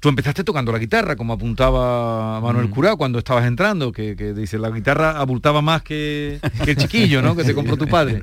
tú 0.00 0.08
empezaste 0.08 0.44
tocando 0.44 0.72
la 0.72 0.78
guitarra, 0.78 1.16
como 1.16 1.32
apuntaba 1.32 2.40
Manuel. 2.40 2.70
Curao 2.70 2.96
cuando 2.96 3.18
estabas 3.18 3.46
entrando, 3.46 3.92
que, 3.92 4.16
que 4.16 4.32
dice, 4.32 4.58
la 4.58 4.70
guitarra 4.70 5.18
abultaba 5.18 5.62
más 5.62 5.82
que, 5.82 6.40
que 6.64 6.72
el 6.72 6.76
chiquillo, 6.76 7.22
¿no? 7.22 7.34
Que 7.34 7.44
te 7.44 7.54
compró 7.54 7.76
tu 7.76 7.86
padre. 7.88 8.22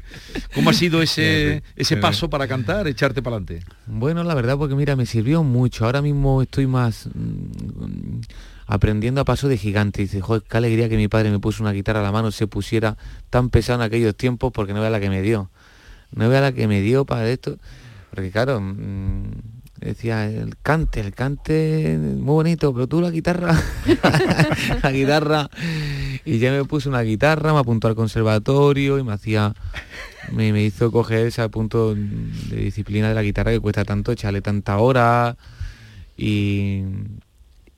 ¿Cómo 0.53 0.69
ha 0.69 0.73
sido 0.73 1.01
ese, 1.01 1.63
ese 1.75 1.97
paso 1.97 2.29
para 2.29 2.47
cantar, 2.47 2.87
echarte 2.87 3.21
para 3.21 3.37
adelante? 3.37 3.65
Bueno, 3.87 4.23
la 4.23 4.33
verdad, 4.35 4.57
porque 4.57 4.75
mira, 4.75 4.95
me 4.95 5.05
sirvió 5.05 5.43
mucho. 5.43 5.85
Ahora 5.85 6.01
mismo 6.01 6.41
estoy 6.41 6.67
más 6.67 7.07
mm, 7.13 8.21
aprendiendo 8.67 9.21
a 9.21 9.25
paso 9.25 9.47
de 9.47 9.57
gigante. 9.57 10.01
Dice, 10.01 10.21
joder, 10.21 10.43
qué 10.47 10.57
alegría 10.57 10.89
que 10.89 10.97
mi 10.97 11.07
padre 11.07 11.31
me 11.31 11.39
puso 11.39 11.63
una 11.63 11.71
guitarra 11.71 11.99
a 11.99 12.03
la 12.03 12.11
mano, 12.11 12.31
se 12.31 12.47
pusiera 12.47 12.97
tan 13.29 13.49
pesado 13.49 13.81
en 13.81 13.87
aquellos 13.87 14.15
tiempos, 14.15 14.51
porque 14.53 14.73
no 14.73 14.81
vea 14.81 14.89
la 14.89 14.99
que 14.99 15.09
me 15.09 15.21
dio. 15.21 15.49
No 16.11 16.29
vea 16.29 16.41
la 16.41 16.51
que 16.51 16.67
me 16.67 16.81
dio 16.81 17.05
para 17.05 17.29
esto. 17.29 17.57
Porque 18.11 18.31
claro, 18.31 18.61
mm, 18.61 19.54
decía, 19.89 20.25
el 20.29 20.55
cante, 20.61 20.99
el 20.99 21.13
cante 21.13 21.97
muy 21.99 22.33
bonito, 22.33 22.73
pero 22.73 22.87
tú 22.87 23.01
la 23.01 23.09
guitarra, 23.11 23.55
la 24.83 24.91
guitarra. 24.91 25.49
Y 26.25 26.39
ya 26.39 26.51
me 26.51 26.63
puse 26.65 26.89
una 26.89 27.01
guitarra, 27.01 27.53
me 27.53 27.59
apuntó 27.59 27.87
al 27.87 27.95
conservatorio 27.95 28.97
y 28.99 29.03
me 29.03 29.13
hacía 29.13 29.53
me, 30.31 30.51
me 30.51 30.63
hizo 30.63 30.91
coger 30.91 31.27
ese 31.27 31.47
punto 31.49 31.93
de 31.95 32.55
disciplina 32.55 33.09
de 33.09 33.15
la 33.15 33.21
guitarra 33.21 33.51
que 33.51 33.59
cuesta 33.59 33.83
tanto, 33.85 34.11
echarle 34.11 34.41
tanta 34.41 34.77
hora. 34.77 35.37
Y, 36.17 36.81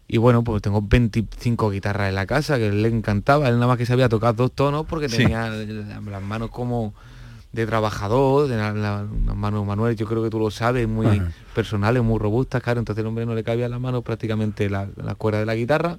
y 0.08 0.18
bueno, 0.18 0.44
pues 0.44 0.62
tengo 0.62 0.82
25 0.82 1.70
guitarras 1.72 2.10
en 2.10 2.16
la 2.16 2.26
casa 2.26 2.58
que 2.58 2.72
le 2.72 2.88
encantaba, 2.88 3.50
él 3.50 3.56
nada 3.56 3.68
más 3.68 3.78
que 3.78 3.86
sabía 3.86 4.08
tocar 4.08 4.36
dos 4.36 4.52
tonos 4.54 4.86
porque 4.86 5.10
tenía 5.10 5.50
la- 5.50 6.00
las 6.02 6.22
manos 6.22 6.50
como 6.52 6.94
de 7.62 7.68
trabajador, 7.68 8.48
de 8.48 8.56
la- 8.58 8.72
la- 8.74 9.04
manos 9.36 9.66
manuales, 9.66 9.98
yo 9.98 10.06
creo 10.06 10.24
que 10.24 10.30
tú 10.30 10.40
lo 10.40 10.52
sabes, 10.52 10.88
muy 10.88 11.08
Ajá. 11.08 11.32
personales, 11.56 12.04
muy 12.04 12.20
robustas, 12.20 12.62
claro, 12.62 12.80
entonces 12.80 13.02
el 13.02 13.08
hombre 13.08 13.26
no 13.26 13.34
le 13.36 13.44
cabía 13.44 13.66
a 13.66 13.70
las 13.70 13.80
manos 13.80 14.04
prácticamente 14.04 14.70
la, 14.70 14.88
la 14.96 15.16
cuerda 15.16 15.40
de 15.40 15.46
la 15.46 15.56
guitarra, 15.56 15.98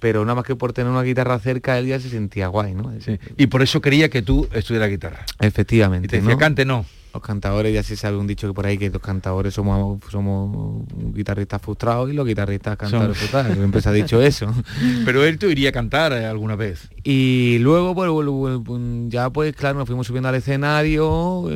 pero 0.00 0.22
nada 0.24 0.34
más 0.36 0.44
que 0.44 0.56
por 0.56 0.72
tener 0.72 0.90
una 0.92 1.02
guitarra 1.02 1.38
cerca 1.38 1.78
él 1.78 1.86
ya 1.86 1.98
se 2.00 2.08
sentía 2.08 2.48
guay, 2.48 2.74
¿no? 2.74 2.92
Y 3.36 3.46
por 3.46 3.62
eso 3.62 3.80
quería 3.80 4.08
que 4.08 4.22
tú 4.22 4.48
estuvieras 4.52 4.90
guitarra. 4.90 5.24
Efectivamente. 5.40 6.06
Y 6.06 6.08
te 6.08 6.16
decía, 6.16 6.32
¿no? 6.32 6.38
cante 6.38 6.64
no. 6.64 6.84
Los 7.18 7.26
cantadores, 7.26 7.74
ya 7.74 7.82
se 7.82 7.96
sabe 7.96 8.16
un 8.16 8.28
dicho 8.28 8.46
que 8.46 8.54
por 8.54 8.64
ahí 8.64 8.78
que 8.78 8.90
los 8.90 9.02
cantadores 9.02 9.52
somos, 9.54 9.98
somos 10.08 10.86
guitarristas 11.12 11.60
frustrados 11.60 12.08
y 12.10 12.12
los 12.12 12.24
guitarristas 12.24 12.76
cantadores 12.76 13.16
Son- 13.16 13.28
frustrados. 13.28 13.56
Siempre 13.56 13.80
se 13.82 13.88
ha 13.88 13.92
dicho 13.92 14.22
eso. 14.22 14.46
Pero 15.04 15.24
él 15.24 15.36
te 15.38 15.48
iría 15.50 15.70
a 15.70 15.72
cantar 15.72 16.12
eh, 16.12 16.24
alguna 16.26 16.54
vez. 16.54 16.88
Y 17.02 17.58
luego, 17.58 17.92
pues, 17.94 18.08
bueno, 18.08 18.62
pues, 18.64 18.80
ya 19.08 19.30
pues 19.30 19.54
claro, 19.56 19.78
nos 19.78 19.86
fuimos 19.88 20.06
subiendo 20.06 20.28
al 20.28 20.36
escenario 20.36 21.50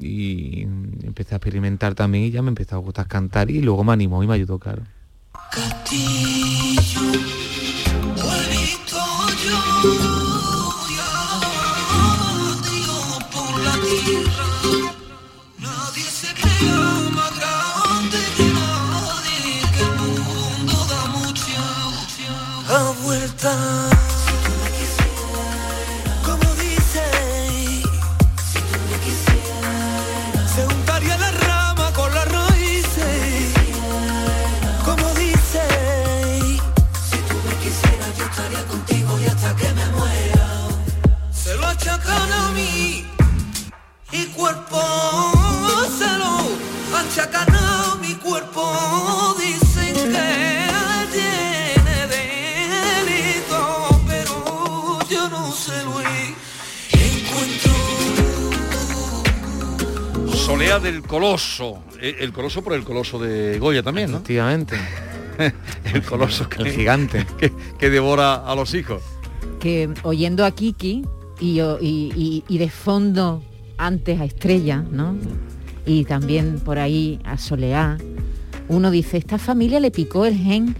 y 0.00 0.62
empecé 1.02 1.34
a 1.34 1.36
experimentar 1.36 1.94
también 1.94 2.24
y 2.24 2.30
ya 2.30 2.40
me 2.40 2.48
empezó 2.48 2.76
a 2.76 2.78
gustar 2.78 3.06
cantar 3.06 3.50
y 3.50 3.60
luego 3.60 3.84
me 3.84 3.92
animó 3.92 4.22
y 4.22 4.26
me 4.26 4.32
ayudó, 4.34 4.58
claro. 4.58 4.82
Castillo, 5.50 7.00
Coloso. 61.36 61.82
Eh, 62.00 62.16
El 62.20 62.32
Coloso 62.32 62.62
por 62.64 62.72
el 62.72 62.82
Coloso 62.84 63.18
de 63.18 63.58
Goya 63.58 63.82
también, 63.82 64.10
¿no? 64.10 64.16
Efectivamente. 64.18 64.76
el 65.92 66.02
Coloso 66.02 66.48
que, 66.48 66.62
El 66.62 66.70
gigante. 66.72 67.26
que, 67.38 67.52
que 67.78 67.90
devora 67.90 68.36
a 68.36 68.54
los 68.54 68.72
hijos. 68.74 69.02
que 69.60 69.90
oyendo 70.02 70.44
a 70.46 70.50
Kiki 70.50 71.04
y, 71.40 71.60
y- 71.60 72.12
y- 72.16 72.44
y 72.48 72.58
de 72.58 72.70
fondo 72.70 73.42
antes 73.76 74.18
a 74.20 74.24
Estrella, 74.24 74.82
¿no? 74.90 75.14
Y 75.84 76.04
también 76.04 76.58
por 76.60 76.78
ahí 76.78 77.20
a 77.24 77.36
Soleá, 77.36 77.98
uno 78.68 78.90
dice, 78.90 79.18
esta 79.18 79.36
familia 79.38 79.78
le 79.78 79.90
picó 79.90 80.24
el 80.24 80.36
gen, 80.36 80.74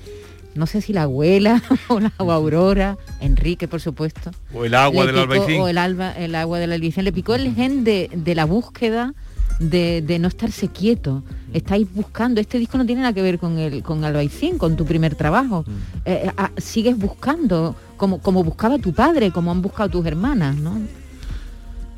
no 0.54 0.66
sé 0.66 0.80
si 0.80 0.92
la 0.94 1.02
abuela 1.02 1.62
o 1.88 2.00
la 2.00 2.12
o 2.16 2.32
Aurora, 2.32 2.96
Enrique 3.20 3.68
por 3.68 3.80
supuesto. 3.82 4.30
O 4.54 4.64
el 4.64 4.74
agua 4.74 5.04
del 5.04 5.14
picó- 5.16 5.22
albaicín. 5.22 5.60
O 5.60 5.68
el, 5.68 5.76
alba, 5.78 6.12
el 6.12 6.34
agua 6.34 6.58
del 6.58 6.72
albaicín, 6.72 7.04
le 7.04 7.12
picó 7.12 7.34
el 7.34 7.54
gen 7.54 7.84
de, 7.84 8.08
de 8.14 8.34
la 8.34 8.46
búsqueda 8.46 9.12
de, 9.58 10.02
de 10.02 10.18
no 10.18 10.28
estarse 10.28 10.68
quieto. 10.68 11.22
Estáis 11.52 11.86
buscando, 11.94 12.40
este 12.40 12.58
disco 12.58 12.76
no 12.78 12.84
tiene 12.86 13.02
nada 13.02 13.12
que 13.14 13.22
ver 13.22 13.38
con 13.38 13.58
el 13.58 13.82
con 13.82 14.04
Albaicín, 14.04 14.58
con 14.58 14.76
tu 14.76 14.84
primer 14.84 15.14
trabajo. 15.14 15.64
Eh, 16.04 16.30
ah, 16.36 16.50
sigues 16.58 16.96
buscando, 16.98 17.74
como, 17.96 18.18
como 18.20 18.44
buscaba 18.44 18.78
tu 18.78 18.92
padre, 18.92 19.30
como 19.30 19.50
han 19.50 19.62
buscado 19.62 19.88
tus 19.90 20.04
hermanas, 20.06 20.56
¿no? 20.56 20.78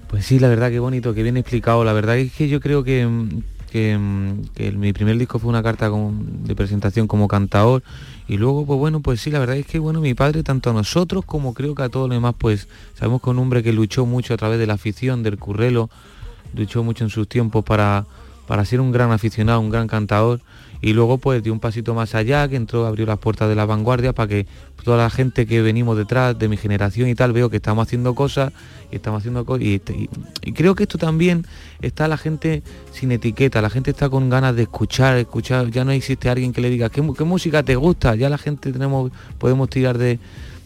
Pues 0.09 0.25
sí, 0.25 0.39
la 0.39 0.49
verdad 0.49 0.71
que 0.71 0.79
bonito, 0.79 1.13
que 1.15 1.23
bien 1.23 1.37
explicado. 1.37 1.85
La 1.85 1.93
verdad 1.93 2.17
es 2.19 2.33
que 2.33 2.49
yo 2.49 2.61
creo 2.61 2.83
que, 2.83 3.07
mm, 3.07 3.43
que, 3.71 3.99
mm, 3.99 4.43
que 4.55 4.73
mi 4.73 4.93
primer 4.95 5.19
disco 5.19 5.39
fue 5.39 5.51
una 5.51 5.63
carta 5.63 5.91
con- 5.91 6.45
de 6.45 6.55
presentación 6.55 7.07
como 7.07 7.29
cantador 7.29 7.83
y 8.27 8.39
luego, 8.39 8.65
pues 8.65 8.79
bueno, 8.79 9.01
pues 9.01 9.21
sí, 9.21 9.31
la 9.31 9.39
verdad 9.39 9.57
es 9.57 9.67
que 9.67 9.79
bueno, 9.79 10.01
mi 10.01 10.15
padre, 10.15 10.43
tanto 10.43 10.71
a 10.71 10.73
nosotros 10.73 11.25
como 11.27 11.53
creo 11.53 11.75
que 11.75 11.83
a 11.83 11.89
todos 11.91 12.09
los 12.09 12.17
demás, 12.17 12.35
pues 12.39 12.69
sabemos 12.95 13.21
que 13.21 13.29
un 13.31 13.39
hombre 13.39 13.63
que 13.63 13.73
luchó 13.75 14.07
mucho 14.07 14.33
a 14.33 14.37
través 14.39 14.59
de 14.59 14.67
la 14.67 14.75
afición, 14.75 15.23
del 15.23 15.37
currelo, 15.39 15.91
luchó 16.55 16.83
mucho 16.83 17.05
en 17.05 17.11
sus 17.11 17.29
tiempos 17.29 17.65
para, 17.65 18.05
para 18.47 18.65
ser 18.65 18.81
un 18.81 18.93
gran 18.93 19.11
aficionado, 19.13 19.61
un 19.61 19.71
gran 19.71 19.87
cantador 19.89 20.41
y 20.81 20.93
luego 20.93 21.19
pues 21.19 21.43
dio 21.43 21.53
un 21.53 21.59
pasito 21.59 21.93
más 21.93 22.15
allá, 22.15 22.47
que 22.49 22.55
entró, 22.55 22.87
abrió 22.87 23.05
las 23.05 23.19
puertas 23.19 23.49
de 23.49 23.57
la 23.57 23.67
vanguardia 23.67 24.13
para 24.13 24.29
que 24.29 24.47
toda 24.85 24.97
la 24.97 25.11
gente 25.11 25.45
que 25.45 25.61
venimos 25.61 25.97
detrás 25.99 26.39
de 26.39 26.49
mi 26.49 26.57
generación 26.57 27.09
y 27.09 27.17
tal, 27.17 27.33
veo 27.33 27.51
que 27.51 27.57
estamos 27.57 27.87
haciendo 27.87 28.15
cosas 28.15 28.53
y 28.93 28.97
estamos 28.97 29.19
haciendo 29.19 29.45
cosas 29.45 29.65
y, 29.65 29.83
y- 30.45 30.53
creo 30.53 30.77
que 30.77 30.85
esto 30.85 30.97
también 30.97 31.45
está 31.83 32.07
la 32.07 32.17
gente 32.17 32.63
sin 32.93 33.11
etiqueta, 33.11 33.61
la 33.61 33.71
gente 33.71 33.91
está 33.91 34.09
con 34.09 34.31
ganas 34.31 34.55
de 34.55 34.63
escuchar, 34.63 35.17
escuchar, 35.17 35.69
ya 35.73 35.85
no 35.85 35.91
existe 35.91 36.31
alguien 36.31 36.53
que 36.53 36.61
le 36.61 36.71
diga 36.71 36.89
qué 36.91 37.03
música 37.03 37.65
te 37.65 37.75
gusta, 37.75 38.15
ya 38.15 38.29
la 38.31 38.39
gente 38.39 38.73
tenemos, 38.73 39.11
podemos 39.39 39.69
tirar 39.69 39.99
de, 39.99 40.21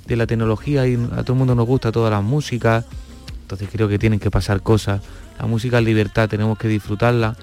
de 0.07 0.17
la 0.17 0.27
tecnología 0.27 0.87
y 0.87 0.95
a 1.17 1.23
todo 1.23 1.33
el 1.33 1.39
mundo 1.39 1.55
nos 1.55 1.67
gusta 1.67 1.91
todas 1.91 2.11
las 2.13 2.23
músicas, 2.23 2.85
entonces 3.41 3.67
creo 3.73 3.89
que 3.89 3.99
tienen 3.99 4.21
que 4.21 4.31
pasar 4.31 4.61
cosas, 4.61 5.01
la 5.43 5.47
música 5.47 5.79
es 5.81 5.85
libertad, 5.85 6.29
tenemos 6.31 6.57
que 6.57 6.69
disfrutarla 6.69 7.37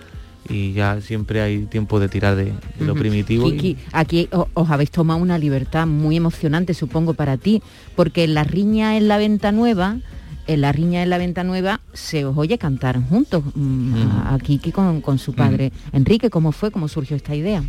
y 0.49 0.73
ya 0.73 0.99
siempre 1.01 1.41
hay 1.41 1.65
tiempo 1.65 1.99
de 1.99 2.09
tirar 2.09 2.35
de, 2.35 2.45
de 2.45 2.85
lo 2.85 2.95
primitivo. 2.95 3.47
y- 3.49 3.51
Kiki, 3.57 3.77
aquí 3.91 4.27
o- 4.31 4.47
os 4.55 4.69
habéis 4.71 4.89
tomado 4.89 5.19
una 5.21 5.37
libertad 5.37 5.85
muy 5.85 6.15
emocionante, 6.17 6.73
supongo, 6.73 7.13
para 7.13 7.37
ti, 7.37 7.61
porque 7.95 8.23
en 8.23 8.33
la 8.33 8.43
riña 8.43 8.97
en 8.97 9.07
la 9.07 9.17
venta 9.17 9.51
nueva, 9.51 9.97
en 10.47 10.61
la 10.61 10.71
riña 10.71 11.03
en 11.03 11.09
la 11.11 11.19
venta 11.19 11.43
nueva, 11.43 11.81
se 11.93 12.25
os 12.25 12.35
oye 12.35 12.57
cantar 12.57 12.99
juntos 13.09 13.43
mm, 13.53 13.93
a, 14.25 14.33
a 14.33 14.39
Kiki 14.39 14.71
con, 14.71 15.01
con 15.01 15.19
su 15.19 15.33
padre. 15.35 15.71
Enrique, 15.91 16.31
¿cómo 16.31 16.51
fue? 16.51 16.71
¿Cómo 16.71 16.87
surgió 16.87 17.15
esta 17.15 17.35
idea? 17.35 17.61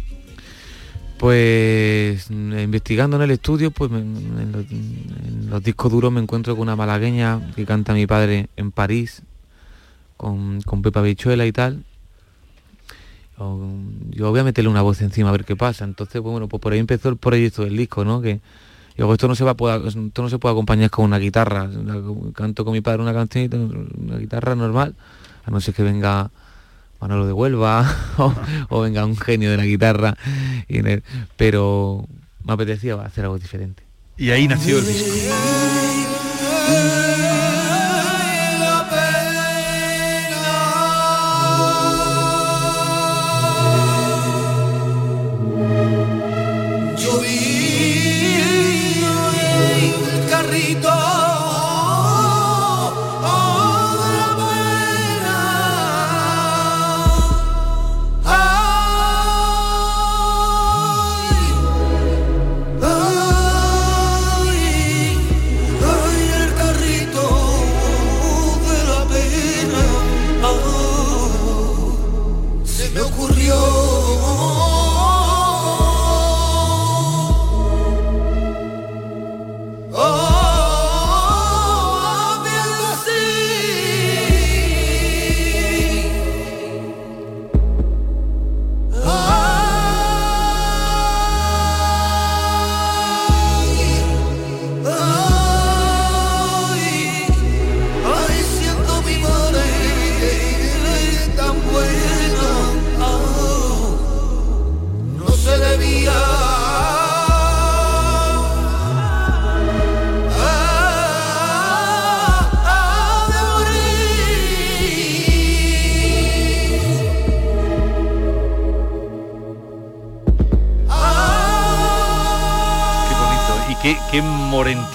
Pues 1.18 2.30
mm, 2.30 2.58
investigando 2.60 3.16
en 3.16 3.22
el 3.22 3.30
estudio, 3.32 3.70
pues 3.70 3.90
en, 3.92 4.52
los, 4.52 4.64
en 4.70 5.50
los 5.50 5.62
discos 5.62 5.92
duros 5.92 6.10
me 6.10 6.20
encuentro 6.20 6.54
con 6.54 6.62
una 6.62 6.76
malagueña 6.76 7.52
que 7.54 7.66
canta 7.66 7.92
mi 7.92 8.06
padre 8.06 8.48
en 8.56 8.70
París, 8.72 9.22
con, 10.20 10.60
con 10.62 10.82
Pepa 10.82 11.00
Bichuela 11.00 11.46
y 11.46 11.52
tal. 11.52 11.82
O, 13.38 13.58
yo 14.10 14.28
voy 14.28 14.40
a 14.40 14.44
meterle 14.44 14.68
una 14.68 14.82
voz 14.82 15.00
encima 15.00 15.30
a 15.30 15.32
ver 15.32 15.46
qué 15.46 15.56
pasa. 15.56 15.84
Entonces, 15.84 16.20
pues, 16.20 16.30
bueno, 16.30 16.46
pues 16.46 16.60
por 16.60 16.74
ahí 16.74 16.78
empezó 16.78 17.08
el 17.08 17.16
proyecto 17.16 17.64
del 17.64 17.74
disco, 17.74 18.04
¿no? 18.04 18.20
Que 18.20 18.40
luego 18.98 19.14
esto 19.14 19.28
no 19.28 19.34
se 19.34 19.44
va 19.44 19.52
a 19.52 19.56
poder, 19.56 19.80
esto 19.86 20.22
no 20.22 20.28
se 20.28 20.38
puede 20.38 20.52
acompañar 20.52 20.90
con 20.90 21.06
una 21.06 21.18
guitarra. 21.18 21.70
Canto 22.34 22.64
con 22.66 22.74
mi 22.74 22.82
padre 22.82 23.00
una 23.02 23.14
canción, 23.14 23.44
y 23.50 23.56
una 24.10 24.18
guitarra 24.18 24.54
normal, 24.54 24.94
a 25.46 25.50
no 25.50 25.58
ser 25.58 25.72
que 25.72 25.82
venga 25.82 26.30
Manolo 27.00 27.26
de 27.26 27.32
Huelva 27.32 27.90
o, 28.18 28.34
o 28.68 28.80
venga 28.82 29.06
un 29.06 29.16
genio 29.16 29.50
de 29.50 29.56
la 29.56 29.64
guitarra. 29.64 30.18
y 30.68 30.78
en 30.80 30.86
el- 30.86 31.02
pero 31.38 32.06
me 32.44 32.52
apetecía 32.52 32.94
hacer 32.96 33.24
algo 33.24 33.38
diferente. 33.38 33.82
Y 34.18 34.32
ahí 34.32 34.46
nació 34.46 34.80
el 34.80 34.86
disco. 34.86 35.08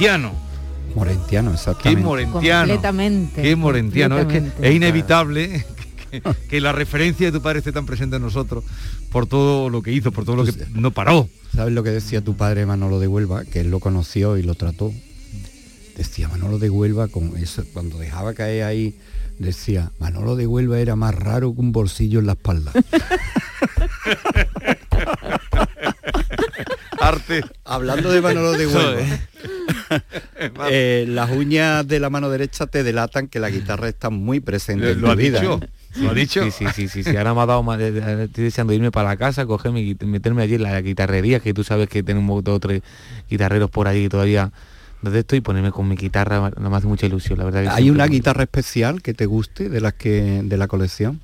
Morentiano. 0.06 0.46
Morentiano, 0.96 1.50
Qué 1.52 1.56
exactamente. 1.56 2.02
morentiano. 2.04 2.60
Completamente, 2.74 3.42
Qué 3.42 3.56
morentiano. 3.56 4.18
Es 4.18 4.26
que 4.28 4.34
completamente. 4.40 4.70
es 4.70 4.76
inevitable 4.76 5.66
que, 6.12 6.22
que 6.50 6.62
la 6.62 6.72
referencia 6.72 7.26
de 7.26 7.32
tu 7.38 7.42
padre 7.42 7.60
esté 7.60 7.72
tan 7.72 7.86
presente 7.86 8.16
en 8.16 8.22
nosotros 8.22 8.64
por 9.12 9.28
todo 9.28 9.70
lo 9.70 9.82
que 9.82 9.92
hizo, 9.92 10.12
por 10.12 10.24
todo 10.26 10.38
lo 10.38 10.46
que 10.46 10.54
no 10.74 10.92
paró. 10.92 11.28
¿Sabes 11.54 11.74
lo 11.74 11.84
que 11.84 11.90
decía 11.90 12.22
tu 12.22 12.36
padre 12.38 12.66
Manolo 12.66 13.00
de 13.00 13.08
Huelva? 13.08 13.44
Que 13.46 13.62
él 13.62 13.72
lo 13.72 13.80
conoció 13.80 14.38
y 14.38 14.44
lo 14.44 14.56
trató. 14.56 14.94
Decía 15.98 16.28
Manolo 16.30 16.60
de 16.60 16.70
Huelva 16.70 17.08
con 17.08 17.36
eso, 17.38 17.64
cuando 17.74 17.98
dejaba 17.98 18.34
caer 18.34 18.64
ahí, 18.64 18.96
decía, 19.40 19.92
Manolo 20.00 20.36
de 20.36 20.46
Huelva 20.48 20.80
era 20.80 20.96
más 20.96 21.16
raro 21.16 21.54
que 21.54 21.62
un 21.62 21.72
bolsillo 21.72 22.20
en 22.20 22.28
la 22.28 22.34
espalda. 22.34 22.72
Arte. 27.00 27.42
Hablando 27.64 28.12
de 28.12 28.22
Manolo 28.22 28.52
de. 28.54 28.66
Joder. 28.66 29.06
eh, 30.70 31.06
las 31.08 31.32
uñas 31.32 31.88
de 31.88 32.00
la 32.00 32.10
mano 32.10 32.30
derecha 32.30 32.68
te 32.68 32.84
delatan 32.84 33.28
que 33.28 33.40
la 33.40 33.50
guitarra 33.50 33.88
está 33.88 34.10
muy 34.10 34.40
presente 34.40 34.92
en 34.92 35.02
¿Lo 35.02 35.08
tu 35.08 35.12
ha 35.14 35.16
vida. 35.16 35.40
dicho? 35.42 35.60
¿eh? 35.64 35.68
¿Lo 36.02 36.10
ha 36.10 36.14
dicho? 36.14 36.44
Sí, 36.44 36.52
sí, 36.52 36.66
sí, 36.74 36.88
sí, 36.88 37.04
sí. 37.04 37.16
Ahora 37.18 37.34
me 37.34 37.42
ha 37.42 37.46
dado 37.46 37.64
más, 37.64 37.78
de- 37.78 37.92
de- 37.92 38.24
estoy 38.26 38.44
deseando 38.46 38.74
irme 38.74 38.92
para 38.92 39.10
la 39.10 39.18
casa, 39.18 39.46
cogerme 39.46 39.82
y 39.82 39.96
meterme 40.06 40.44
allí 40.44 40.56
en 40.56 40.64
la 40.64 40.82
guitarrería, 40.82 41.40
que 41.40 41.54
tú 41.54 41.64
sabes 41.64 41.88
que 41.88 42.04
tenemos 42.04 42.44
dos 42.44 42.58
o 42.58 42.60
tres 42.60 42.82
guitarreros 43.30 43.70
por 43.70 43.88
ahí 43.88 44.10
todavía 44.10 44.52
donde 45.02 45.20
estoy, 45.20 45.40
ponerme 45.42 45.72
con 45.72 45.88
mi 45.88 45.96
guitarra, 45.96 46.52
no 46.60 46.70
me 46.70 46.78
hace 46.78 46.88
mucha 46.88 47.06
ilusión, 47.06 47.38
la 47.38 47.46
verdad. 47.46 47.62
que 47.64 47.70
¿Hay 47.70 47.90
una 47.92 48.08
guitarra 48.08 48.44
especial 48.44 49.04
que 49.04 49.14
te 49.14 49.28
guste 49.28 49.70
de 49.70 49.80
las 49.80 49.94
que 49.94 50.42
de 50.44 50.58
la 50.58 50.68
colección? 50.68 51.22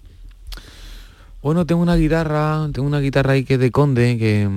Bueno, 1.42 1.66
tengo 1.66 1.82
una 1.82 1.96
guitarra, 1.96 2.68
tengo 2.72 2.88
una 2.88 3.00
guitarra 3.00 3.34
ahí 3.34 3.44
que 3.44 3.56
es 3.56 3.60
de 3.60 3.72
Conde, 3.72 4.18
que, 4.18 4.48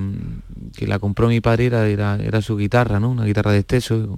que 0.77 0.85
la 0.87 0.99
compró 0.99 1.27
mi 1.27 1.41
padre, 1.41 1.65
era, 1.65 1.87
era, 1.87 2.15
era 2.17 2.41
su 2.41 2.55
guitarra, 2.57 2.99
¿no? 2.99 3.09
Una 3.09 3.25
guitarra 3.25 3.51
de 3.51 3.59
exceso. 3.59 4.17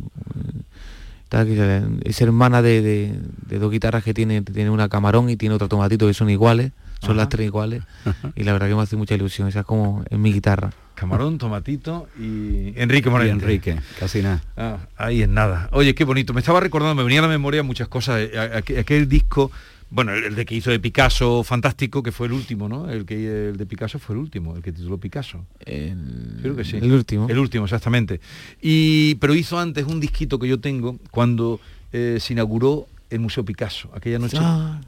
Es 2.03 2.21
hermana 2.21 2.61
de, 2.61 2.81
de- 2.81 3.19
de 3.47 3.59
dos 3.59 3.71
guitarras 3.71 4.03
que 4.03 4.13
tiene, 4.13 4.41
tiene 4.41 4.69
una 4.69 4.87
camarón 4.87 5.29
y 5.29 5.35
tiene 5.35 5.55
otro 5.55 5.67
tomatito 5.67 6.07
que 6.07 6.13
son 6.13 6.29
iguales, 6.29 6.71
son 7.01 7.11
Ajá. 7.11 7.17
las 7.17 7.29
tres 7.29 7.45
iguales. 7.47 7.83
Y 8.35 8.43
la 8.43 8.53
verdad 8.53 8.67
que 8.69 8.75
me 8.75 8.81
hace 8.81 8.95
mucha 8.95 9.15
ilusión, 9.15 9.47
esa 9.47 9.59
es 9.61 9.65
como 9.65 10.03
es 10.09 10.17
mi 10.17 10.31
guitarra. 10.31 10.71
Camarón, 10.95 11.37
tomatito 11.37 12.07
y 12.19 12.73
Enrique 12.75 13.09
Moreno. 13.09 13.33
Enrique, 13.33 13.77
casi 13.99 14.21
nada. 14.21 14.41
Ah, 14.55 14.77
ahí 14.97 15.21
es 15.21 15.29
nada. 15.29 15.69
Oye, 15.73 15.93
qué 15.93 16.05
bonito. 16.05 16.33
Me 16.33 16.39
estaba 16.39 16.59
recordando, 16.59 16.95
me 16.95 17.03
venía 17.03 17.19
a 17.19 17.23
la 17.23 17.27
memoria 17.27 17.61
muchas 17.61 17.87
cosas. 17.87 18.19
eh, 18.21 18.63
Aquel 18.79 19.07
disco, 19.07 19.51
bueno, 19.89 20.13
el, 20.13 20.23
el 20.25 20.35
de 20.35 20.45
que 20.45 20.55
hizo 20.55 20.69
de 20.71 20.79
Picasso, 20.79 21.43
fantástico, 21.43 22.03
que 22.03 22.11
fue 22.11 22.27
el 22.27 22.33
último, 22.33 22.67
¿no? 22.67 22.89
El 22.89 23.05
que 23.05 23.49
el 23.49 23.57
de 23.57 23.65
Picasso 23.65 23.99
fue 23.99 24.15
el 24.15 24.21
último, 24.21 24.55
el 24.55 24.61
que 24.61 24.71
tituló 24.71 24.97
Picasso. 24.97 25.45
Creo 25.63 26.55
que 26.55 26.63
sí. 26.65 26.77
el 26.77 26.91
último. 26.91 27.27
El 27.29 27.39
último, 27.39 27.65
exactamente. 27.65 28.19
Y 28.61 29.15
pero 29.15 29.33
hizo 29.33 29.57
antes 29.59 29.85
un 29.85 29.99
disquito 29.99 30.39
que 30.39 30.47
yo 30.47 30.59
tengo 30.59 30.97
cuando 31.11 31.59
eh, 31.93 32.17
se 32.19 32.33
inauguró 32.33 32.87
el 33.09 33.19
Museo 33.19 33.45
Picasso, 33.45 33.89
aquella 33.93 34.19
noche. 34.19 34.37
Ah. 34.39 34.81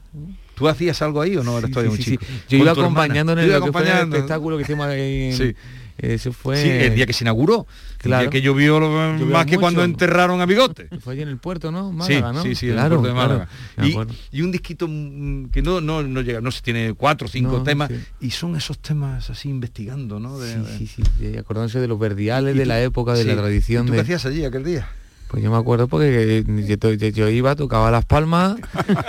¿Tú 0.54 0.68
hacías 0.68 1.00
algo 1.00 1.22
ahí 1.22 1.36
o 1.38 1.42
no? 1.42 1.58
Sí, 1.62 1.70
todavía 1.70 1.90
sí, 1.92 1.98
un 1.98 2.04
chico. 2.04 2.24
sí. 2.26 2.56
Yo 2.56 2.58
iba 2.58 2.72
acompañando 2.72 3.32
en 3.32 3.38
el, 3.38 3.50
el 3.50 3.52
espectáculo 3.62 4.56
que 4.58 4.62
hicimos 4.64 4.86
ahí. 4.86 5.30
en- 5.30 5.36
Sí. 5.36 5.54
Eso 5.96 6.32
fue... 6.32 6.56
Sí, 6.56 6.68
el 6.68 6.94
día 6.94 7.04
que 7.06 7.12
se 7.12 7.24
inauguró. 7.24 7.66
Claro. 8.02 8.30
Que 8.30 8.40
llovió 8.40 8.80
lo- 8.80 8.88
Llovió 9.18 9.26
más 9.26 9.44
que 9.46 9.58
cuando 9.58 9.84
enterraron 9.84 10.40
a 10.40 10.46
Bigote. 10.46 10.88
Fue 11.00 11.12
allí 11.12 11.22
en 11.22 11.28
el 11.28 11.36
puerto, 11.36 11.70
¿no? 11.70 11.90
Sí, 11.90 12.14
Málaga, 12.14 12.32
¿no? 12.32 12.42
sí, 12.42 12.54
sí, 12.54 12.66
en 12.66 12.72
el 12.72 12.78
claro, 12.78 12.96
puerto 13.00 13.08
de 13.08 13.12
claro. 13.14 13.28
Málaga. 13.28 13.48
Me 13.76 13.88
Y, 13.88 14.38
y 14.38 14.42
un 14.42 14.50
disquito 14.52 14.86
que 14.86 15.60
no, 15.62 15.80
no, 15.82 16.02
no 16.02 16.20
llega, 16.22 16.40
no 16.40 16.50
sé, 16.50 16.62
tiene 16.62 16.94
cuatro 16.94 17.26
o 17.26 17.30
cinco 17.30 17.58
No, 17.58 17.62
temas. 17.62 17.90
sí. 17.90 18.00
Y 18.20 18.30
son 18.30 18.56
esos 18.56 18.78
temas 18.78 19.28
así 19.28 19.48
investigando, 19.50 20.18
¿no? 20.18 20.38
De- 20.38 20.54
Sí, 20.78 20.86
sí, 20.86 20.86
sí, 20.96 21.02
sí, 21.18 21.36
acordándose 21.36 21.78
de 21.78 21.88
los 21.88 21.98
verdiales 21.98 22.54
¿Y 22.54 22.58
de 22.58 22.66
la 22.66 22.80
época, 22.82 23.12
de 23.12 23.22
sí. 23.22 23.28
la 23.28 23.36
tradición 23.36 23.84
¿Y 23.84 23.86
tú 23.88 23.92
de... 23.92 23.98
qué 23.98 24.02
hacías 24.02 24.24
allí 24.26 24.44
aquel 24.44 24.64
día? 24.64 24.88
Pues 25.28 25.44
yo 25.44 25.50
me 25.52 25.58
acuerdo 25.58 25.86
porque 25.86 26.42
yo, 26.66 26.76
to- 26.78 26.92
yo- 26.94 27.06
yo 27.08 27.28
iba, 27.28 27.54
tocaba 27.54 27.90
las 27.92 28.04
palmas 28.04 28.56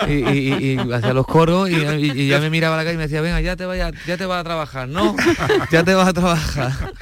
y, 0.08 0.12
y- 0.12 0.74
y 0.74 0.78
hacía 0.94 1.14
los 1.16 1.26
coros 1.26 1.68
y, 1.68 2.28
ya 2.28 2.40
me 2.40 2.52
miraba 2.52 2.78
la 2.78 2.84
calle 2.84 2.94
y 2.94 2.98
me 2.98 3.04
decía, 3.04 3.22
venga, 3.22 3.42
ya 3.42 3.56
te 3.56 3.66
vaya, 3.66 3.90
ya 4.06 4.18
te 4.18 4.26
vas 4.28 4.42
a 4.42 4.44
trabajar, 4.44 4.88
¿no? 4.88 5.16
Ya 5.72 5.84
te 5.84 5.96
vas 5.96 6.10
a 6.10 6.14
trabajar. 6.14 6.94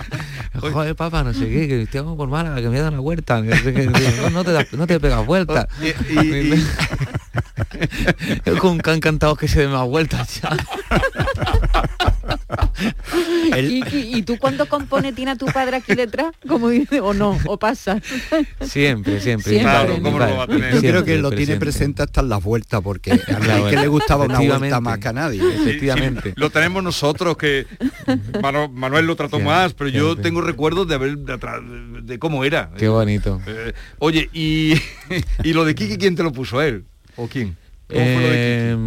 Joder, 0.59 0.95
papá, 0.95 1.23
no 1.23 1.33
sé 1.33 1.49
qué, 1.49 1.87
que 1.89 1.99
como 1.99 2.17
por 2.17 2.29
Málaga, 2.29 2.57
que 2.57 2.63
me 2.63 2.69
voy 2.69 2.79
a 2.79 2.83
dar 2.83 2.93
una 2.93 3.01
vuelta. 3.01 3.41
no. 3.41 4.29
No, 4.29 4.43
te, 4.43 4.67
no 4.77 4.87
te 4.87 4.99
pegas 4.99 5.25
vuelta. 5.25 5.67
Con 8.59 8.79
can 8.79 8.99
cantados 8.99 9.37
que 9.37 9.47
se 9.47 9.61
den 9.61 9.71
más 9.71 9.87
vueltas 9.87 10.41
ya. 10.41 10.49
¿Y, 13.65 13.83
y- 13.91 14.15
y 14.17 14.21
tú 14.23 14.37
cuando 14.37 14.67
compone 14.67 15.13
tiene 15.13 15.31
a 15.31 15.35
tu 15.35 15.45
padre 15.47 15.77
aquí 15.77 15.95
detrás? 15.95 16.31
Como 16.47 16.69
dice, 16.69 16.99
o 17.01 17.13
no, 17.13 17.37
o 17.45 17.57
pasa. 17.57 17.99
Siempre, 18.61 19.19
siempre. 19.21 19.51
Siempre. 19.51 19.61
Claro, 19.61 19.93
¿cómo 20.01 20.19
Yo 20.19 20.25
lo 20.27 20.37
va 20.37 20.43
a 20.43 20.47
tener? 20.47 20.69
creo 20.69 20.79
Siempre 20.81 21.03
que 21.05 21.17
lo 21.21 21.29
tiene 21.29 21.57
presente. 21.57 21.59
presente 21.59 22.03
hasta 22.03 22.21
en 22.21 22.29
las 22.29 22.43
vueltas 22.43 22.81
porque 22.81 23.13
a 23.13 23.17
Claro, 23.17 23.69
que 23.69 23.75
le 23.77 23.87
gustaba 23.87 24.25
una 24.25 24.39
vuelta 24.39 24.79
más 24.81 24.97
que 24.99 25.07
a 25.07 25.13
nadie. 25.13 25.41
Efectivamente. 25.55 26.33
Lo 26.35 26.49
tenemos 26.49 26.83
nosotros, 26.83 27.37
que 27.37 27.65
Manu- 28.41 28.69
Manuel 28.71 29.05
lo 29.05 29.15
trató 29.15 29.39
más, 29.39 29.73
pero 29.73 29.89
yo 29.89 30.15
tengo 30.15 30.41
recuerdos 30.41 30.87
de 30.87 30.95
haber 30.95 31.17
de, 31.17 31.33
atra- 31.33 31.61
de- 31.61 32.01
de 32.01 32.19
cómo 32.19 32.43
era. 32.43 32.71
Qué 32.77 32.87
bonito. 32.87 33.41
Eh, 33.47 33.73
oye, 33.99 34.29
y, 34.33 34.73
y 35.43 35.53
lo 35.53 35.65
de 35.65 35.75
Kiki, 35.75 35.97
¿quién 35.97 36.15
te 36.15 36.23
lo 36.23 36.31
puso 36.31 36.61
él? 36.61 36.85
¿O 37.15 37.27
quién? 37.27 37.55
¿Cómo 37.87 37.99
fue 38.01 38.13
lo 38.21 38.29
de 38.29 38.77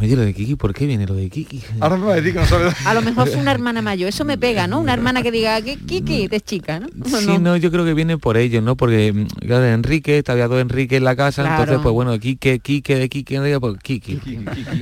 Lo 0.00 0.22
de 0.22 0.32
Kiki, 0.34 0.56
¿por 0.56 0.72
qué 0.74 0.86
viene 0.86 1.06
lo 1.06 1.14
de 1.14 1.28
Kiki? 1.28 1.60
Ahora 1.78 1.96
me 1.96 2.06
va 2.06 2.12
a 2.14 2.16
decir 2.16 2.32
que 2.32 2.40
no 2.40 2.46
sabe. 2.46 2.70
A 2.86 2.94
lo 2.94 3.02
mejor 3.02 3.28
fue 3.28 3.40
una 3.40 3.52
hermana 3.52 3.82
mayor, 3.82 4.08
eso 4.08 4.24
me 4.24 4.38
pega, 4.38 4.66
¿no? 4.66 4.80
Una 4.80 4.94
hermana 4.94 5.22
que 5.22 5.30
diga 5.30 5.60
que 5.62 5.76
Kiki 5.76 6.28
es 6.30 6.42
chica, 6.44 6.80
¿no? 6.80 6.86
¿O 7.04 7.08
Sí, 7.20 7.26
no? 7.26 7.38
no, 7.38 7.56
yo 7.56 7.70
creo 7.70 7.84
que 7.84 7.94
viene 7.94 8.16
por 8.18 8.36
ello, 8.36 8.60
¿no? 8.62 8.76
Porque, 8.76 9.12
mm, 9.12 9.26
claro, 9.46 9.66
Enrique, 9.66 10.22
había 10.26 10.48
dos 10.48 10.60
Enrique 10.60 10.96
en 10.96 11.04
la 11.04 11.14
casa, 11.16 11.42
Claro. 11.42 11.62
entonces, 11.62 11.82
pues 11.82 11.92
bueno, 11.92 12.18
Kike, 12.18 12.60
Kike, 12.60 12.96
de 12.96 13.08
Kike, 13.08 13.34
Enrique, 13.36 13.60
pues 13.60 13.76
Kiki. 13.82 14.20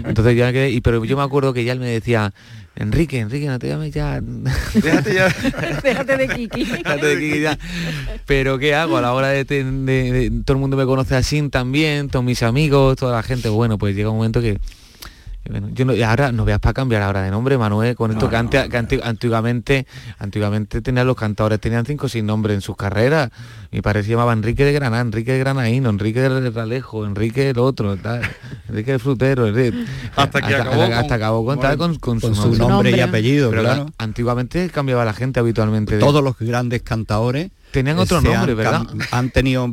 Entonces 0.04 0.36
ya 0.36 0.52
quedé, 0.52 0.70
y 0.70 0.80
pero 0.80 1.04
yo 1.04 1.16
me 1.16 1.22
acuerdo 1.22 1.52
que 1.52 1.64
ya 1.64 1.72
él 1.72 1.80
me 1.80 1.88
decía, 1.88 2.32
Enrique, 2.76 3.18
Enrique, 3.18 3.46
no 3.48 3.58
te 3.58 3.68
llames 3.68 3.92
ya. 3.92 4.20
Déjate 4.74 5.14
ya. 5.14 5.28
Déjate 5.82 6.16
de 6.16 6.28
Kiki. 6.28 6.64
Déjate 6.64 7.06
de 7.06 7.18
Kiki 7.20 7.40
ya. 7.40 7.58
Pero 8.24 8.58
¿qué 8.58 8.74
hago? 8.74 8.96
A 8.96 9.00
la 9.00 9.12
hora 9.14 9.28
de, 9.28 9.44
de- 9.44 9.64
de- 9.64 10.30
todo 10.44 10.56
el 10.56 10.60
mundo 10.60 10.76
me 10.76 10.86
conoce 10.86 11.16
así 11.16 11.42
también, 11.48 12.08
todos 12.08 12.24
mis 12.24 12.42
amigos, 12.42 12.96
toda 12.96 13.16
la 13.16 13.22
gente, 13.22 13.48
bueno, 13.48 13.78
pues 13.78 13.96
llega 13.96 14.10
un 14.10 14.16
momento 14.16 14.40
que 14.40 14.48
que 14.48 14.60
bueno, 15.48 15.68
yo 15.72 15.84
no, 15.84 15.94
y 15.94 16.02
ahora 16.02 16.30
no 16.32 16.44
veas 16.44 16.58
para 16.60 16.74
cambiar 16.74 17.02
ahora 17.02 17.22
de 17.22 17.30
nombre, 17.30 17.56
Manuel, 17.58 17.94
con 17.96 18.10
esto 18.10 18.28
que, 18.28 18.36
ante- 18.36 18.68
que 18.68 18.76
ante- 18.76 19.00
antiguamente, 19.02 19.86
antiguamente 20.18 20.80
tenían 20.82 21.06
los 21.06 21.16
cantadores, 21.16 21.60
tenían 21.60 21.86
cinco 21.86 22.08
sin 22.08 22.26
nombre 22.26 22.54
en 22.54 22.60
sus 22.60 22.76
carreras. 22.76 23.30
Mi 23.70 23.80
padre 23.82 24.02
se 24.02 24.10
llamaba 24.10 24.32
Enrique 24.32 24.64
de 24.64 24.72
Granada, 24.72 25.02
Enrique 25.02 25.32
de 25.32 25.38
Granaíno, 25.38 25.90
Enrique 25.90 26.20
de 26.20 26.50
Ralejo, 26.50 27.04
Enrique 27.06 27.50
el 27.50 27.58
otro, 27.58 27.96
tal, 27.96 28.22
Enrique 28.68 28.92
el 28.92 29.00
frutero, 29.00 29.46
Enrique- 29.46 29.84
Hasta 30.16 30.40
que 30.42 30.54
acabó 30.54 30.82
hasta, 30.82 31.02
con- 31.02 31.12
acabó 31.12 31.44
con, 31.44 31.60
tal, 31.60 31.76
con, 31.78 31.94
con 31.96 32.20
con 32.20 32.34
su, 32.34 32.54
su 32.54 32.58
nombre 32.58 32.90
y 32.96 33.00
apellido, 33.00 33.50
Pero 33.50 33.62
claro. 33.62 33.84
la- 33.84 33.92
antiguamente 34.04 34.68
cambiaba 34.70 35.04
la 35.04 35.12
gente 35.12 35.40
habitualmente. 35.40 35.94
de- 35.96 36.00
Todos 36.00 36.22
los 36.22 36.38
grandes 36.38 36.82
cantadores 36.82 37.50
Tenían 37.70 37.98
otro 37.98 38.20
nombre, 38.20 38.52
han 38.52 38.56
¿verdad? 38.56 38.82
Han 39.10 39.30
tenido 39.30 39.68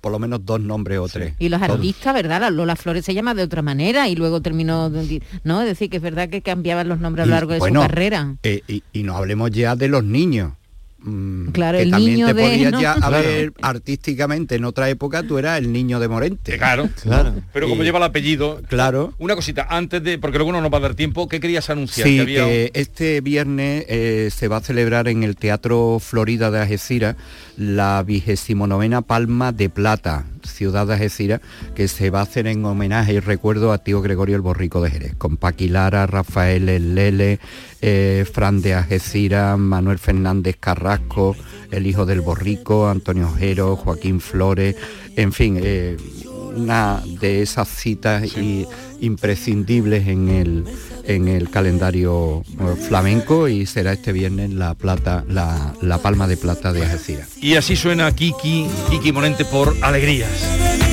por 0.00 0.12
lo 0.12 0.18
menos 0.18 0.44
dos 0.44 0.60
nombres 0.60 0.98
o 0.98 1.08
tres. 1.08 1.34
Y 1.38 1.48
los 1.48 1.60
Todos. 1.60 1.76
artistas, 1.76 2.12
¿verdad? 2.14 2.40
La 2.40 2.50
Lola 2.50 2.76
Flores 2.76 3.04
se 3.04 3.14
llama 3.14 3.34
de 3.34 3.42
otra 3.44 3.62
manera 3.62 4.08
y 4.08 4.16
luego 4.16 4.40
terminó, 4.42 4.90
de- 4.90 5.22
¿no? 5.44 5.60
Es 5.62 5.66
decir, 5.68 5.88
que 5.90 5.98
es 5.98 6.02
verdad 6.02 6.28
que 6.28 6.42
cambiaban 6.42 6.88
los 6.88 6.98
nombres 7.00 7.22
a 7.24 7.26
lo 7.26 7.30
Y, 7.30 7.34
largo 7.34 7.52
de 7.52 7.58
bueno, 7.60 7.82
su 7.82 7.88
carrera. 7.88 8.36
eh, 8.42 8.62
y, 8.66 8.82
y 8.92 9.02
no 9.04 9.16
hablemos 9.16 9.50
ya 9.50 9.76
de 9.76 9.88
los 9.88 10.02
niños. 10.04 10.52
Mm, 10.98 11.50
Claro, 11.50 11.78
que 11.78 11.82
el 11.84 11.90
también 11.90 12.12
niño 12.14 12.26
te 12.28 12.34
de- 12.34 12.42
podías 12.42 12.72
¿no? 12.72 12.80
ya 12.80 12.94
Claro. 12.94 13.16
haber 13.16 13.52
artísticamente 13.62 14.54
en 14.56 14.64
otra 14.64 14.88
época 14.88 15.22
tú 15.22 15.38
eras 15.38 15.58
el 15.58 15.72
niño 15.72 16.00
de 16.00 16.08
Morente. 16.08 16.56
Claro, 16.58 16.88
claro. 17.02 17.34
Pero 17.52 17.68
como 17.68 17.82
Y- 17.82 17.84
lleva 17.86 17.98
el 17.98 18.04
apellido. 18.04 18.60
Claro. 18.68 19.14
Una 19.18 19.34
cosita, 19.36 19.66
antes 19.68 20.02
de. 20.02 20.18
Porque 20.18 20.38
luego 20.38 20.52
no 20.52 20.60
nos 20.60 20.72
va 20.72 20.78
a 20.78 20.80
dar 20.80 20.94
tiempo, 20.94 21.28
¿qué 21.28 21.38
querías 21.38 21.68
anunciar? 21.70 22.08
Sí, 22.08 22.16
Que 22.16 22.20
había 22.22 22.44
que 22.44 22.70
este 22.74 23.20
viernes 23.20 23.84
eh, 23.88 24.30
se 24.34 24.48
va 24.48 24.56
a 24.56 24.60
celebrar 24.60 25.06
en 25.08 25.22
el 25.22 25.36
Teatro 25.36 25.98
Florida 26.00 26.50
de 26.50 26.60
Algeciras 26.60 27.16
la 27.56 28.02
vigésimo 28.02 28.66
novena 28.66 29.02
Palma 29.02 29.52
de 29.52 29.68
Plata, 29.70 30.24
ciudad 30.46 30.86
de 30.86 30.94
Algeciras, 30.94 31.40
que 31.74 31.88
se 31.88 32.10
va 32.10 32.20
a 32.20 32.22
hacer 32.22 32.46
en 32.46 32.64
homenaje 32.64 33.14
y 33.14 33.20
recuerdo 33.20 33.72
a 33.72 33.78
tío 33.78 34.02
Gregorio 34.02 34.36
el 34.36 34.42
Borrico 34.42 34.80
de 34.80 34.90
Jerez, 34.90 35.14
con 35.16 35.36
Paqui 35.36 35.68
Lara, 35.68 36.06
Rafael 36.06 36.68
El 36.68 36.94
Lele, 36.94 37.38
eh, 37.82 38.24
Fran 38.30 38.62
de 38.62 38.74
Algeciras, 38.74 39.58
Manuel 39.58 39.98
Fernández 39.98 40.56
Carrasco, 40.58 41.36
el 41.70 41.86
hijo 41.86 42.06
del 42.06 42.20
Borrico, 42.20 42.88
Antonio 42.88 43.28
Ojero, 43.28 43.76
Joaquín 43.76 44.20
Flores, 44.20 44.76
en 45.16 45.32
fin, 45.32 45.58
eh, 45.62 45.96
una 46.56 47.02
de 47.20 47.42
esas 47.42 47.68
citas 47.68 48.24
y 48.36 48.66
imprescindibles 49.00 50.08
en 50.08 50.28
el 50.28 50.64
en 51.04 51.28
el 51.28 51.50
calendario 51.50 52.42
eh, 52.42 52.74
flamenco 52.88 53.48
y 53.48 53.66
será 53.66 53.92
este 53.92 54.12
viernes 54.12 54.50
la 54.50 54.74
plata 54.74 55.24
la, 55.28 55.74
la 55.80 55.98
palma 55.98 56.26
de 56.26 56.36
plata 56.36 56.72
de 56.72 56.84
Algeciras. 56.84 57.28
Y 57.40 57.54
así 57.54 57.76
suena 57.76 58.10
Kiki, 58.12 58.66
Kiki 58.90 59.12
Monente 59.12 59.44
por 59.44 59.76
Alegrías. 59.82 60.85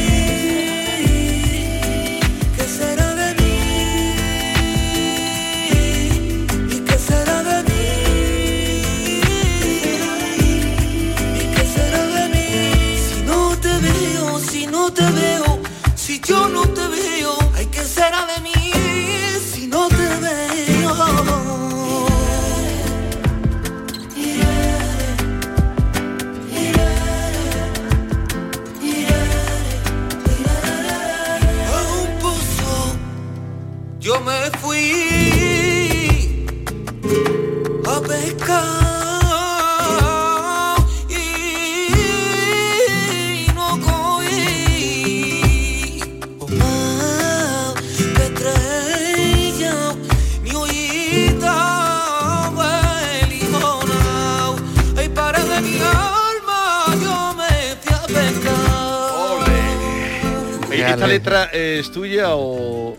¿Esta 60.92 61.08
letra 61.08 61.50
eh, 61.54 61.78
es 61.80 61.92
tuya 61.92 62.30
o.? 62.36 62.96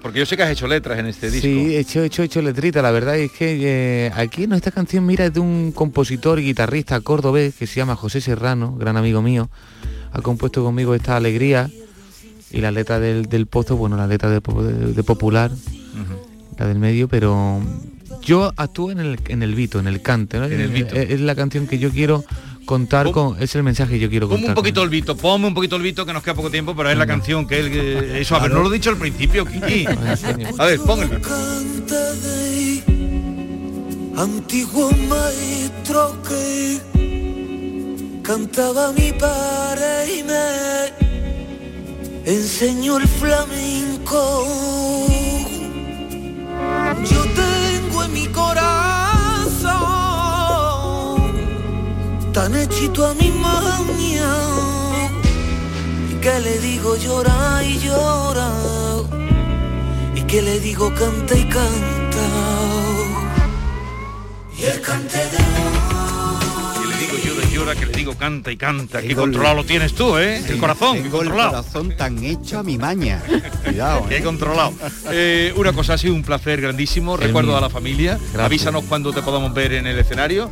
Porque 0.00 0.20
yo 0.20 0.26
sé 0.26 0.36
que 0.36 0.44
has 0.44 0.50
hecho 0.50 0.68
letras 0.68 0.98
en 1.00 1.06
este 1.06 1.28
disco. 1.28 1.46
Sí, 1.48 1.74
he 1.74 1.80
hecho, 1.80 2.02
he 2.02 2.06
hecho, 2.06 2.22
he 2.22 2.26
hecho 2.26 2.40
letrita, 2.40 2.80
la 2.82 2.92
verdad 2.92 3.18
es 3.18 3.32
que 3.32 3.58
eh, 4.06 4.12
aquí 4.14 4.46
no 4.46 4.54
esta 4.54 4.70
canción 4.70 5.04
mira 5.04 5.26
es 5.26 5.34
de 5.34 5.40
un 5.40 5.72
compositor 5.72 6.38
y 6.38 6.44
guitarrista 6.44 7.00
cordobés 7.00 7.54
que 7.56 7.66
se 7.66 7.76
llama 7.76 7.96
José 7.96 8.20
Serrano, 8.20 8.76
gran 8.76 8.96
amigo 8.96 9.22
mío. 9.22 9.50
Ha 10.12 10.22
compuesto 10.22 10.62
conmigo 10.62 10.94
esta 10.94 11.16
alegría 11.16 11.68
y 12.52 12.60
la 12.60 12.70
letra 12.70 13.00
del, 13.00 13.26
del 13.26 13.46
pozo, 13.46 13.76
bueno, 13.76 13.96
la 13.96 14.06
letra 14.06 14.30
de, 14.30 14.40
po- 14.40 14.62
de- 14.62 14.92
de 14.94 15.02
popular, 15.02 15.50
la 16.58 16.66
del 16.66 16.78
medio, 16.78 17.08
pero 17.08 17.60
yo 18.22 18.52
actúo 18.56 18.90
en 18.92 19.00
el, 19.00 19.18
en 19.28 19.42
el 19.42 19.54
vito, 19.56 19.80
en 19.80 19.88
el 19.88 20.00
cante, 20.00 20.38
¿no? 20.38 20.46
En 20.46 20.60
el 20.60 20.68
vito. 20.68 20.94
Es, 20.94 21.10
es 21.10 21.20
la 21.20 21.34
canción 21.34 21.66
que 21.66 21.78
yo 21.78 21.90
quiero 21.90 22.24
contar 22.68 23.10
con, 23.12 23.42
es 23.42 23.54
el 23.54 23.62
mensaje 23.62 23.94
que 23.94 23.98
yo 23.98 24.10
quiero 24.10 24.28
Ponme 24.28 24.40
contar. 24.42 24.50
un 24.50 24.54
poquito 24.54 24.82
el 24.82 24.90
Vito, 24.90 25.16
ponme 25.16 25.46
un 25.46 25.54
poquito 25.54 25.76
el 25.76 25.82
Vito 25.82 26.04
que 26.04 26.12
nos 26.12 26.22
queda 26.22 26.34
poco 26.34 26.50
tiempo, 26.50 26.76
pero 26.76 26.90
es 26.90 26.98
la 26.98 27.06
canción 27.06 27.46
que 27.46 27.60
él... 27.60 27.70
eh, 27.72 28.18
Eso, 28.28 28.36
a 28.36 28.40
ver, 28.40 28.50
no 28.50 28.62
lo 28.62 28.68
he 28.70 28.74
dicho 28.74 28.90
al 28.90 28.98
principio, 28.98 29.46
Kiki. 29.46 29.86
A 30.58 30.64
ver, 30.66 30.78
de 30.78 30.84
antiguo 34.18 34.90
maestro 35.08 36.14
que 36.28 36.78
cantaba 38.22 38.92
mi 38.92 39.12
padre 39.12 40.18
y 40.18 40.22
me 40.24 40.92
enseñó 42.26 42.98
el 42.98 43.08
flamenco. 43.08 44.46
Yo 47.10 47.24
tengo 47.34 48.04
en 48.04 48.12
mi 48.12 48.26
corazón 48.26 48.87
tan 52.38 52.54
hechito 52.54 53.04
a 53.04 53.14
mi 53.14 53.30
maña 53.32 54.30
y 56.08 56.14
que 56.20 56.38
le 56.38 56.56
digo 56.60 56.96
llora 56.96 57.64
y 57.64 57.80
llora 57.80 58.48
y 60.14 60.22
que 60.22 60.40
le 60.42 60.60
digo 60.60 60.94
canta 60.94 61.34
y 61.36 61.44
canta 61.48 62.26
y 64.56 64.62
el 64.66 64.80
cante 64.80 65.18
de 65.18 65.38
Y 66.80 66.86
le 66.86 66.96
digo 66.96 67.16
llora, 67.24 67.38
verdad 67.66 67.80
que 67.80 67.86
le 67.86 67.92
digo 67.92 68.14
canta 68.14 68.52
y 68.52 68.56
canta. 68.56 69.02
Qué 69.02 69.14
controlado 69.14 69.56
lo 69.56 69.64
tienes 69.64 69.94
tú, 69.94 70.16
¿eh? 70.16 70.42
El 70.48 70.58
corazón, 70.58 70.94
Tengo 70.94 71.06
el 71.06 71.28
controlado. 71.28 71.50
corazón 71.50 71.96
tan 71.96 72.22
hecho 72.24 72.60
a 72.60 72.62
mi 72.62 72.78
maña. 72.78 73.20
Cuidado. 73.64 74.06
Qué 74.08 74.18
¿eh? 74.18 74.22
controlado. 74.22 74.72
Eh, 75.10 75.52
una 75.56 75.72
cosa, 75.72 75.94
ha 75.94 75.98
sido 75.98 76.14
un 76.14 76.22
placer 76.22 76.60
grandísimo. 76.60 77.16
Recuerdo 77.16 77.50
mío. 77.50 77.58
a 77.58 77.60
la 77.62 77.70
familia. 77.70 78.12
Gracias. 78.14 78.44
Avísanos 78.44 78.84
cuando 78.84 79.12
te 79.12 79.22
podamos 79.22 79.52
ver 79.54 79.72
en 79.74 79.86
el 79.86 79.98
escenario. 79.98 80.50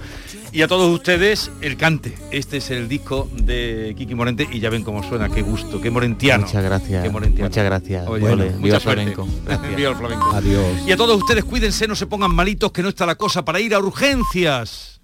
Y 0.56 0.62
a 0.62 0.68
todos 0.68 0.90
ustedes, 0.90 1.50
el 1.60 1.76
cante. 1.76 2.16
Este 2.30 2.56
es 2.56 2.70
el 2.70 2.88
disco 2.88 3.28
de 3.30 3.94
Kiki 3.94 4.14
Morente 4.14 4.48
y 4.50 4.58
ya 4.58 4.70
ven 4.70 4.84
cómo 4.84 5.02
suena, 5.02 5.28
qué 5.28 5.42
gusto, 5.42 5.82
qué 5.82 5.90
morentiano. 5.90 6.46
Muchas 6.46 6.64
gracias. 6.64 7.02
Qué 7.02 7.10
morentiano. 7.10 7.50
Muchas 7.50 7.64
gracias. 7.66 8.08
Oye, 8.08 8.26
Ole, 8.26 8.50
mucha 8.52 8.80
flamenco. 8.80 9.28
Gracias. 9.44 9.76
Viva 9.76 9.90
el 9.90 9.96
flamenco. 9.96 10.30
Adiós. 10.32 10.64
Y 10.86 10.92
a 10.92 10.96
todos 10.96 11.14
ustedes, 11.18 11.44
cuídense, 11.44 11.86
no 11.86 11.94
se 11.94 12.06
pongan 12.06 12.34
malitos, 12.34 12.72
que 12.72 12.82
no 12.82 12.88
está 12.88 13.04
la 13.04 13.16
cosa 13.16 13.44
para 13.44 13.60
ir 13.60 13.74
a 13.74 13.80
urgencias. 13.80 14.95